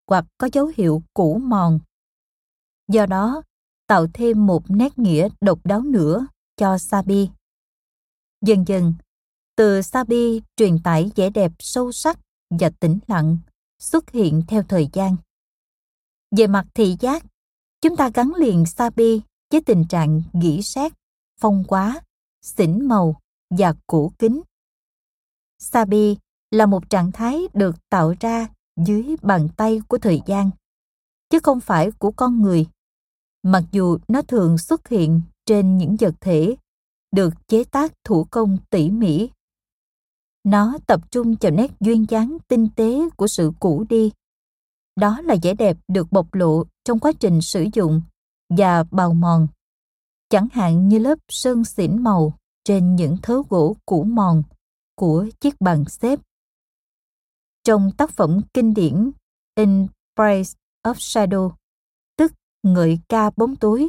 hoặc 0.08 0.24
có 0.38 0.48
dấu 0.52 0.72
hiệu 0.76 1.02
cũ 1.14 1.40
mòn. 1.42 1.78
Do 2.88 3.06
đó, 3.06 3.42
tạo 3.86 4.06
thêm 4.14 4.46
một 4.46 4.62
nét 4.68 4.98
nghĩa 4.98 5.28
độc 5.40 5.58
đáo 5.64 5.80
nữa 5.80 6.26
cho 6.56 6.78
Sabi. 6.78 7.30
Dần 8.40 8.64
dần, 8.66 8.94
từ 9.56 9.82
Sabi 9.82 10.42
truyền 10.56 10.78
tải 10.82 11.10
vẻ 11.16 11.30
đẹp 11.30 11.52
sâu 11.58 11.92
sắc 11.92 12.18
và 12.50 12.70
tĩnh 12.80 12.98
lặng 13.06 13.38
xuất 13.78 14.10
hiện 14.10 14.42
theo 14.48 14.62
thời 14.62 14.88
gian. 14.92 15.16
Về 16.36 16.46
mặt 16.46 16.66
thị 16.74 16.96
giác, 17.00 17.24
chúng 17.80 17.96
ta 17.96 18.10
gắn 18.14 18.32
liền 18.36 18.66
Sabi 18.66 19.22
với 19.50 19.60
tình 19.66 19.84
trạng 19.88 20.22
gỉ 20.42 20.62
sét, 20.62 20.92
phong 21.40 21.64
quá, 21.68 22.00
xỉn 22.42 22.88
màu 22.88 23.20
và 23.50 23.74
cổ 23.86 24.12
kính. 24.18 24.42
Sabi 25.58 26.16
là 26.50 26.66
một 26.66 26.90
trạng 26.90 27.12
thái 27.12 27.40
được 27.54 27.76
tạo 27.90 28.14
ra 28.20 28.48
dưới 28.86 29.16
bàn 29.22 29.48
tay 29.56 29.80
của 29.88 29.98
thời 29.98 30.20
gian, 30.26 30.50
chứ 31.30 31.38
không 31.42 31.60
phải 31.60 31.90
của 31.90 32.10
con 32.10 32.42
người. 32.42 32.66
Mặc 33.42 33.64
dù 33.72 33.98
nó 34.08 34.22
thường 34.22 34.58
xuất 34.58 34.88
hiện 34.88 35.20
trên 35.46 35.78
những 35.78 35.96
vật 36.00 36.14
thể 36.20 36.56
được 37.12 37.34
chế 37.48 37.64
tác 37.64 37.92
thủ 38.04 38.26
công 38.30 38.58
tỉ 38.70 38.90
mỉ. 38.90 39.30
Nó 40.44 40.78
tập 40.86 41.00
trung 41.10 41.34
vào 41.40 41.52
nét 41.52 41.70
duyên 41.80 42.06
dáng 42.08 42.38
tinh 42.48 42.68
tế 42.76 43.08
của 43.16 43.26
sự 43.26 43.52
cũ 43.60 43.84
đi. 43.88 44.12
Đó 44.96 45.20
là 45.20 45.36
vẻ 45.42 45.54
đẹp 45.54 45.76
được 45.88 46.12
bộc 46.12 46.34
lộ 46.34 46.64
trong 46.84 46.98
quá 46.98 47.12
trình 47.20 47.40
sử 47.42 47.66
dụng 47.72 48.02
và 48.56 48.84
bào 48.90 49.14
mòn. 49.14 49.48
Chẳng 50.28 50.48
hạn 50.52 50.88
như 50.88 50.98
lớp 50.98 51.18
sơn 51.28 51.64
xỉn 51.64 52.02
màu 52.02 52.32
trên 52.64 52.96
những 52.96 53.16
thớ 53.22 53.42
gỗ 53.48 53.76
cũ 53.86 54.04
mòn 54.04 54.42
của 54.94 55.26
chiếc 55.40 55.60
bàn 55.60 55.84
xếp. 55.88 56.20
Trong 57.68 57.90
tác 57.96 58.10
phẩm 58.10 58.40
kinh 58.54 58.74
điển 58.74 59.10
In 59.54 59.86
Praise 60.16 60.56
of 60.82 60.94
Shadow, 60.94 61.52
tức 62.16 62.32
Ngợi 62.62 62.98
ca 63.08 63.30
bóng 63.36 63.56
tối, 63.56 63.88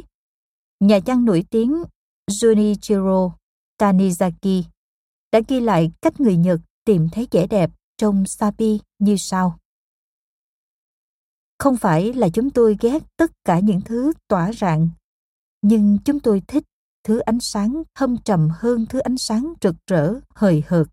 nhà 0.80 0.98
văn 1.06 1.24
nổi 1.24 1.44
tiếng 1.50 1.82
Junichiro 2.30 3.30
Tanizaki 3.78 4.62
đã 5.32 5.40
ghi 5.48 5.60
lại 5.60 5.92
cách 6.02 6.20
người 6.20 6.36
Nhật 6.36 6.60
tìm 6.84 7.08
thấy 7.12 7.28
vẻ 7.30 7.46
đẹp 7.46 7.70
trong 7.96 8.26
Sapi 8.26 8.80
như 8.98 9.16
sau. 9.18 9.58
Không 11.58 11.76
phải 11.76 12.12
là 12.12 12.28
chúng 12.28 12.50
tôi 12.50 12.76
ghét 12.80 13.02
tất 13.16 13.30
cả 13.44 13.60
những 13.60 13.80
thứ 13.80 14.12
tỏa 14.28 14.52
rạng, 14.52 14.88
nhưng 15.62 15.98
chúng 16.04 16.20
tôi 16.20 16.42
thích 16.48 16.64
thứ 17.04 17.18
ánh 17.18 17.40
sáng 17.40 17.82
thâm 17.94 18.16
trầm 18.24 18.48
hơn 18.52 18.86
thứ 18.88 18.98
ánh 18.98 19.18
sáng 19.18 19.52
rực 19.62 19.74
rỡ, 19.86 20.14
hời 20.34 20.62
hợt. 20.66 20.86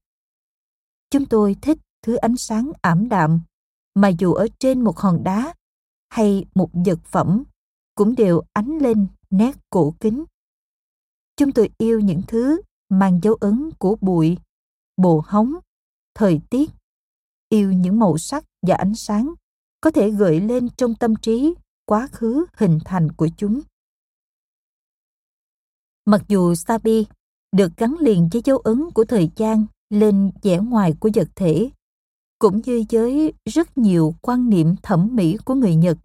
Chúng 1.10 1.26
tôi 1.26 1.56
thích 1.62 1.78
thứ 2.02 2.16
ánh 2.16 2.38
sáng 2.38 2.72
ảm 2.82 3.10
đạm, 3.10 3.42
mà 3.96 4.08
dù 4.08 4.34
ở 4.34 4.48
trên 4.60 4.82
một 4.82 4.98
hòn 4.98 5.24
đá 5.24 5.54
hay 6.10 6.46
một 6.56 6.70
vật 6.74 7.00
phẩm 7.04 7.44
cũng 7.96 8.16
đều 8.16 8.42
ánh 8.54 8.78
lên 8.78 9.08
nét 9.30 9.56
cổ 9.70 9.94
kính. 10.00 10.24
Chúng 11.36 11.52
tôi 11.52 11.70
yêu 11.78 12.00
những 12.00 12.22
thứ 12.28 12.62
mang 12.90 13.20
dấu 13.24 13.34
ấn 13.34 13.70
của 13.80 13.96
bụi, 14.02 14.38
bồ 14.98 15.24
hóng, 15.26 15.56
thời 16.16 16.42
tiết, 16.50 16.70
yêu 17.50 17.72
những 17.72 18.00
màu 18.00 18.18
sắc 18.18 18.46
và 18.68 18.76
ánh 18.76 18.96
sáng 18.96 19.34
có 19.82 19.92
thể 19.92 20.12
gợi 20.12 20.40
lên 20.40 20.70
trong 20.70 20.96
tâm 20.96 21.16
trí 21.16 21.54
quá 21.86 22.08
khứ 22.12 22.46
hình 22.54 22.80
thành 22.86 23.12
của 23.12 23.28
chúng. 23.38 23.62
Mặc 26.06 26.22
dù 26.28 26.56
Sabi 26.56 27.06
được 27.52 27.78
gắn 27.78 27.96
liền 28.00 28.30
với 28.32 28.42
dấu 28.46 28.58
ấn 28.58 28.92
của 28.92 29.06
thời 29.06 29.32
gian 29.36 29.66
lên 29.90 30.32
vẻ 30.44 30.58
ngoài 30.58 30.94
của 31.00 31.10
vật 31.16 31.28
thể, 31.36 31.70
cũng 32.40 32.62
như 32.66 32.84
với 32.90 33.34
rất 33.46 33.78
nhiều 33.78 34.16
quan 34.22 34.50
niệm 34.50 34.76
thẩm 34.84 35.10
mỹ 35.16 35.38
của 35.46 35.56
người 35.56 35.76
Nhật. 35.76 35.98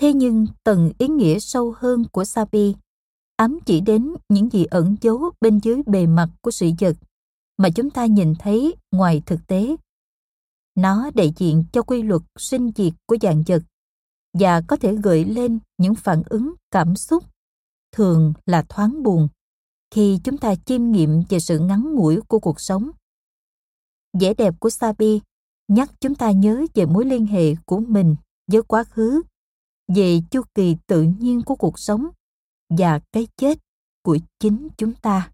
Thế 0.00 0.12
nhưng 0.12 0.46
tầng 0.64 0.92
ý 0.98 1.08
nghĩa 1.08 1.38
sâu 1.38 1.74
hơn 1.76 2.04
của 2.12 2.24
Sabi 2.24 2.74
ám 3.36 3.58
chỉ 3.66 3.80
đến 3.80 4.14
những 4.28 4.50
gì 4.50 4.64
ẩn 4.64 4.96
giấu 5.00 5.30
bên 5.40 5.58
dưới 5.58 5.82
bề 5.86 6.06
mặt 6.06 6.28
của 6.40 6.50
sự 6.50 6.70
vật 6.80 6.96
mà 7.56 7.68
chúng 7.70 7.90
ta 7.90 8.06
nhìn 8.06 8.34
thấy 8.38 8.74
ngoài 8.92 9.22
thực 9.26 9.46
tế. 9.46 9.76
Nó 10.74 11.10
đại 11.14 11.32
diện 11.36 11.64
cho 11.72 11.82
quy 11.82 12.02
luật 12.02 12.22
sinh 12.38 12.70
diệt 12.76 12.92
của 13.06 13.16
dạng 13.22 13.42
vật 13.46 13.62
và 14.38 14.60
có 14.60 14.76
thể 14.76 14.96
gợi 14.96 15.24
lên 15.24 15.58
những 15.78 15.94
phản 15.94 16.22
ứng, 16.26 16.54
cảm 16.70 16.96
xúc 16.96 17.24
thường 17.92 18.32
là 18.46 18.64
thoáng 18.68 19.02
buồn 19.02 19.28
khi 19.90 20.18
chúng 20.24 20.38
ta 20.38 20.54
chiêm 20.54 20.90
nghiệm 20.90 21.22
về 21.28 21.40
sự 21.40 21.58
ngắn 21.58 21.94
ngủi 21.94 22.20
của 22.28 22.38
cuộc 22.38 22.60
sống. 22.60 22.90
Vẻ 24.20 24.34
đẹp 24.34 24.54
của 24.60 24.70
Sabi 24.70 25.20
nhắc 25.68 25.90
chúng 26.00 26.14
ta 26.14 26.30
nhớ 26.30 26.64
về 26.74 26.86
mối 26.86 27.04
liên 27.04 27.26
hệ 27.26 27.54
của 27.66 27.80
mình 27.80 28.16
với 28.52 28.62
quá 28.62 28.84
khứ, 28.84 29.22
về 29.94 30.20
chu 30.30 30.42
kỳ 30.54 30.76
tự 30.86 31.02
nhiên 31.02 31.42
của 31.42 31.54
cuộc 31.54 31.78
sống 31.78 32.08
và 32.70 33.00
cái 33.12 33.28
chết 33.36 33.58
của 34.02 34.18
chính 34.40 34.68
chúng 34.76 34.92
ta. 34.92 35.30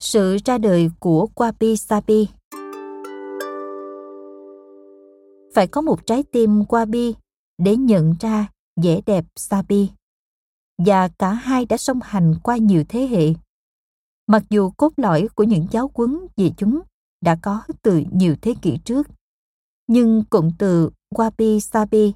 Sự 0.00 0.36
ra 0.44 0.58
đời 0.58 0.90
của 1.00 1.28
Wabi 1.34 1.76
Sabi 1.76 2.28
Phải 5.54 5.66
có 5.66 5.80
một 5.80 6.06
trái 6.06 6.22
tim 6.22 6.62
Wabi 6.62 7.12
để 7.58 7.76
nhận 7.76 8.14
ra 8.20 8.48
vẻ 8.82 9.00
đẹp 9.06 9.24
Sabi 9.36 9.90
và 10.78 11.08
cả 11.08 11.32
hai 11.32 11.66
đã 11.66 11.76
song 11.76 12.00
hành 12.02 12.34
qua 12.42 12.56
nhiều 12.56 12.84
thế 12.88 13.06
hệ. 13.06 13.32
Mặc 14.26 14.42
dù 14.50 14.70
cốt 14.70 14.92
lõi 14.96 15.28
của 15.34 15.44
những 15.44 15.66
giáo 15.70 15.90
quấn 15.94 16.26
về 16.36 16.50
chúng 16.56 16.80
đã 17.20 17.38
có 17.42 17.62
từ 17.82 18.02
nhiều 18.12 18.36
thế 18.42 18.54
kỷ 18.62 18.78
trước, 18.84 19.06
nhưng 19.86 20.24
cụm 20.30 20.50
từ 20.58 20.90
Wabi 21.14 21.58
Sabi 21.58 22.14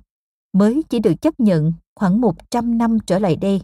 mới 0.53 0.83
chỉ 0.89 0.99
được 0.99 1.15
chấp 1.21 1.41
nhận 1.41 1.73
khoảng 1.95 2.21
100 2.21 2.79
năm 2.79 2.99
trở 3.07 3.19
lại 3.19 3.37
đây, 3.37 3.63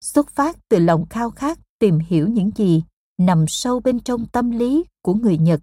xuất 0.00 0.30
phát 0.30 0.56
từ 0.68 0.78
lòng 0.78 1.06
khao 1.10 1.30
khát 1.30 1.58
tìm 1.78 1.98
hiểu 1.98 2.28
những 2.28 2.50
gì 2.56 2.82
nằm 3.18 3.44
sâu 3.48 3.80
bên 3.80 4.00
trong 4.00 4.26
tâm 4.26 4.50
lý 4.50 4.84
của 5.02 5.14
người 5.14 5.38
Nhật. 5.38 5.60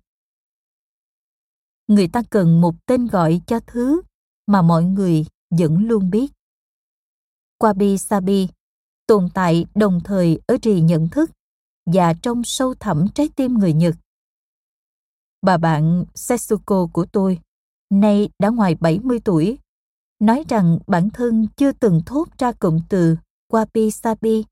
Người 1.87 2.07
ta 2.07 2.23
cần 2.29 2.61
một 2.61 2.75
tên 2.85 3.07
gọi 3.07 3.41
cho 3.47 3.59
thứ 3.59 4.01
mà 4.47 4.61
mọi 4.61 4.83
người 4.83 5.25
vẫn 5.49 5.77
luôn 5.87 6.09
biết. 6.09 6.31
Wabi 7.59 7.97
Sabi 7.97 8.47
tồn 9.07 9.29
tại 9.33 9.65
đồng 9.75 9.99
thời 10.03 10.39
ở 10.47 10.57
trì 10.61 10.81
nhận 10.81 11.09
thức 11.09 11.31
và 11.85 12.13
trong 12.13 12.41
sâu 12.43 12.73
thẳm 12.79 13.05
trái 13.15 13.29
tim 13.35 13.53
người 13.53 13.73
Nhật. 13.73 13.95
Bà 15.41 15.57
bạn 15.57 16.05
Setsuko 16.15 16.87
của 16.93 17.05
tôi, 17.11 17.39
nay 17.89 18.29
đã 18.39 18.49
ngoài 18.49 18.75
70 18.75 19.19
tuổi, 19.19 19.59
nói 20.19 20.43
rằng 20.49 20.79
bản 20.87 21.09
thân 21.09 21.47
chưa 21.57 21.71
từng 21.71 22.01
thốt 22.05 22.27
ra 22.37 22.51
cụm 22.51 22.79
từ 22.89 23.17
wabi 23.49 23.89
sabi 23.89 24.43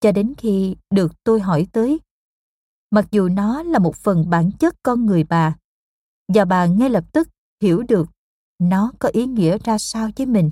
cho 0.00 0.12
đến 0.12 0.34
khi 0.38 0.76
được 0.90 1.12
tôi 1.24 1.40
hỏi 1.40 1.66
tới. 1.72 2.00
Mặc 2.90 3.06
dù 3.10 3.28
nó 3.28 3.62
là 3.62 3.78
một 3.78 3.96
phần 3.96 4.30
bản 4.30 4.50
chất 4.58 4.74
con 4.82 5.06
người 5.06 5.24
bà, 5.24 5.56
và 6.34 6.44
bà 6.44 6.66
ngay 6.66 6.90
lập 6.90 7.04
tức 7.12 7.28
hiểu 7.62 7.82
được 7.82 8.08
nó 8.58 8.92
có 8.98 9.08
ý 9.12 9.26
nghĩa 9.26 9.58
ra 9.64 9.78
sao 9.78 10.10
với 10.16 10.26
mình. 10.26 10.50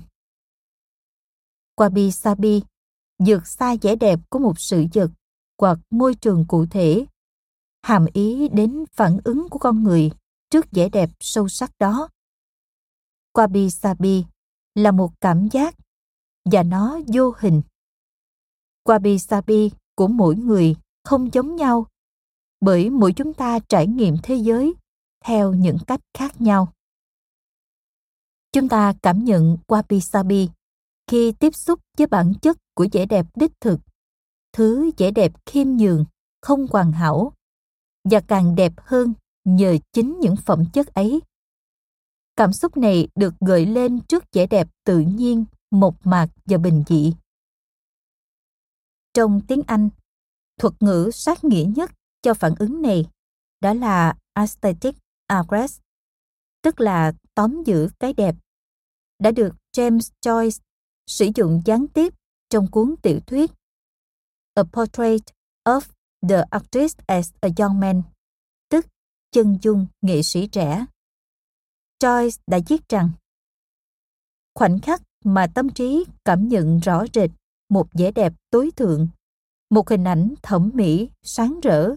Wabi 1.77 2.11
sabi 2.11 2.63
dược 3.19 3.47
xa 3.47 3.75
vẻ 3.81 3.95
đẹp 3.95 4.19
của 4.29 4.39
một 4.39 4.59
sự 4.59 4.85
vật 4.93 5.11
hoặc 5.57 5.79
môi 5.89 6.15
trường 6.15 6.45
cụ 6.47 6.65
thể. 6.65 7.05
Hàm 7.81 8.05
ý 8.13 8.47
đến 8.49 8.83
phản 8.91 9.17
ứng 9.23 9.49
của 9.49 9.59
con 9.59 9.83
người 9.83 10.11
trước 10.49 10.65
vẻ 10.71 10.89
đẹp 10.89 11.09
sâu 11.19 11.47
sắc 11.47 11.71
đó. 11.79 12.09
Wabi 13.33 13.69
sabi 13.69 14.25
là 14.75 14.91
một 14.91 15.21
cảm 15.21 15.47
giác 15.51 15.75
và 16.45 16.63
nó 16.63 16.99
vô 17.07 17.33
hình. 17.37 17.61
Wabi 18.83 19.17
sabi 19.17 19.71
của 19.95 20.07
mỗi 20.07 20.35
người 20.35 20.75
không 21.03 21.33
giống 21.33 21.55
nhau, 21.55 21.87
bởi 22.61 22.89
mỗi 22.89 23.13
chúng 23.13 23.33
ta 23.33 23.59
trải 23.59 23.87
nghiệm 23.87 24.17
thế 24.23 24.35
giới 24.35 24.73
theo 25.25 25.53
những 25.53 25.77
cách 25.87 26.01
khác 26.13 26.41
nhau. 26.41 26.73
Chúng 28.51 28.69
ta 28.69 28.93
cảm 29.01 29.23
nhận 29.23 29.57
wabi 29.67 29.99
sabi 29.99 30.49
khi 31.07 31.31
tiếp 31.31 31.55
xúc 31.55 31.79
với 31.97 32.07
bản 32.07 32.33
chất 32.41 32.57
của 32.75 32.87
vẻ 32.91 33.05
đẹp 33.05 33.25
đích 33.35 33.51
thực 33.61 33.79
thứ 34.55 34.91
vẻ 34.97 35.11
đẹp 35.11 35.31
khiêm 35.45 35.67
nhường, 35.67 36.05
không 36.41 36.67
hoàn 36.71 36.91
hảo, 36.91 37.33
và 38.03 38.19
càng 38.27 38.55
đẹp 38.55 38.73
hơn 38.77 39.13
nhờ 39.43 39.77
chính 39.93 40.19
những 40.19 40.35
phẩm 40.35 40.65
chất 40.73 40.93
ấy. 40.93 41.21
Cảm 42.35 42.53
xúc 42.53 42.77
này 42.77 43.07
được 43.15 43.33
gợi 43.39 43.65
lên 43.65 44.01
trước 44.01 44.23
vẻ 44.33 44.47
đẹp 44.47 44.67
tự 44.83 44.99
nhiên, 44.99 45.45
mộc 45.71 46.05
mạc 46.05 46.27
và 46.45 46.57
bình 46.57 46.83
dị. 46.87 47.13
Trong 49.13 49.41
tiếng 49.47 49.61
anh, 49.67 49.89
thuật 50.59 50.73
ngữ 50.79 51.09
sát 51.13 51.43
nghĩa 51.43 51.65
nhất 51.75 51.91
cho 52.21 52.33
phản 52.33 52.55
ứng 52.59 52.81
này 52.81 53.05
đó 53.61 53.73
là 53.73 54.17
aesthetic 54.33 54.95
aggress 55.27 55.79
tức 56.61 56.79
là 56.79 57.13
tóm 57.35 57.63
giữ 57.63 57.89
cái 57.99 58.13
đẹp, 58.13 58.35
đã 59.19 59.31
được 59.31 59.55
James 59.77 60.11
Joyce 60.25 60.59
sử 61.07 61.29
dụng 61.35 61.61
gián 61.65 61.87
tiếp 61.87 62.13
trong 62.49 62.71
cuốn 62.71 62.95
tiểu 63.01 63.19
thuyết 63.27 63.51
A 64.57 64.63
Portrait 64.63 65.21
of 65.65 65.81
the 66.29 66.43
Artist 66.49 66.97
as 67.07 67.31
a 67.41 67.49
Young 67.57 67.79
Man, 67.79 68.01
tức 68.69 68.85
chân 69.31 69.57
dung 69.61 69.87
nghệ 70.01 70.23
sĩ 70.23 70.47
trẻ. 70.47 70.85
Joyce 72.03 72.37
đã 72.47 72.59
viết 72.67 72.89
rằng 72.89 73.09
khoảnh 74.53 74.79
khắc 74.79 75.01
mà 75.23 75.47
tâm 75.55 75.69
trí 75.69 76.05
cảm 76.25 76.47
nhận 76.47 76.79
rõ 76.79 77.03
rệt 77.13 77.29
một 77.69 77.87
vẻ 77.93 78.11
đẹp 78.11 78.33
tối 78.49 78.71
thượng, 78.75 79.07
một 79.69 79.89
hình 79.89 80.03
ảnh 80.03 80.33
thẩm 80.43 80.71
mỹ 80.73 81.09
sáng 81.23 81.59
rỡ. 81.63 81.95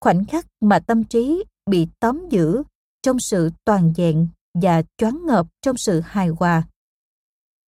Khoảnh 0.00 0.24
khắc 0.24 0.46
mà 0.60 0.78
tâm 0.78 1.04
trí 1.04 1.44
bị 1.70 1.88
tóm 2.00 2.28
giữ 2.30 2.62
trong 3.02 3.18
sự 3.18 3.50
toàn 3.64 3.92
vẹn 3.96 4.28
và 4.62 4.82
choáng 4.98 5.26
ngợp 5.26 5.46
trong 5.62 5.76
sự 5.76 6.00
hài 6.00 6.28
hòa. 6.28 6.68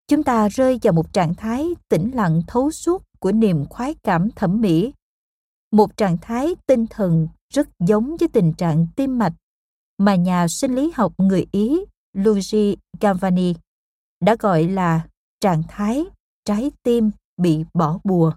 Chúng 0.09 0.24
ta 0.24 0.49
rơi 0.49 0.78
vào 0.82 0.92
một 0.92 1.12
trạng 1.12 1.34
thái 1.34 1.68
tĩnh 1.88 2.11
lặng 2.14 2.42
thấu 2.46 2.70
suốt 2.70 3.07
của 3.20 3.32
niềm 3.32 3.64
khoái 3.70 3.94
cảm 4.02 4.30
thẩm 4.30 4.60
mỹ. 4.60 4.92
Một 5.72 5.96
trạng 5.96 6.18
thái 6.18 6.54
tinh 6.66 6.86
thần 6.86 7.28
rất 7.54 7.68
giống 7.78 8.16
với 8.16 8.28
tình 8.28 8.52
trạng 8.52 8.86
tim 8.96 9.18
mạch 9.18 9.34
mà 9.98 10.14
nhà 10.14 10.48
sinh 10.48 10.74
lý 10.74 10.92
học 10.94 11.12
người 11.18 11.46
Ý 11.52 11.78
Luigi 12.12 12.76
Galvani 13.00 13.54
đã 14.20 14.36
gọi 14.40 14.68
là 14.68 15.06
trạng 15.40 15.62
thái 15.68 16.04
trái 16.44 16.70
tim 16.82 17.10
bị 17.36 17.64
bỏ 17.74 17.98
bùa. 18.04 18.32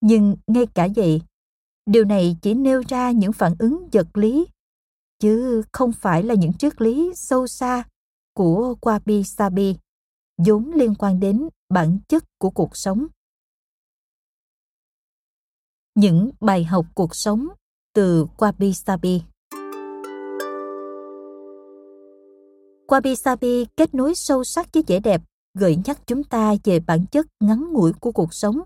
Nhưng 0.00 0.36
ngay 0.46 0.66
cả 0.66 0.88
vậy, 0.96 1.22
điều 1.86 2.04
này 2.04 2.36
chỉ 2.42 2.54
nêu 2.54 2.82
ra 2.88 3.10
những 3.10 3.32
phản 3.32 3.54
ứng 3.58 3.88
vật 3.92 4.16
lý, 4.16 4.46
chứ 5.18 5.62
không 5.72 5.92
phải 5.92 6.22
là 6.22 6.34
những 6.34 6.52
triết 6.52 6.82
lý 6.82 7.12
sâu 7.14 7.46
xa 7.46 7.84
của 8.34 8.74
Wabi 8.80 9.22
Sabi, 9.22 9.76
vốn 10.46 10.70
liên 10.74 10.94
quan 10.94 11.20
đến 11.20 11.48
bản 11.68 11.98
chất 12.08 12.24
của 12.38 12.50
cuộc 12.50 12.76
sống. 12.76 13.06
Những 15.94 16.30
bài 16.40 16.64
học 16.64 16.86
cuộc 16.94 17.14
sống 17.16 17.48
từ 17.94 18.26
Wabi 18.36 18.72
Sabi 18.72 19.22
Wabi 22.88 23.14
Sabi 23.14 23.64
kết 23.76 23.94
nối 23.94 24.14
sâu 24.14 24.44
sắc 24.44 24.66
với 24.72 24.82
vẻ 24.86 25.00
đẹp, 25.00 25.20
gợi 25.54 25.76
nhắc 25.84 25.98
chúng 26.06 26.24
ta 26.24 26.54
về 26.64 26.80
bản 26.80 27.06
chất 27.12 27.26
ngắn 27.40 27.72
ngủi 27.72 27.92
của 28.00 28.12
cuộc 28.12 28.34
sống. 28.34 28.60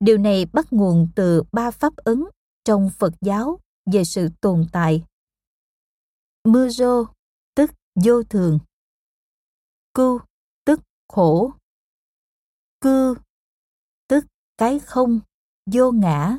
Điều 0.00 0.18
này 0.18 0.46
bắt 0.52 0.66
nguồn 0.70 1.08
từ 1.14 1.42
ba 1.52 1.70
pháp 1.70 1.96
ấn 1.96 2.24
trong 2.64 2.90
Phật 2.98 3.12
giáo 3.20 3.60
về 3.92 4.04
sự 4.04 4.28
tồn 4.40 4.66
tại. 4.72 5.04
Mujo, 6.44 7.06
tức 7.54 7.70
vô 8.04 8.22
thường. 8.22 8.58
Cư, 9.94 10.18
tức 10.64 10.80
khổ. 11.08 11.52
Cư, 12.80 13.14
tức 14.08 14.24
cái 14.58 14.78
không, 14.78 15.20
vô 15.72 15.92
ngã, 15.92 16.38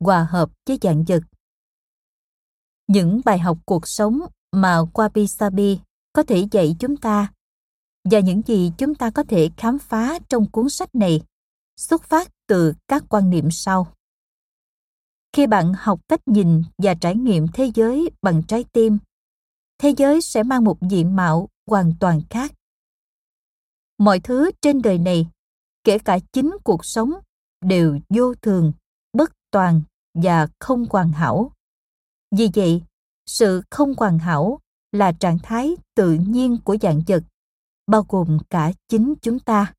hòa 0.00 0.26
hợp 0.30 0.50
với 0.66 0.78
dạng 0.82 1.04
vật. 1.04 1.20
Những 2.86 3.20
bài 3.24 3.38
học 3.38 3.58
cuộc 3.66 3.88
sống 3.88 4.20
mà 4.52 4.82
Wabi 4.94 5.26
Sabi 5.26 5.80
có 6.12 6.22
thể 6.22 6.46
dạy 6.50 6.76
chúng 6.78 6.96
ta 6.96 7.32
và 8.10 8.20
những 8.20 8.42
gì 8.46 8.72
chúng 8.78 8.94
ta 8.94 9.10
có 9.10 9.22
thể 9.28 9.50
khám 9.56 9.78
phá 9.78 10.18
trong 10.28 10.50
cuốn 10.50 10.68
sách 10.68 10.94
này 10.94 11.20
xuất 11.76 12.02
phát 12.02 12.30
từ 12.46 12.74
các 12.88 13.04
quan 13.08 13.30
niệm 13.30 13.50
sau 13.50 13.92
khi 15.32 15.46
bạn 15.46 15.72
học 15.76 16.00
cách 16.08 16.20
nhìn 16.26 16.62
và 16.78 16.94
trải 16.94 17.16
nghiệm 17.16 17.46
thế 17.54 17.70
giới 17.74 18.10
bằng 18.22 18.42
trái 18.48 18.64
tim 18.72 18.98
thế 19.78 19.94
giới 19.96 20.22
sẽ 20.22 20.42
mang 20.42 20.64
một 20.64 20.78
diện 20.90 21.16
mạo 21.16 21.48
hoàn 21.66 21.92
toàn 22.00 22.20
khác 22.30 22.52
mọi 23.98 24.20
thứ 24.20 24.50
trên 24.60 24.82
đời 24.82 24.98
này 24.98 25.26
kể 25.84 25.98
cả 25.98 26.18
chính 26.32 26.56
cuộc 26.64 26.84
sống 26.84 27.12
đều 27.66 27.98
vô 28.08 28.34
thường, 28.34 28.72
bất 29.12 29.32
toàn 29.50 29.82
và 30.14 30.46
không 30.58 30.86
hoàn 30.90 31.12
hảo. 31.12 31.52
Vì 32.30 32.50
vậy, 32.54 32.82
sự 33.26 33.62
không 33.70 33.94
hoàn 33.96 34.18
hảo 34.18 34.60
là 34.92 35.12
trạng 35.12 35.38
thái 35.42 35.76
tự 35.94 36.12
nhiên 36.12 36.58
của 36.64 36.76
dạng 36.82 37.02
vật, 37.06 37.22
bao 37.86 38.04
gồm 38.08 38.38
cả 38.50 38.72
chính 38.88 39.14
chúng 39.22 39.38
ta. 39.38 39.74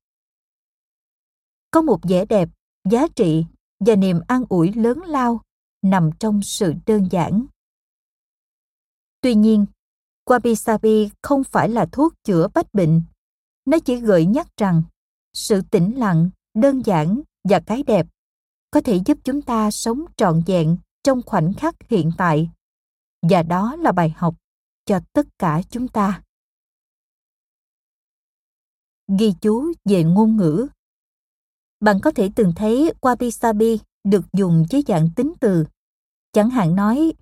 Có 1.70 1.82
một 1.82 2.00
vẻ 2.08 2.24
đẹp, 2.24 2.48
giá 2.90 3.06
trị 3.16 3.44
và 3.80 3.96
niềm 3.96 4.20
an 4.28 4.44
ủi 4.48 4.72
lớn 4.72 5.02
lao 5.06 5.40
nằm 5.82 6.10
trong 6.20 6.42
sự 6.42 6.74
đơn 6.86 7.08
giản. 7.10 7.46
Tuy 9.20 9.34
nhiên 9.34 9.66
wabi 10.26 10.54
sabi 10.54 11.10
không 11.22 11.44
phải 11.44 11.68
là 11.68 11.86
thuốc 11.92 12.14
chữa 12.24 12.48
bách 12.54 12.74
bệnh. 12.74 13.02
Nó 13.64 13.78
chỉ 13.78 13.96
gợi 13.96 14.26
nhắc 14.26 14.46
rằng 14.56 14.82
sự 15.32 15.60
tĩnh 15.70 15.98
lặng, 15.98 16.30
đơn 16.54 16.82
giản 16.86 17.20
và 17.48 17.60
cái 17.66 17.82
đẹp, 17.82 18.06
có 18.70 18.80
thể 18.80 19.00
giúp 19.06 19.18
chúng 19.24 19.42
ta 19.42 19.70
sống 19.70 20.04
trọn 20.16 20.42
vẹn 20.46 20.76
trong 21.02 21.22
khoảnh 21.26 21.52
khắc 21.54 21.74
hiện 21.88 22.10
tại. 22.18 22.50
Và 23.22 23.42
đó 23.42 23.76
là 23.76 23.92
bài 23.92 24.14
học 24.16 24.34
cho 24.86 25.00
tất 25.12 25.26
cả 25.38 25.62
chúng 25.70 25.88
ta. 25.88 26.22
Ghi 29.18 29.34
chú 29.40 29.72
về 29.84 30.04
ngôn 30.04 30.36
ngữ. 30.36 30.68
Bạn 31.80 31.98
có 32.02 32.10
thể 32.10 32.30
từng 32.36 32.52
thấy 32.56 32.92
wabi 33.00 33.30
sabi 33.30 33.78
được 34.04 34.24
dùng 34.32 34.66
với 34.70 34.84
dạng 34.88 35.08
tính 35.16 35.32
từ. 35.40 35.66
Chẳng 36.32 36.50
hạn 36.50 36.76
nói, 36.76 37.12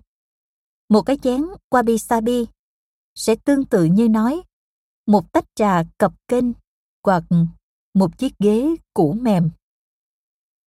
một 0.89 1.01
cái 1.01 1.17
chén 1.17 1.45
wabi 1.69 1.97
sabi 1.97 2.45
sẽ 3.15 3.35
tương 3.35 3.65
tự 3.65 3.83
như 3.83 4.09
nói, 4.09 4.41
một 5.05 5.31
tách 5.31 5.45
trà 5.55 5.83
cập 5.97 6.13
kênh 6.27 6.45
hoặc 7.03 7.23
một 7.93 8.17
chiếc 8.17 8.33
ghế 8.39 8.75
cũ 8.93 9.13
mềm 9.21 9.49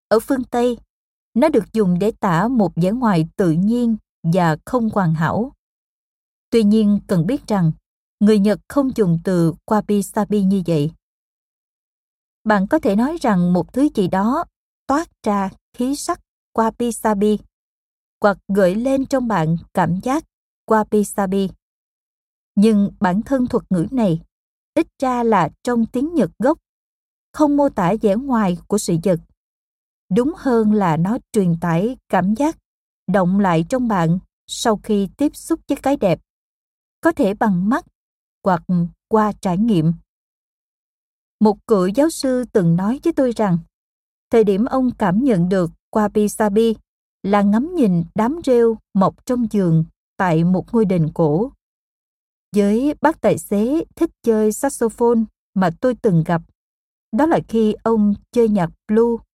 ở 0.09 0.19
phương 0.19 0.43
tây 0.43 0.77
nó 1.33 1.49
được 1.49 1.73
dùng 1.73 1.99
để 1.99 2.11
tả 2.19 2.47
một 2.47 2.71
vẻ 2.75 2.91
ngoài 2.91 3.27
tự 3.35 3.51
nhiên 3.51 3.97
và 4.23 4.57
không 4.65 4.89
hoàn 4.89 5.13
hảo 5.13 5.53
Tuy 6.49 6.63
nhiên 6.63 6.99
cần 7.07 7.25
biết 7.25 7.47
rằng 7.47 7.71
người 8.19 8.39
Nhật 8.39 8.59
không 8.67 8.91
dùng 8.95 9.19
từ 9.23 9.53
wabi 9.65 10.01
sabi 10.01 10.43
như 10.43 10.61
vậy. 10.65 10.91
Bạn 12.43 12.67
có 12.67 12.79
thể 12.79 12.95
nói 12.95 13.17
rằng 13.21 13.53
một 13.53 13.73
thứ 13.73 13.87
gì 13.95 14.07
đó 14.07 14.45
toát 14.87 15.09
ra 15.23 15.49
khí 15.73 15.95
sắc 15.95 16.19
wabi 16.53 16.91
sabi 16.91 17.39
hoặc 18.21 18.37
gợi 18.47 18.75
lên 18.75 19.05
trong 19.05 19.27
bạn 19.27 19.57
cảm 19.73 19.99
giác 20.03 20.23
wabi 20.67 21.03
sabi. 21.03 21.49
Nhưng 22.55 22.91
bản 22.99 23.21
thân 23.21 23.47
thuật 23.47 23.63
ngữ 23.69 23.87
này 23.91 24.21
ít 24.73 24.87
ra 24.99 25.23
là 25.23 25.49
trong 25.63 25.85
tiếng 25.85 26.13
Nhật 26.13 26.31
gốc, 26.39 26.57
không 27.33 27.57
mô 27.57 27.69
tả 27.69 27.93
vẻ 28.01 28.15
ngoài 28.15 28.57
của 28.67 28.77
sự 28.77 28.95
vật. 29.03 29.19
Đúng 30.09 30.33
hơn 30.37 30.73
là 30.73 30.97
nó 30.97 31.17
truyền 31.31 31.59
tải 31.61 31.97
cảm 32.09 32.33
giác 32.35 32.57
động 33.07 33.39
lại 33.39 33.65
trong 33.69 33.87
bạn 33.87 34.19
sau 34.47 34.79
khi 34.83 35.09
tiếp 35.17 35.35
xúc 35.35 35.59
với 35.67 35.77
cái 35.83 35.95
đẹp 35.97 36.19
có 37.01 37.11
thể 37.11 37.33
bằng 37.33 37.69
mắt 37.69 37.85
hoặc 38.43 38.63
qua 39.07 39.31
trải 39.41 39.57
nghiệm. 39.57 39.93
Một 41.39 41.57
cựu 41.67 41.87
giáo 41.87 42.09
sư 42.09 42.45
từng 42.53 42.75
nói 42.75 42.99
với 43.03 43.13
tôi 43.13 43.31
rằng, 43.35 43.57
thời 44.31 44.43
điểm 44.43 44.65
ông 44.65 44.91
cảm 44.97 45.23
nhận 45.23 45.49
được 45.49 45.71
wabi 45.91 46.27
sabi 46.27 46.75
là 47.23 47.41
ngắm 47.41 47.75
nhìn 47.75 48.03
đám 48.15 48.39
rêu 48.45 48.77
mọc 48.93 49.25
trong 49.25 49.47
giường 49.51 49.85
tại 50.17 50.43
một 50.43 50.73
ngôi 50.73 50.85
đền 50.85 51.11
cổ. 51.13 51.51
Với 52.55 52.93
bác 53.01 53.21
tài 53.21 53.37
xế 53.37 53.83
thích 53.95 54.09
chơi 54.23 54.51
saxophone 54.51 55.19
mà 55.53 55.69
tôi 55.81 55.95
từng 56.01 56.23
gặp, 56.25 56.41
đó 57.11 57.25
là 57.25 57.39
khi 57.47 57.75
ông 57.83 58.13
chơi 58.31 58.49
nhạc 58.49 58.69
blue 58.87 59.28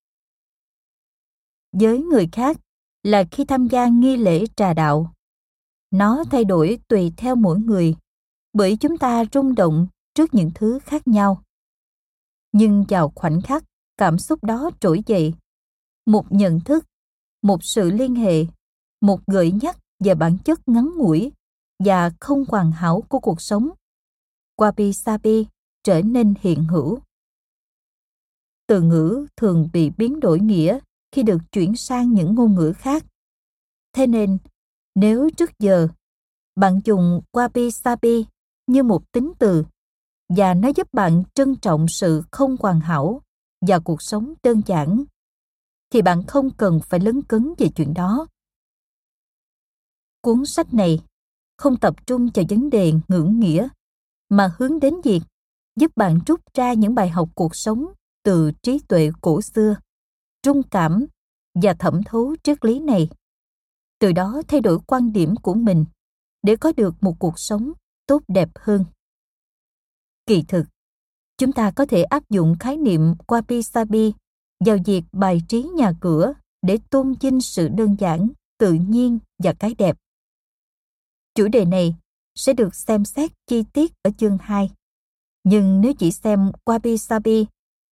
với 1.80 2.02
người 2.02 2.30
khác 2.32 2.58
là 3.04 3.24
khi 3.32 3.46
tham 3.46 3.68
gia 3.68 3.88
nghi 3.88 4.18
lễ 4.18 4.46
trà 4.56 4.74
đạo. 4.74 5.14
Nó 5.92 6.24
thay 6.32 6.46
đổi 6.46 6.80
tùy 6.88 7.14
theo 7.18 7.36
mỗi 7.36 7.60
người, 7.60 7.96
bởi 8.54 8.78
chúng 8.78 8.98
ta 8.98 9.24
rung 9.34 9.56
động 9.56 9.88
trước 10.14 10.34
những 10.34 10.52
thứ 10.56 10.80
khác 10.80 11.08
nhau. 11.08 11.44
Nhưng 12.52 12.86
vào 12.90 13.12
khoảnh 13.16 13.42
khắc 13.42 13.64
cảm 13.98 14.20
xúc 14.20 14.44
đó 14.44 14.70
trỗi 14.80 15.04
dậy, 15.06 15.34
một 16.06 16.26
nhận 16.30 16.60
thức, 16.60 16.86
một 17.42 17.64
sự 17.64 17.92
liên 17.92 18.16
hệ, 18.16 18.46
một 19.02 19.20
gợi 19.28 19.52
nhắc 19.62 19.78
về 20.00 20.16
bản 20.16 20.38
chất 20.46 20.68
ngắn 20.68 20.90
ngủi 20.98 21.32
và 21.80 22.12
không 22.20 22.44
hoàn 22.48 22.72
hảo 22.72 23.04
của 23.10 23.20
cuộc 23.20 23.42
sống, 23.42 23.70
Wabi 24.58 24.92
Sabi 24.92 25.48
trở 25.84 26.02
nên 26.02 26.34
hiện 26.42 26.66
hữu. 26.66 27.00
Từ 28.68 28.82
ngữ 28.82 29.28
thường 29.38 29.70
bị 29.74 29.90
biến 29.90 30.20
đổi 30.20 30.40
nghĩa 30.40 30.80
khi 31.12 31.24
được 31.24 31.38
chuyển 31.52 31.76
sang 31.76 32.14
những 32.14 32.36
ngôn 32.36 32.56
ngữ 32.56 32.74
khác. 32.76 33.06
Thế 33.94 34.08
nên, 34.08 34.38
nếu 34.96 35.30
trước 35.38 35.60
giờ 35.60 35.88
bạn 36.56 36.80
dùng 36.86 37.22
wabi 37.34 37.70
sabi 37.70 38.26
như 38.68 38.84
một 38.84 39.12
tính 39.12 39.32
từ 39.40 39.66
và 40.30 40.54
nó 40.54 40.68
giúp 40.76 40.94
bạn 40.94 41.24
trân 41.34 41.56
trọng 41.56 41.88
sự 41.88 42.24
không 42.32 42.56
hoàn 42.60 42.80
hảo 42.80 43.22
và 43.68 43.80
cuộc 43.80 44.02
sống 44.02 44.34
đơn 44.44 44.62
giản 44.66 45.04
thì 45.90 46.02
bạn 46.02 46.24
không 46.28 46.50
cần 46.58 46.80
phải 46.90 47.00
lấn 47.00 47.22
cấn 47.22 47.54
về 47.58 47.68
chuyện 47.76 47.94
đó. 47.94 48.28
Cuốn 50.22 50.46
sách 50.46 50.74
này 50.74 51.00
không 51.58 51.78
tập 51.78 52.08
trung 52.08 52.32
cho 52.32 52.44
vấn 52.50 52.70
đề 52.70 52.94
ngưỡng 53.08 53.40
nghĩa 53.40 53.68
mà 54.30 54.54
hướng 54.58 54.80
đến 54.80 55.02
việc 55.04 55.22
giúp 55.76 55.92
bạn 55.96 56.20
rút 56.28 56.42
ra 56.54 56.74
những 56.74 56.96
bài 56.96 57.10
học 57.10 57.30
cuộc 57.36 57.56
sống 57.56 57.86
từ 58.24 58.52
trí 58.62 58.80
tuệ 58.80 59.12
cổ 59.22 59.42
xưa, 59.42 59.76
trung 60.46 60.64
cảm 60.64 61.06
và 61.62 61.74
thẩm 61.74 62.04
thấu 62.04 62.36
triết 62.44 62.66
lý 62.66 62.80
này. 62.80 63.10
Từ 64.00 64.12
đó 64.12 64.42
thay 64.48 64.62
đổi 64.62 64.80
quan 64.88 65.14
điểm 65.14 65.36
của 65.36 65.54
mình 65.54 65.86
để 66.44 66.56
có 66.56 66.72
được 66.78 66.96
một 67.02 67.16
cuộc 67.20 67.40
sống 67.40 67.72
tốt 68.08 68.22
đẹp 68.28 68.50
hơn. 68.56 68.86
Kỳ 70.26 70.44
thực, 70.48 70.64
chúng 71.38 71.52
ta 71.52 71.72
có 71.72 71.86
thể 71.86 72.04
áp 72.04 72.30
dụng 72.30 72.56
khái 72.60 72.78
niệm 72.78 73.02
Wabi 73.28 73.62
Sabi 73.62 74.14
vào 74.66 74.78
việc 74.86 75.04
bài 75.12 75.42
trí 75.48 75.64
nhà 75.64 75.94
cửa 76.02 76.34
để 76.62 76.78
tôn 76.90 77.14
vinh 77.22 77.42
sự 77.42 77.68
đơn 77.68 77.96
giản, 78.00 78.30
tự 78.58 78.74
nhiên 78.74 79.20
và 79.44 79.54
cái 79.60 79.76
đẹp. 79.78 79.98
Chủ 81.36 81.48
đề 81.48 81.66
này 81.66 81.96
sẽ 82.36 82.54
được 82.54 82.76
xem 82.76 83.06
xét 83.06 83.32
chi 83.48 83.64
tiết 83.74 83.92
ở 84.02 84.12
chương 84.18 84.38
2. 84.42 84.72
Nhưng 85.44 85.82
nếu 85.82 85.94
chỉ 85.94 86.12
xem 86.12 86.52
Wabi 86.66 86.98
Sabi 86.98 87.46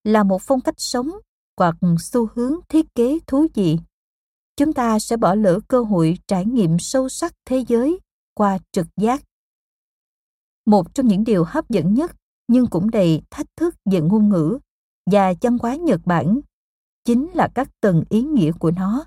là 0.03 0.23
một 0.23 0.41
phong 0.41 0.61
cách 0.61 0.75
sống 0.77 1.11
hoặc 1.57 1.75
xu 1.99 2.27
hướng 2.35 2.59
thiết 2.69 2.95
kế 2.95 3.19
thú 3.27 3.47
vị, 3.53 3.77
chúng 4.55 4.73
ta 4.73 4.99
sẽ 4.99 5.17
bỏ 5.17 5.35
lỡ 5.35 5.59
cơ 5.67 5.81
hội 5.81 6.17
trải 6.27 6.45
nghiệm 6.45 6.79
sâu 6.79 7.09
sắc 7.09 7.33
thế 7.45 7.63
giới 7.67 7.99
qua 8.33 8.57
trực 8.71 8.87
giác. 8.97 9.23
Một 10.65 10.95
trong 10.95 11.07
những 11.07 11.23
điều 11.23 11.43
hấp 11.43 11.69
dẫn 11.69 11.93
nhất 11.93 12.15
nhưng 12.47 12.67
cũng 12.67 12.91
đầy 12.91 13.21
thách 13.31 13.47
thức 13.55 13.75
về 13.91 14.01
ngôn 14.01 14.29
ngữ 14.29 14.59
và 15.11 15.33
văn 15.41 15.57
hóa 15.61 15.75
Nhật 15.75 16.01
Bản 16.05 16.39
chính 17.05 17.31
là 17.33 17.49
các 17.55 17.69
tầng 17.81 18.03
ý 18.09 18.21
nghĩa 18.21 18.51
của 18.51 18.71
nó. 18.71 19.05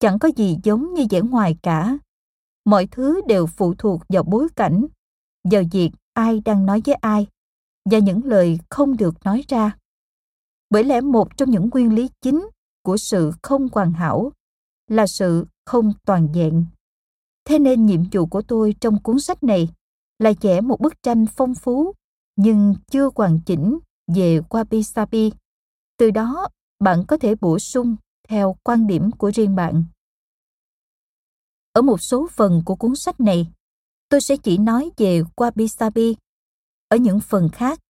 Chẳng 0.00 0.18
có 0.18 0.30
gì 0.36 0.56
giống 0.64 0.94
như 0.94 1.06
vẻ 1.10 1.20
ngoài 1.20 1.56
cả. 1.62 1.98
Mọi 2.64 2.86
thứ 2.90 3.20
đều 3.26 3.46
phụ 3.46 3.74
thuộc 3.74 4.02
vào 4.08 4.22
bối 4.22 4.48
cảnh, 4.56 4.86
vào 5.50 5.62
việc 5.72 5.90
ai 6.12 6.40
đang 6.44 6.66
nói 6.66 6.82
với 6.86 6.94
ai 6.94 7.26
và 7.90 7.98
những 7.98 8.24
lời 8.24 8.58
không 8.70 8.96
được 8.96 9.14
nói 9.24 9.44
ra. 9.48 9.78
Bởi 10.70 10.84
lẽ 10.84 11.00
một 11.00 11.36
trong 11.36 11.50
những 11.50 11.68
nguyên 11.72 11.94
lý 11.94 12.10
chính 12.22 12.48
của 12.82 12.96
sự 12.96 13.32
không 13.42 13.68
hoàn 13.72 13.92
hảo 13.92 14.32
là 14.88 15.06
sự 15.06 15.46
không 15.66 15.92
toàn 16.06 16.28
vẹn. 16.32 16.66
Thế 17.44 17.58
nên 17.58 17.86
nhiệm 17.86 18.02
vụ 18.12 18.26
của 18.26 18.42
tôi 18.42 18.74
trong 18.80 19.02
cuốn 19.02 19.20
sách 19.20 19.42
này 19.42 19.68
là 20.18 20.32
vẽ 20.40 20.60
một 20.60 20.80
bức 20.80 21.02
tranh 21.02 21.26
phong 21.36 21.54
phú 21.54 21.92
nhưng 22.36 22.74
chưa 22.90 23.10
hoàn 23.14 23.40
chỉnh 23.46 23.78
về 24.14 24.40
Wabi 24.40 24.82
Sabi. 24.82 25.32
Từ 25.98 26.10
đó, 26.10 26.48
bạn 26.80 27.04
có 27.08 27.16
thể 27.16 27.34
bổ 27.40 27.58
sung 27.58 27.96
theo 28.28 28.56
quan 28.62 28.86
điểm 28.86 29.10
của 29.10 29.30
riêng 29.34 29.56
bạn. 29.56 29.84
Ở 31.72 31.82
một 31.82 32.02
số 32.02 32.26
phần 32.30 32.62
của 32.66 32.76
cuốn 32.76 32.96
sách 32.96 33.20
này, 33.20 33.50
tôi 34.08 34.20
sẽ 34.20 34.36
chỉ 34.36 34.58
nói 34.58 34.90
về 34.96 35.22
Wabi 35.36 35.66
Sabi. 35.66 36.16
Ở 36.88 36.96
những 36.96 37.20
phần 37.20 37.48
khác, 37.52 37.80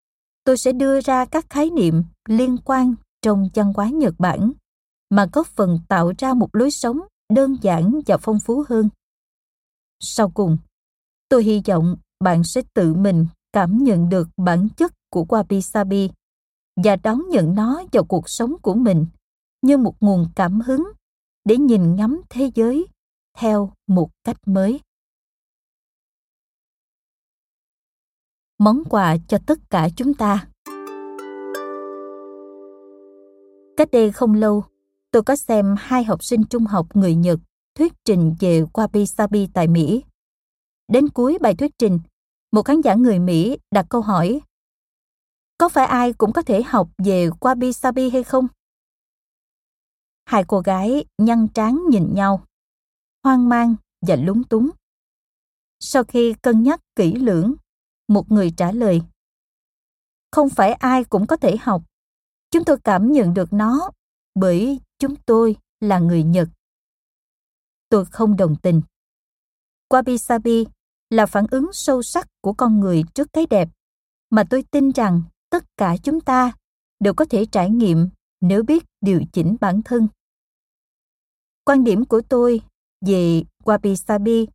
tôi 0.47 0.57
sẽ 0.57 0.73
đưa 0.73 1.01
ra 1.01 1.25
các 1.25 1.47
khái 1.51 1.71
niệm 1.71 2.03
liên 2.29 2.57
quan 2.65 2.95
trong 3.23 3.49
văn 3.55 3.73
hóa 3.77 3.89
Nhật 3.89 4.15
Bản 4.19 4.53
mà 5.11 5.27
có 5.33 5.43
phần 5.43 5.79
tạo 5.89 6.13
ra 6.19 6.35
một 6.35 6.49
lối 6.53 6.71
sống 6.71 7.01
đơn 7.35 7.57
giản 7.63 8.01
và 8.07 8.17
phong 8.17 8.39
phú 8.47 8.65
hơn. 8.69 8.89
Sau 10.01 10.31
cùng, 10.31 10.59
tôi 11.29 11.45
hy 11.45 11.63
vọng 11.67 11.97
bạn 12.25 12.45
sẽ 12.45 12.63
tự 12.75 12.95
mình 12.95 13.27
cảm 13.53 13.79
nhận 13.79 14.09
được 14.09 14.29
bản 14.37 14.69
chất 14.77 14.93
của 15.11 15.25
Wabi 15.29 15.61
Sabi 15.61 16.11
và 16.85 16.97
đón 16.97 17.23
nhận 17.31 17.55
nó 17.55 17.83
vào 17.93 18.05
cuộc 18.05 18.29
sống 18.29 18.57
của 18.63 18.75
mình 18.75 19.07
như 19.63 19.77
một 19.77 19.95
nguồn 20.01 20.27
cảm 20.37 20.61
hứng 20.61 20.85
để 21.45 21.57
nhìn 21.57 21.97
ngắm 21.97 22.21
thế 22.29 22.51
giới 22.55 22.87
theo 23.39 23.73
một 23.87 24.11
cách 24.25 24.37
mới. 24.47 24.81
Món 28.59 28.83
quà 28.85 29.17
cho 29.29 29.39
tất 29.47 29.59
cả 29.71 29.89
chúng 29.97 30.15
ta 30.15 30.49
Cách 33.77 33.91
đây 33.93 34.13
không 34.13 34.35
lâu, 34.35 34.65
tôi 35.11 35.23
có 35.23 35.37
xem 35.37 35.75
hai 35.79 36.05
học 36.05 36.25
sinh 36.25 36.45
trung 36.45 36.65
học 36.65 36.87
người 36.95 37.15
Nhật 37.15 37.41
thuyết 37.75 37.93
trình 38.05 38.35
về 38.41 38.63
Wabi 38.73 39.05
Sabi 39.05 39.49
tại 39.55 39.69
Mỹ. 39.69 40.05
Đến 40.89 41.09
cuối 41.09 41.39
bài 41.41 41.55
thuyết 41.55 41.71
trình, 41.79 41.99
một 42.53 42.63
khán 42.63 42.81
giả 42.81 42.95
người 42.95 43.19
Mỹ 43.19 43.59
đặt 43.71 43.87
câu 43.89 44.01
hỏi 44.01 44.41
Có 45.59 45.69
phải 45.69 45.87
ai 45.87 46.13
cũng 46.13 46.33
có 46.33 46.43
thể 46.43 46.63
học 46.63 46.89
về 47.05 47.29
Wabi 47.29 47.73
Sabi 47.73 48.11
hay 48.11 48.23
không? 48.23 48.47
Hai 50.25 50.45
cô 50.49 50.61
gái 50.61 51.05
nhăn 51.19 51.49
trán 51.49 51.81
nhìn 51.91 52.15
nhau, 52.15 52.45
hoang 53.25 53.49
mang 53.49 53.75
và 54.07 54.17
lúng 54.17 54.45
túng. 54.45 54.71
Sau 55.81 56.05
khi 56.05 56.35
cân 56.43 56.63
nhắc 56.63 56.81
kỹ 56.97 57.15
lưỡng, 57.15 57.55
một 58.09 58.33
người 58.33 58.51
trả 58.57 58.73
lời 58.73 59.01
Không 60.33 60.49
phải 60.49 60.73
ai 60.73 61.05
cũng 61.05 61.27
có 61.27 61.37
thể 61.37 61.57
học. 61.61 61.83
Chúng 62.51 62.65
tôi 62.65 62.77
cảm 62.85 63.13
nhận 63.13 63.35
được 63.35 63.53
nó, 63.53 63.91
bởi 64.35 64.81
chúng 64.99 65.17
tôi 65.17 65.57
là 65.81 65.99
người 65.99 66.23
Nhật. 66.23 66.49
Tôi 67.89 68.05
không 68.05 68.37
đồng 68.37 68.57
tình. 68.63 68.83
Wabi 69.91 70.17
Sabi 70.17 70.67
là 71.11 71.27
phản 71.27 71.47
ứng 71.51 71.71
sâu 71.73 72.03
sắc 72.03 72.29
của 72.41 72.53
con 72.53 72.81
người 72.81 73.03
trước 73.15 73.29
cái 73.33 73.47
đẹp, 73.47 73.69
mà 74.31 74.45
tôi 74.51 74.65
tin 74.71 74.91
rằng 74.91 75.23
tất 75.51 75.65
cả 75.77 75.97
chúng 76.03 76.21
ta 76.21 76.53
đều 77.01 77.15
có 77.15 77.25
thể 77.25 77.45
trải 77.53 77.71
nghiệm 77.71 78.09
nếu 78.41 78.63
biết 78.63 78.85
điều 79.01 79.21
chỉnh 79.33 79.57
bản 79.61 79.83
thân 79.85 80.09
quan 81.67 81.85
điểm 81.85 82.05
của 82.05 82.21
tôi 82.29 82.61
về 83.07 83.43
wabi 83.65 83.95
sabi 83.95 84.47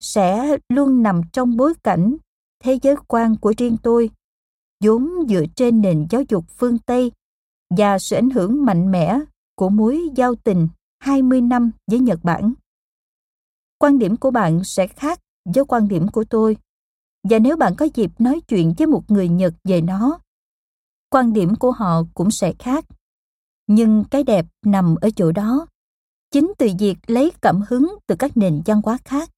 sẽ 0.00 0.56
luôn 0.68 1.02
nằm 1.02 1.20
trong 1.32 1.56
bối 1.56 1.74
cảnh 1.82 2.16
thế 2.64 2.78
giới 2.82 2.96
quan 3.08 3.36
của 3.36 3.54
riêng 3.58 3.76
tôi, 3.82 4.10
vốn 4.84 5.08
dựa 5.28 5.44
trên 5.56 5.80
nền 5.80 6.06
giáo 6.10 6.22
dục 6.28 6.44
phương 6.48 6.78
Tây 6.78 7.12
và 7.76 7.98
sự 7.98 8.16
ảnh 8.16 8.30
hưởng 8.30 8.64
mạnh 8.64 8.90
mẽ 8.90 9.20
của 9.56 9.68
mối 9.68 10.02
giao 10.14 10.34
tình 10.34 10.68
20 10.98 11.40
năm 11.40 11.70
với 11.90 12.00
Nhật 12.00 12.20
Bản. 12.22 12.54
Quan 13.78 13.98
điểm 13.98 14.16
của 14.16 14.30
bạn 14.30 14.64
sẽ 14.64 14.86
khác 14.86 15.20
với 15.54 15.64
quan 15.64 15.88
điểm 15.88 16.08
của 16.08 16.24
tôi, 16.30 16.56
và 17.30 17.38
nếu 17.38 17.56
bạn 17.56 17.74
có 17.78 17.86
dịp 17.94 18.10
nói 18.18 18.40
chuyện 18.48 18.74
với 18.78 18.86
một 18.86 19.10
người 19.10 19.28
nhật 19.28 19.54
về 19.64 19.80
nó, 19.80 20.18
quan 21.10 21.32
điểm 21.32 21.56
của 21.56 21.70
họ 21.70 22.02
cũng 22.14 22.30
sẽ 22.30 22.52
khác 22.58 22.84
nhưng 23.66 24.04
cái 24.10 24.22
đẹp 24.22 24.46
nằm 24.64 24.94
ở 25.00 25.10
chỗ 25.16 25.32
đó, 25.32 25.66
chính 26.30 26.52
từ 26.58 26.68
việc 26.78 26.96
lấy 27.06 27.32
cảm 27.42 27.62
hứng 27.68 27.94
từ 28.06 28.16
các 28.18 28.36
nền 28.36 28.62
văn 28.66 28.80
hóa 28.84 28.98
khác 29.04 29.30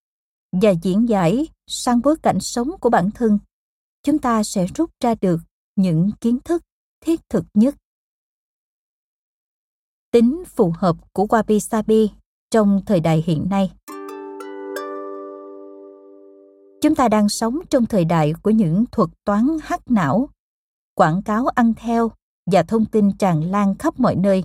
và 0.52 0.70
diễn 0.70 1.08
giải 1.08 1.48
sang 1.68 2.00
bối 2.02 2.16
cảnh 2.22 2.40
sống 2.40 2.70
của 2.80 2.90
bản 2.90 3.10
thân 3.10 3.38
chúng 4.02 4.18
ta 4.18 4.42
sẽ 4.42 4.66
rút 4.66 4.90
ra 5.00 5.14
được 5.20 5.36
những 5.76 6.10
kiến 6.20 6.38
thức 6.44 6.62
thiết 7.00 7.20
thực 7.28 7.44
nhất 7.54 7.74
tính 10.10 10.42
phù 10.46 10.72
hợp 10.78 10.96
của 11.12 11.24
wabi 11.26 11.58
sabi 11.58 12.10
trong 12.50 12.80
thời 12.86 13.00
đại 13.00 13.24
hiện 13.26 13.46
nay 13.50 13.72
Chúng 16.80 16.94
ta 16.94 17.08
đang 17.08 17.28
sống 17.28 17.58
trong 17.70 17.86
thời 17.86 18.04
đại 18.04 18.32
của 18.42 18.50
những 18.50 18.84
thuật 18.92 19.10
toán 19.24 19.48
hắc 19.62 19.90
não, 19.90 20.28
quảng 20.94 21.22
cáo 21.22 21.46
ăn 21.46 21.72
theo 21.76 22.10
và 22.50 22.62
thông 22.62 22.84
tin 22.84 23.12
tràn 23.18 23.50
lan 23.50 23.74
khắp 23.78 24.00
mọi 24.00 24.16
nơi. 24.16 24.44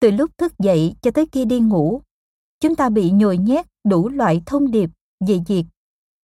Từ 0.00 0.10
lúc 0.10 0.30
thức 0.38 0.58
dậy 0.58 0.94
cho 1.02 1.10
tới 1.10 1.26
khi 1.32 1.44
đi 1.44 1.60
ngủ, 1.60 2.02
chúng 2.60 2.76
ta 2.76 2.88
bị 2.88 3.10
nhồi 3.10 3.38
nhét 3.38 3.66
đủ 3.84 4.08
loại 4.08 4.42
thông 4.46 4.70
điệp 4.70 4.90
về 5.26 5.38
việc 5.46 5.64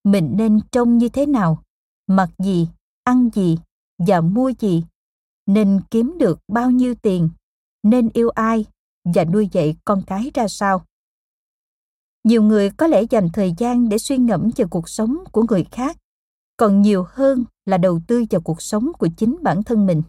mình 0.06 0.32
nên 0.36 0.60
trông 0.72 0.98
như 0.98 1.08
thế 1.08 1.26
nào, 1.26 1.62
mặc 2.06 2.30
gì, 2.38 2.68
ăn 3.04 3.30
gì 3.34 3.58
và 3.98 4.20
mua 4.20 4.52
gì, 4.58 4.84
nên 5.46 5.80
kiếm 5.90 6.14
được 6.18 6.38
bao 6.48 6.70
nhiêu 6.70 6.94
tiền, 7.02 7.30
nên 7.82 8.10
yêu 8.12 8.30
ai, 8.30 8.66
và 9.14 9.24
nuôi 9.24 9.48
dạy 9.52 9.76
con 9.84 10.02
cái 10.06 10.30
ra 10.34 10.48
sao. 10.48 10.84
Nhiều 12.24 12.42
người 12.42 12.70
có 12.70 12.86
lẽ 12.86 13.02
dành 13.10 13.28
thời 13.32 13.54
gian 13.58 13.88
để 13.88 13.98
suy 13.98 14.18
ngẫm 14.18 14.50
về 14.56 14.64
cuộc 14.70 14.88
sống 14.88 15.16
của 15.32 15.44
người 15.48 15.64
khác 15.70 15.96
còn 16.56 16.82
nhiều 16.82 17.06
hơn 17.08 17.44
là 17.64 17.78
đầu 17.78 18.00
tư 18.06 18.24
vào 18.30 18.40
cuộc 18.40 18.62
sống 18.62 18.92
của 18.98 19.08
chính 19.16 19.38
bản 19.42 19.62
thân 19.62 19.86
mình. 19.86 20.02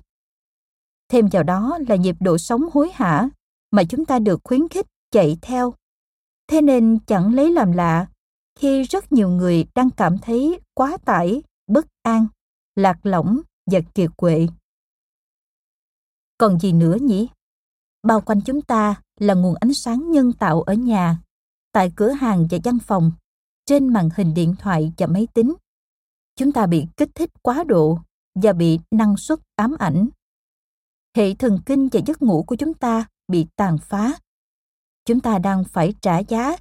Thêm 1.10 1.28
vào 1.32 1.44
đó 1.44 1.78
là 1.88 1.96
nhịp 1.96 2.16
độ 2.20 2.38
sống 2.38 2.62
hối 2.74 2.92
hả 2.94 3.30
mà 3.72 3.84
chúng 3.84 4.06
ta 4.06 4.20
được 4.20 4.42
khuyến 4.44 4.68
khích 4.68 4.86
chạy 5.12 5.38
theo. 5.42 5.74
Thế 6.48 6.62
nên 6.62 7.00
chẳng 7.08 7.34
lấy 7.34 7.52
làm 7.52 7.72
lạ 7.72 8.08
khi 8.58 8.84
rất 8.84 9.12
nhiều 9.12 9.30
người 9.30 9.66
đang 9.76 9.90
cảm 9.90 10.18
thấy 10.18 10.60
quá 10.74 10.98
tải, 11.06 11.44
bất 11.68 11.86
an, 12.02 12.28
lạc 12.76 13.06
lõng 13.06 13.42
và 13.72 13.80
kiệt 13.96 14.10
quệ. 14.18 14.48
Còn 16.38 16.60
gì 16.60 16.72
nữa 16.72 16.98
nhỉ? 17.02 17.28
Bao 18.04 18.22
quanh 18.22 18.42
chúng 18.42 18.62
ta 18.62 19.02
là 19.20 19.34
nguồn 19.34 19.56
ánh 19.56 19.74
sáng 19.74 20.12
nhân 20.12 20.34
tạo 20.34 20.62
ở 20.62 20.74
nhà, 20.74 21.22
tại 21.72 21.92
cửa 21.96 22.12
hàng 22.12 22.48
và 22.50 22.58
văn 22.64 22.80
phòng, 22.80 23.12
trên 23.66 23.88
màn 23.88 24.10
hình 24.16 24.34
điện 24.34 24.56
thoại 24.60 24.94
và 24.98 25.08
máy 25.08 25.28
tính. 25.34 25.54
Chúng 26.36 26.52
ta 26.52 26.66
bị 26.66 26.86
kích 26.98 27.10
thích 27.16 27.30
quá 27.42 27.64
độ 27.64 28.00
và 28.36 28.54
bị 28.54 28.80
năng 28.92 29.18
suất 29.18 29.40
ám 29.56 29.76
ảnh. 29.80 30.10
Hệ 31.16 31.34
thần 31.34 31.60
kinh 31.66 31.90
và 31.92 32.00
giấc 32.06 32.22
ngủ 32.22 32.44
của 32.48 32.56
chúng 32.56 32.74
ta 32.74 33.06
bị 33.28 33.48
tàn 33.56 33.78
phá. 33.78 34.14
Chúng 35.06 35.20
ta 35.20 35.40
đang 35.40 35.64
phải 35.64 35.94
trả 36.02 36.20
giá 36.20 36.58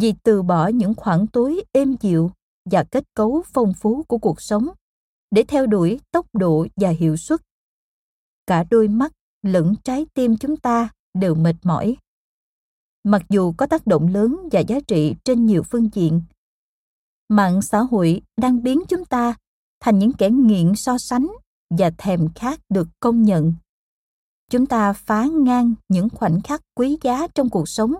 vì 0.00 0.14
từ 0.22 0.42
bỏ 0.42 0.68
những 0.68 0.94
khoảng 0.94 1.26
tối 1.26 1.64
êm 1.72 1.96
dịu 2.00 2.30
và 2.70 2.84
kết 2.90 3.04
cấu 3.14 3.42
phong 3.52 3.72
phú 3.74 4.04
của 4.08 4.18
cuộc 4.18 4.40
sống, 4.40 4.68
để 5.30 5.44
theo 5.48 5.66
đuổi 5.66 6.00
tốc 6.10 6.26
độ 6.32 6.66
và 6.76 6.88
hiệu 6.88 7.16
suất. 7.16 7.40
Cả 8.46 8.64
đôi 8.70 8.88
mắt 8.88 9.12
lẫn 9.42 9.74
trái 9.84 10.06
tim 10.14 10.36
chúng 10.36 10.56
ta 10.56 10.88
đều 11.14 11.34
mệt 11.34 11.54
mỏi. 11.62 11.96
Mặc 13.04 13.22
dù 13.28 13.52
có 13.56 13.66
tác 13.66 13.86
động 13.86 14.08
lớn 14.14 14.48
và 14.52 14.60
giá 14.60 14.80
trị 14.88 15.14
trên 15.24 15.46
nhiều 15.46 15.62
phương 15.62 15.88
diện, 15.92 16.22
mạng 17.28 17.62
xã 17.62 17.78
hội 17.78 18.22
đang 18.36 18.62
biến 18.62 18.80
chúng 18.88 19.04
ta 19.04 19.34
thành 19.80 19.98
những 19.98 20.12
kẻ 20.12 20.30
nghiện 20.30 20.74
so 20.76 20.98
sánh 20.98 21.26
và 21.70 21.90
thèm 21.98 22.28
khát 22.34 22.60
được 22.68 22.88
công 23.00 23.22
nhận. 23.22 23.54
Chúng 24.50 24.66
ta 24.66 24.92
phá 24.92 25.26
ngang 25.32 25.74
những 25.88 26.08
khoảnh 26.10 26.40
khắc 26.40 26.60
quý 26.74 26.98
giá 27.02 27.26
trong 27.34 27.50
cuộc 27.50 27.68
sống 27.68 27.94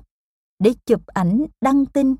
để 0.58 0.74
chụp 0.86 1.06
ảnh, 1.06 1.46
đăng 1.60 1.86
tin, 1.86 2.14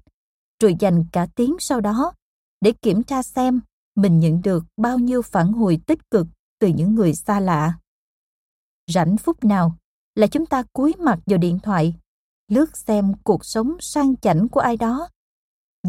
rồi 0.62 0.76
dành 0.78 1.04
cả 1.12 1.26
tiếng 1.34 1.56
sau 1.58 1.80
đó 1.80 2.12
để 2.60 2.72
kiểm 2.82 3.02
tra 3.02 3.22
xem 3.22 3.60
mình 3.94 4.20
nhận 4.20 4.42
được 4.42 4.64
bao 4.76 4.98
nhiêu 4.98 5.22
phản 5.22 5.52
hồi 5.52 5.80
tích 5.86 6.10
cực 6.10 6.26
từ 6.58 6.68
những 6.68 6.94
người 6.94 7.14
xa 7.14 7.40
lạ. 7.40 7.78
Rảnh 8.86 9.16
phút 9.16 9.44
nào 9.44 9.76
là 10.14 10.26
chúng 10.26 10.46
ta 10.46 10.62
cúi 10.72 10.92
mặt 10.98 11.18
vào 11.26 11.38
điện 11.38 11.58
thoại, 11.62 11.96
lướt 12.48 12.76
xem 12.76 13.12
cuộc 13.24 13.44
sống 13.44 13.76
sang 13.80 14.16
chảnh 14.16 14.48
của 14.48 14.60
ai 14.60 14.76
đó. 14.76 15.08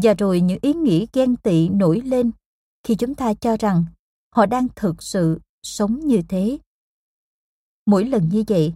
Và 0.02 0.14
rồi 0.14 0.40
những 0.40 0.58
ý 0.62 0.72
nghĩ 0.72 1.06
ghen 1.12 1.36
tị 1.36 1.68
nổi 1.68 2.00
lên 2.00 2.30
khi 2.82 2.94
chúng 2.94 3.14
ta 3.14 3.34
cho 3.34 3.56
rằng 3.56 3.84
họ 4.34 4.46
đang 4.46 4.68
thực 4.76 5.02
sự 5.02 5.40
sống 5.62 6.00
như 6.00 6.22
thế. 6.28 6.58
Mỗi 7.86 8.04
lần 8.04 8.28
như 8.28 8.44
vậy 8.48 8.74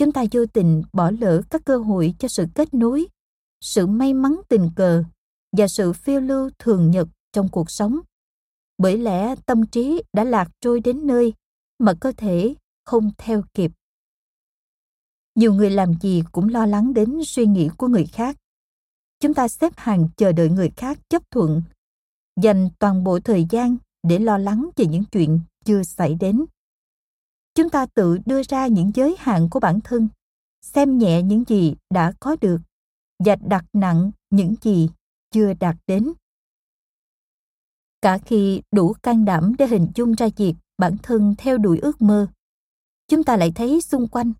chúng 0.00 0.12
ta 0.12 0.24
vô 0.32 0.46
tình 0.46 0.82
bỏ 0.92 1.10
lỡ 1.10 1.42
các 1.50 1.62
cơ 1.64 1.76
hội 1.76 2.14
cho 2.18 2.28
sự 2.28 2.46
kết 2.54 2.74
nối, 2.74 3.06
sự 3.60 3.86
may 3.86 4.14
mắn 4.14 4.40
tình 4.48 4.70
cờ 4.76 5.04
và 5.56 5.68
sự 5.68 5.92
phiêu 5.92 6.20
lưu 6.20 6.50
thường 6.58 6.90
nhật 6.90 7.08
trong 7.32 7.48
cuộc 7.48 7.70
sống. 7.70 8.00
Bởi 8.78 8.98
lẽ 8.98 9.34
tâm 9.46 9.66
trí 9.66 10.02
đã 10.12 10.24
lạc 10.24 10.50
trôi 10.60 10.80
đến 10.80 11.06
nơi 11.06 11.34
mà 11.78 11.94
cơ 12.00 12.12
thể 12.16 12.54
không 12.84 13.10
theo 13.18 13.42
kịp. 13.54 13.72
Nhiều 15.34 15.54
người 15.54 15.70
làm 15.70 15.94
gì 16.00 16.22
cũng 16.32 16.48
lo 16.48 16.66
lắng 16.66 16.94
đến 16.94 17.20
suy 17.26 17.46
nghĩ 17.46 17.68
của 17.76 17.88
người 17.88 18.06
khác. 18.06 18.36
Chúng 19.20 19.34
ta 19.34 19.48
xếp 19.48 19.72
hàng 19.76 20.08
chờ 20.16 20.32
đợi 20.32 20.48
người 20.48 20.70
khác 20.76 20.98
chấp 21.08 21.22
thuận, 21.30 21.62
dành 22.40 22.68
toàn 22.78 23.04
bộ 23.04 23.20
thời 23.20 23.46
gian 23.50 23.76
để 24.02 24.18
lo 24.18 24.38
lắng 24.38 24.70
về 24.76 24.86
những 24.86 25.04
chuyện 25.12 25.40
chưa 25.64 25.82
xảy 25.82 26.14
đến 26.14 26.44
chúng 27.54 27.70
ta 27.70 27.86
tự 27.86 28.18
đưa 28.26 28.42
ra 28.42 28.66
những 28.66 28.90
giới 28.94 29.16
hạn 29.18 29.48
của 29.50 29.60
bản 29.60 29.80
thân, 29.84 30.08
xem 30.62 30.98
nhẹ 30.98 31.22
những 31.22 31.44
gì 31.48 31.74
đã 31.90 32.12
có 32.20 32.36
được 32.40 32.58
và 33.24 33.36
đặt 33.36 33.64
nặng 33.72 34.10
những 34.30 34.54
gì 34.62 34.88
chưa 35.30 35.52
đạt 35.54 35.76
đến. 35.86 36.12
Cả 38.02 38.18
khi 38.18 38.62
đủ 38.72 38.92
can 39.02 39.24
đảm 39.24 39.52
để 39.58 39.66
hình 39.66 39.88
dung 39.94 40.12
ra 40.12 40.28
việc 40.36 40.54
bản 40.78 40.96
thân 41.02 41.34
theo 41.38 41.58
đuổi 41.58 41.78
ước 41.78 42.02
mơ, 42.02 42.26
chúng 43.08 43.24
ta 43.24 43.36
lại 43.36 43.52
thấy 43.54 43.80
xung 43.80 44.08
quanh 44.08 44.32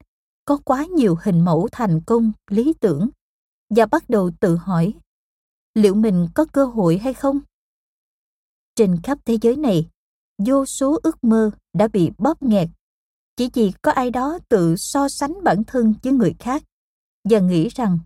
có 0.44 0.58
quá 0.64 0.84
nhiều 0.84 1.16
hình 1.22 1.40
mẫu 1.40 1.68
thành 1.72 2.00
công, 2.06 2.32
lý 2.50 2.72
tưởng 2.80 3.08
và 3.70 3.86
bắt 3.86 4.04
đầu 4.08 4.30
tự 4.40 4.56
hỏi 4.56 4.94
liệu 5.74 5.94
mình 5.94 6.28
có 6.34 6.44
cơ 6.52 6.64
hội 6.64 6.98
hay 6.98 7.14
không. 7.14 7.40
Trên 8.74 8.96
khắp 9.02 9.18
thế 9.24 9.38
giới 9.42 9.56
này, 9.56 9.88
vô 10.38 10.66
số 10.66 10.98
ước 11.02 11.24
mơ 11.24 11.50
đã 11.72 11.88
bị 11.88 12.10
bóp 12.18 12.42
nghẹt 12.42 12.68
chỉ 13.36 13.50
vì 13.54 13.72
có 13.82 13.92
ai 13.92 14.10
đó 14.10 14.38
tự 14.48 14.76
so 14.76 15.08
sánh 15.08 15.44
bản 15.44 15.64
thân 15.66 15.94
với 16.02 16.12
người 16.12 16.34
khác 16.38 16.62
và 17.24 17.38
nghĩ 17.38 17.68
rằng 17.68 17.98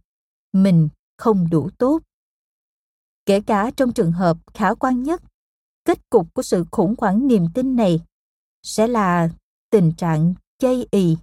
mình 0.52 0.88
không 1.16 1.50
đủ 1.50 1.70
tốt. 1.78 2.00
Kể 3.26 3.40
cả 3.40 3.70
trong 3.76 3.92
trường 3.92 4.12
hợp 4.12 4.36
khả 4.54 4.74
quan 4.74 5.02
nhất, 5.02 5.22
kết 5.84 6.10
cục 6.10 6.34
của 6.34 6.42
sự 6.42 6.64
khủng 6.70 6.94
hoảng 6.98 7.26
niềm 7.26 7.46
tin 7.54 7.76
này 7.76 8.04
sẽ 8.62 8.86
là 8.86 9.28
tình 9.70 9.92
trạng 9.96 10.34
chây 10.58 10.88
ì 10.90 11.16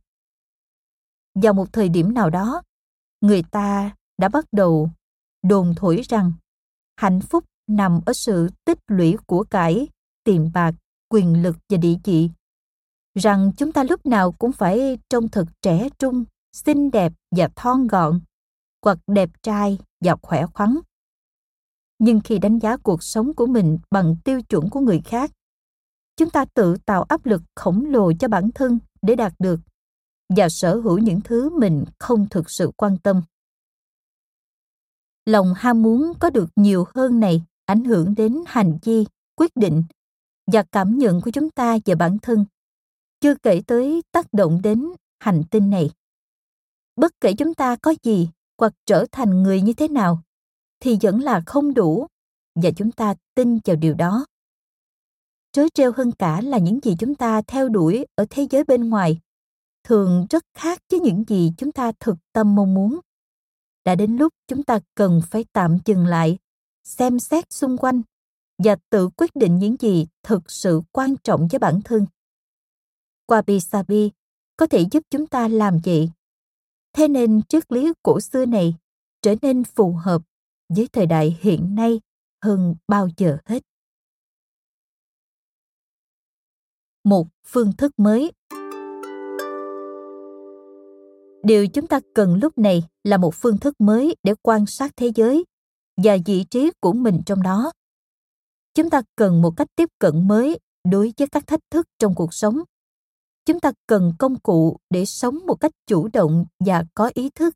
vào 1.36 1.54
một 1.54 1.74
thời 1.74 1.90
điểm 1.90 2.14
nào 2.14 2.30
đó, 2.30 2.62
người 3.22 3.44
ta 3.52 3.96
đã 4.18 4.30
bắt 4.30 4.46
đầu 4.52 4.90
đồn 5.44 5.74
thổi 5.78 6.02
rằng 6.10 6.32
hạnh 6.96 7.20
phúc 7.22 7.46
nằm 7.68 8.02
ở 8.06 8.14
sự 8.14 8.50
tích 8.66 8.80
lũy 8.88 9.18
của 9.26 9.44
cải, 9.44 9.88
tiền 10.24 10.52
bạc, 10.54 10.72
quyền 11.10 11.44
lực 11.44 11.58
và 11.70 11.78
địa 11.78 11.96
vị 12.04 12.30
rằng 13.16 13.52
chúng 13.58 13.72
ta 13.72 13.84
lúc 13.84 14.06
nào 14.06 14.32
cũng 14.32 14.52
phải 14.52 14.98
trông 15.10 15.30
thật 15.30 15.46
trẻ 15.62 15.90
trung, 16.00 16.26
xinh 16.52 16.92
đẹp 16.92 17.14
và 17.36 17.50
thon 17.56 17.88
gọn 17.88 18.22
hoặc 18.86 18.98
đẹp 19.08 19.30
trai 19.44 19.78
và 20.02 20.16
khỏe 20.22 20.46
khoắn. 20.54 20.78
Nhưng 22.00 22.22
khi 22.24 22.40
đánh 22.40 22.60
giá 22.60 22.78
cuộc 22.78 23.04
sống 23.04 23.34
của 23.34 23.46
mình 23.46 23.78
bằng 23.92 24.16
tiêu 24.24 24.42
chuẩn 24.42 24.70
của 24.70 24.80
người 24.80 25.02
khác, 25.06 25.32
chúng 26.18 26.30
ta 26.30 26.46
tự 26.46 26.78
tạo 26.86 27.04
áp 27.04 27.26
lực 27.26 27.42
khổng 27.56 27.86
lồ 27.86 28.14
cho 28.20 28.28
bản 28.28 28.50
thân 28.56 28.80
để 29.02 29.16
đạt 29.16 29.34
được 29.40 29.60
và 30.38 30.50
sở 30.50 30.76
hữu 30.76 30.98
những 30.98 31.22
thứ 31.22 31.60
mình 31.60 31.84
không 32.00 32.30
thực 32.30 32.50
sự 32.50 32.72
quan 32.78 32.98
tâm. 32.98 33.22
Lòng 35.26 35.54
ham 35.58 35.82
muốn 35.82 36.14
có 36.20 36.30
được 36.30 36.50
nhiều 36.56 36.86
hơn 36.96 37.20
này 37.20 37.44
ảnh 37.66 37.84
hưởng 37.84 38.16
đến 38.16 38.44
hành 38.48 38.78
vi, 38.84 39.06
quyết 39.36 39.52
định 39.56 39.84
và 40.52 40.64
cảm 40.64 40.98
nhận 40.98 41.22
của 41.22 41.32
chúng 41.32 41.50
ta 41.50 41.78
về 41.86 41.96
bản 41.96 42.18
thân 42.22 42.46
chưa 43.22 43.36
kể 43.36 43.62
tới 43.68 44.04
tác 44.12 44.34
động 44.34 44.62
đến 44.62 44.88
hành 45.20 45.44
tinh 45.52 45.70
này. 45.70 45.92
Bất 46.96 47.12
kể 47.22 47.34
chúng 47.34 47.54
ta 47.54 47.76
có 47.76 47.94
gì 48.04 48.30
hoặc 48.58 48.74
trở 48.86 49.06
thành 49.12 49.44
người 49.44 49.62
như 49.62 49.74
thế 49.74 49.88
nào, 49.88 50.22
thì 50.80 50.98
vẫn 51.02 51.20
là 51.20 51.42
không 51.46 51.74
đủ 51.74 52.08
và 52.56 52.70
chúng 52.76 52.92
ta 52.92 53.16
tin 53.36 53.60
vào 53.66 53.76
điều 53.76 53.94
đó. 53.94 54.26
Trớ 55.52 55.66
trêu 55.74 55.92
hơn 55.92 56.12
cả 56.12 56.42
là 56.42 56.58
những 56.58 56.80
gì 56.84 56.96
chúng 57.00 57.16
ta 57.16 57.42
theo 57.42 57.70
đuổi 57.70 58.06
ở 58.16 58.26
thế 58.30 58.48
giới 58.50 58.64
bên 58.64 58.90
ngoài, 58.90 59.20
thường 59.84 60.28
rất 60.30 60.46
khác 60.54 60.82
với 60.92 61.00
những 61.00 61.24
gì 61.28 61.52
chúng 61.58 61.72
ta 61.72 61.92
thực 62.00 62.18
tâm 62.34 62.56
mong 62.56 62.74
muốn. 62.74 63.00
Đã 63.86 63.96
đến 63.96 64.18
lúc 64.18 64.34
chúng 64.48 64.64
ta 64.64 64.80
cần 64.96 65.22
phải 65.30 65.46
tạm 65.54 65.78
dừng 65.86 66.06
lại, 66.06 66.38
xem 66.84 67.20
xét 67.20 67.54
xung 67.54 67.78
quanh 67.78 68.02
và 68.64 68.76
tự 68.90 69.10
quyết 69.18 69.36
định 69.36 69.60
những 69.60 69.76
gì 69.80 70.08
thực 70.24 70.52
sự 70.52 70.82
quan 70.92 71.16
trọng 71.24 71.48
với 71.48 71.60
bản 71.60 71.82
thân 71.86 72.06
wabi 73.32 73.60
sabi 73.60 74.12
có 74.58 74.68
thể 74.68 74.86
giúp 74.92 75.04
chúng 75.10 75.28
ta 75.28 75.48
làm 75.48 75.80
vậy. 75.84 76.12
Thế 76.94 77.08
nên 77.08 77.42
triết 77.50 77.72
lý 77.72 77.94
cổ 78.04 78.20
xưa 78.20 78.46
này 78.46 78.76
trở 79.22 79.36
nên 79.42 79.64
phù 79.64 79.94
hợp 79.94 80.22
với 80.70 80.88
thời 80.94 81.06
đại 81.06 81.38
hiện 81.42 81.76
nay 81.76 82.02
hơn 82.44 82.76
bao 82.88 83.08
giờ 83.18 83.38
hết. 83.46 83.64
Một 87.04 87.28
phương 87.48 87.72
thức 87.78 87.92
mới. 87.98 88.32
Điều 91.44 91.68
chúng 91.68 91.88
ta 91.88 92.00
cần 92.14 92.36
lúc 92.42 92.58
này 92.58 92.84
là 93.04 93.18
một 93.18 93.36
phương 93.36 93.58
thức 93.58 93.82
mới 93.82 94.16
để 94.24 94.34
quan 94.42 94.66
sát 94.66 94.92
thế 94.96 95.12
giới 95.16 95.46
và 96.04 96.18
vị 96.26 96.44
trí 96.44 96.72
của 96.80 96.94
mình 96.94 97.22
trong 97.26 97.44
đó. 97.44 97.72
Chúng 98.74 98.90
ta 98.90 99.02
cần 99.16 99.42
một 99.42 99.54
cách 99.58 99.68
tiếp 99.76 99.90
cận 100.00 100.28
mới 100.28 100.60
đối 100.92 101.14
với 101.18 101.28
các 101.32 101.48
thách 101.48 101.70
thức 101.70 101.88
trong 102.00 102.16
cuộc 102.16 102.34
sống 102.34 102.64
chúng 103.46 103.60
ta 103.60 103.72
cần 103.88 104.14
công 104.20 104.40
cụ 104.40 104.78
để 104.90 105.06
sống 105.06 105.40
một 105.48 105.56
cách 105.56 105.72
chủ 105.88 106.08
động 106.14 106.46
và 106.60 106.86
có 106.94 107.12
ý 107.14 107.30
thức, 107.30 107.56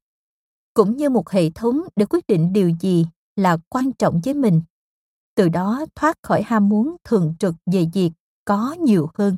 cũng 0.73 0.97
như 0.97 1.09
một 1.09 1.29
hệ 1.29 1.49
thống 1.49 1.81
để 1.95 2.05
quyết 2.05 2.27
định 2.27 2.53
điều 2.53 2.71
gì 2.79 3.05
là 3.35 3.57
quan 3.69 3.91
trọng 3.93 4.21
với 4.23 4.33
mình. 4.33 4.61
Từ 5.35 5.49
đó 5.49 5.85
thoát 5.95 6.17
khỏi 6.23 6.41
ham 6.41 6.69
muốn 6.69 6.95
thường 7.03 7.35
trực 7.39 7.55
về 7.65 7.85
việc 7.93 8.11
có 8.45 8.75
nhiều 8.79 9.09
hơn. 9.13 9.37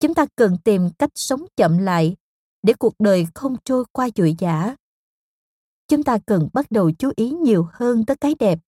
Chúng 0.00 0.14
ta 0.14 0.26
cần 0.36 0.56
tìm 0.64 0.90
cách 0.98 1.10
sống 1.14 1.44
chậm 1.56 1.78
lại 1.78 2.16
để 2.62 2.72
cuộc 2.72 2.94
đời 2.98 3.26
không 3.34 3.56
trôi 3.64 3.84
qua 3.92 4.08
vội 4.16 4.36
vã 4.38 4.76
chúng 5.88 6.02
ta 6.02 6.18
cần 6.26 6.48
bắt 6.52 6.70
đầu 6.70 6.90
chú 6.90 7.12
ý 7.16 7.30
nhiều 7.30 7.68
hơn 7.72 8.04
tới 8.04 8.16
cái 8.16 8.34
đẹp 8.38 8.58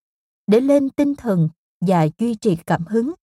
để 0.46 0.60
lên 0.60 0.90
tinh 0.90 1.14
thần 1.16 1.48
và 1.80 2.08
duy 2.18 2.34
trì 2.34 2.56
cảm 2.66 2.86
hứng. 2.86 3.14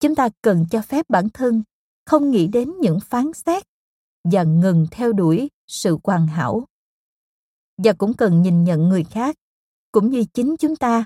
Chúng 0.00 0.14
ta 0.14 0.28
cần 0.42 0.66
cho 0.70 0.82
phép 0.82 1.06
bản 1.08 1.28
thân 1.28 1.62
không 2.10 2.30
nghĩ 2.30 2.46
đến 2.46 2.72
những 2.80 3.00
phán 3.00 3.32
xét 3.34 3.62
và 4.24 4.42
ngừng 4.42 4.86
theo 4.90 5.12
đuổi 5.12 5.50
sự 5.66 5.98
hoàn 6.04 6.26
hảo 6.26 6.66
và 7.78 7.92
cũng 7.92 8.14
cần 8.14 8.42
nhìn 8.42 8.64
nhận 8.64 8.88
người 8.88 9.04
khác 9.04 9.36
cũng 9.92 10.10
như 10.10 10.24
chính 10.34 10.56
chúng 10.56 10.76
ta 10.76 11.04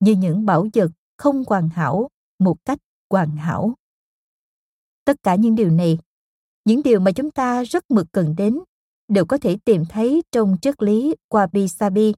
như 0.00 0.12
những 0.12 0.46
bảo 0.46 0.66
vật 0.74 0.90
không 1.16 1.44
hoàn 1.46 1.68
hảo 1.68 2.08
một 2.38 2.64
cách 2.64 2.78
hoàn 3.10 3.36
hảo 3.36 3.74
tất 5.04 5.16
cả 5.22 5.34
những 5.34 5.54
điều 5.54 5.70
này 5.70 5.98
những 6.64 6.82
điều 6.82 7.00
mà 7.00 7.12
chúng 7.12 7.30
ta 7.30 7.62
rất 7.62 7.90
mực 7.90 8.12
cần 8.12 8.34
đến 8.36 8.58
đều 9.08 9.24
có 9.24 9.38
thể 9.38 9.56
tìm 9.64 9.84
thấy 9.88 10.22
trong 10.32 10.56
triết 10.62 10.82
lý 10.82 11.14
Wabi 11.30 11.66
Sabi. 11.66 12.14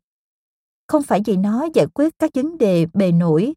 Không 0.87 1.03
phải 1.03 1.21
vì 1.25 1.37
nó 1.37 1.67
giải 1.75 1.87
quyết 1.95 2.19
các 2.19 2.31
vấn 2.35 2.59
đề 2.59 2.87
bề 2.95 3.13
nổi, 3.13 3.55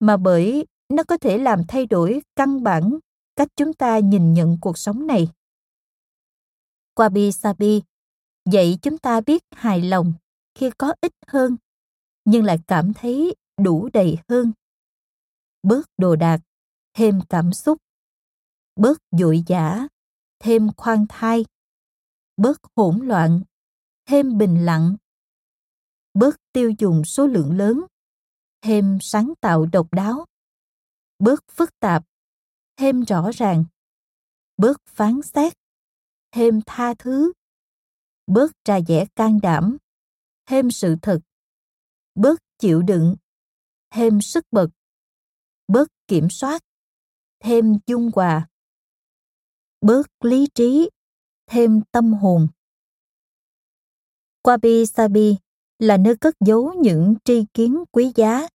mà 0.00 0.16
bởi 0.16 0.66
nó 0.88 1.02
có 1.02 1.16
thể 1.18 1.38
làm 1.38 1.62
thay 1.68 1.86
đổi 1.86 2.22
căn 2.36 2.62
bản 2.62 2.98
cách 3.36 3.48
chúng 3.56 3.74
ta 3.74 3.98
nhìn 3.98 4.34
nhận 4.34 4.58
cuộc 4.60 4.78
sống 4.78 5.06
này. 5.06 5.28
Wabi 6.94 7.30
Sabi 7.30 7.82
dạy 8.44 8.78
chúng 8.82 8.98
ta 8.98 9.20
biết 9.20 9.44
hài 9.50 9.82
lòng 9.82 10.12
khi 10.54 10.70
có 10.78 10.94
ít 11.00 11.12
hơn, 11.26 11.56
nhưng 12.24 12.44
lại 12.44 12.58
cảm 12.66 12.92
thấy 12.94 13.34
đủ 13.62 13.88
đầy 13.92 14.18
hơn. 14.28 14.52
Bớt 15.62 15.86
đồ 15.98 16.16
đạc, 16.16 16.40
thêm 16.94 17.20
cảm 17.28 17.52
xúc. 17.52 17.78
Bớt 18.76 18.98
dội 19.12 19.42
dã, 19.46 19.86
thêm 20.40 20.68
khoan 20.76 21.06
thai 21.08 21.44
bớt 22.36 22.60
hỗn 22.76 23.06
loạn 23.06 23.42
thêm 24.06 24.38
bình 24.38 24.64
lặng 24.64 24.96
bớt 26.14 26.36
tiêu 26.52 26.72
dùng 26.78 27.04
số 27.04 27.26
lượng 27.26 27.56
lớn 27.56 27.80
thêm 28.62 28.98
sáng 29.00 29.32
tạo 29.40 29.66
độc 29.66 29.92
đáo 29.92 30.26
bớt 31.18 31.44
phức 31.52 31.80
tạp 31.80 32.04
thêm 32.80 33.00
rõ 33.00 33.30
ràng. 33.34 33.64
Bớt 34.56 34.76
phán 34.86 35.20
xét. 35.22 35.52
Thêm 36.32 36.60
tha 36.66 36.94
thứ. 36.98 37.32
Bớt 38.26 38.52
trà 38.64 38.80
dẻ 38.80 39.04
can 39.16 39.38
đảm. 39.42 39.76
Thêm 40.46 40.70
sự 40.70 40.96
thật. 41.02 41.20
Bớt 42.14 42.40
chịu 42.58 42.82
đựng. 42.82 43.16
Thêm 43.90 44.20
sức 44.20 44.44
bật. 44.50 44.68
Bớt 45.68 45.88
kiểm 46.08 46.30
soát. 46.30 46.62
Thêm 47.40 47.78
dung 47.86 48.10
hòa. 48.14 48.48
Bớt 49.80 50.06
lý 50.20 50.46
trí. 50.54 50.90
Thêm 51.46 51.80
tâm 51.92 52.12
hồn. 52.12 52.48
Wabi 54.42 54.84
Sabi 54.84 55.36
là 55.78 55.96
nơi 55.96 56.16
cất 56.16 56.34
giấu 56.40 56.74
những 56.74 57.14
tri 57.24 57.44
kiến 57.54 57.84
quý 57.92 58.12
giá, 58.14 58.48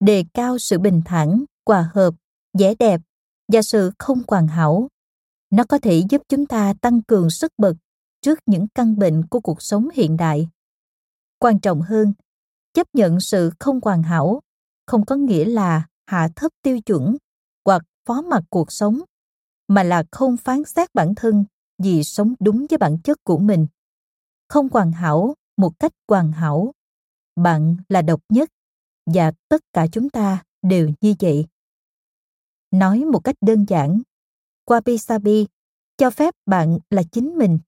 đề 0.00 0.24
cao 0.34 0.58
sự 0.58 0.78
bình 0.78 1.02
thản, 1.04 1.44
hòa 1.66 1.90
hợp, 1.94 2.14
vẻ 2.58 2.74
đẹp 2.74 3.00
và 3.52 3.62
sự 3.62 3.92
không 3.98 4.22
hoàn 4.28 4.48
hảo. 4.48 4.88
Nó 5.50 5.64
có 5.64 5.78
thể 5.78 6.02
giúp 6.10 6.22
chúng 6.28 6.46
ta 6.46 6.74
tăng 6.80 7.02
cường 7.02 7.30
sức 7.30 7.52
bật 7.58 7.74
trước 8.22 8.38
những 8.46 8.66
căn 8.74 8.98
bệnh 8.98 9.26
của 9.26 9.40
cuộc 9.40 9.62
sống 9.62 9.88
hiện 9.94 10.16
đại. 10.16 10.48
Quan 11.38 11.60
trọng 11.60 11.82
hơn, 11.82 12.12
chấp 12.74 12.86
nhận 12.92 13.20
sự 13.20 13.50
không 13.58 13.80
hoàn 13.82 14.02
hảo 14.02 14.40
không 14.86 15.04
có 15.04 15.16
nghĩa 15.16 15.44
là 15.44 15.86
hạ 16.06 16.28
thấp 16.36 16.52
tiêu 16.62 16.80
chuẩn 16.80 17.16
hoặc 17.64 17.82
phó 18.06 18.22
mặc 18.22 18.42
cuộc 18.50 18.72
sống, 18.72 19.00
mà 19.68 19.82
là 19.82 20.04
không 20.12 20.36
phán 20.36 20.64
xét 20.64 20.94
bản 20.94 21.14
thân 21.14 21.44
vì 21.82 22.04
sống 22.04 22.34
đúng 22.40 22.66
với 22.70 22.78
bản 22.78 22.98
chất 23.04 23.18
của 23.24 23.38
mình 23.38 23.66
không 24.50 24.68
hoàn 24.72 24.92
hảo 24.92 25.34
một 25.56 25.78
cách 25.78 25.92
hoàn 26.08 26.32
hảo 26.32 26.72
bạn 27.36 27.76
là 27.88 28.02
độc 28.02 28.20
nhất 28.28 28.50
và 29.06 29.32
tất 29.48 29.60
cả 29.72 29.86
chúng 29.92 30.10
ta 30.10 30.42
đều 30.62 30.90
như 31.00 31.14
vậy 31.20 31.46
nói 32.70 33.04
một 33.04 33.20
cách 33.24 33.36
đơn 33.40 33.64
giản. 33.68 34.02
Wabi 34.66 34.96
sabi 34.96 35.46
cho 35.96 36.10
phép 36.10 36.34
bạn 36.46 36.78
là 36.90 37.02
chính 37.12 37.38
mình. 37.38 37.58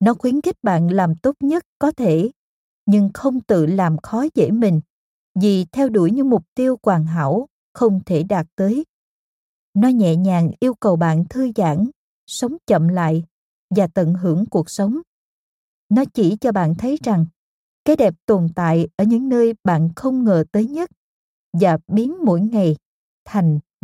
Nó 0.00 0.14
khuyến 0.14 0.40
khích 0.40 0.56
bạn 0.62 0.90
làm 0.90 1.16
tốt 1.16 1.34
nhất 1.40 1.64
có 1.78 1.90
thể, 1.90 2.30
nhưng 2.86 3.10
không 3.14 3.40
tự 3.40 3.66
làm 3.66 3.98
khó 3.98 4.24
dễ 4.34 4.50
mình, 4.50 4.80
vì 5.40 5.64
theo 5.72 5.88
đuổi 5.88 6.10
những 6.10 6.30
mục 6.30 6.44
tiêu 6.54 6.76
hoàn 6.82 7.06
hảo 7.06 7.48
không 7.72 8.00
thể 8.06 8.22
đạt 8.22 8.46
tới. 8.56 8.84
Nó 9.74 9.88
nhẹ 9.88 10.16
nhàng 10.16 10.50
yêu 10.60 10.74
cầu 10.74 10.96
bạn 10.96 11.24
thư 11.30 11.50
giãn, 11.56 11.90
sống 12.26 12.56
chậm 12.66 12.88
lại 12.88 13.24
và 13.70 13.86
tận 13.86 14.14
hưởng 14.14 14.46
cuộc 14.46 14.70
sống. 14.70 14.98
Nó 15.88 16.04
chỉ 16.14 16.36
cho 16.40 16.52
bạn 16.52 16.74
thấy 16.74 16.98
rằng, 17.04 17.26
cái 17.84 17.96
đẹp 17.96 18.14
tồn 18.26 18.48
tại 18.54 18.88
ở 18.96 19.04
những 19.04 19.28
nơi 19.28 19.54
bạn 19.64 19.90
không 19.96 20.24
ngờ 20.24 20.44
tới 20.52 20.66
nhất 20.66 20.90
và 21.52 21.78
biến 21.86 22.24
mỗi 22.24 22.40
ngày 22.40 22.76
thành 23.24 23.58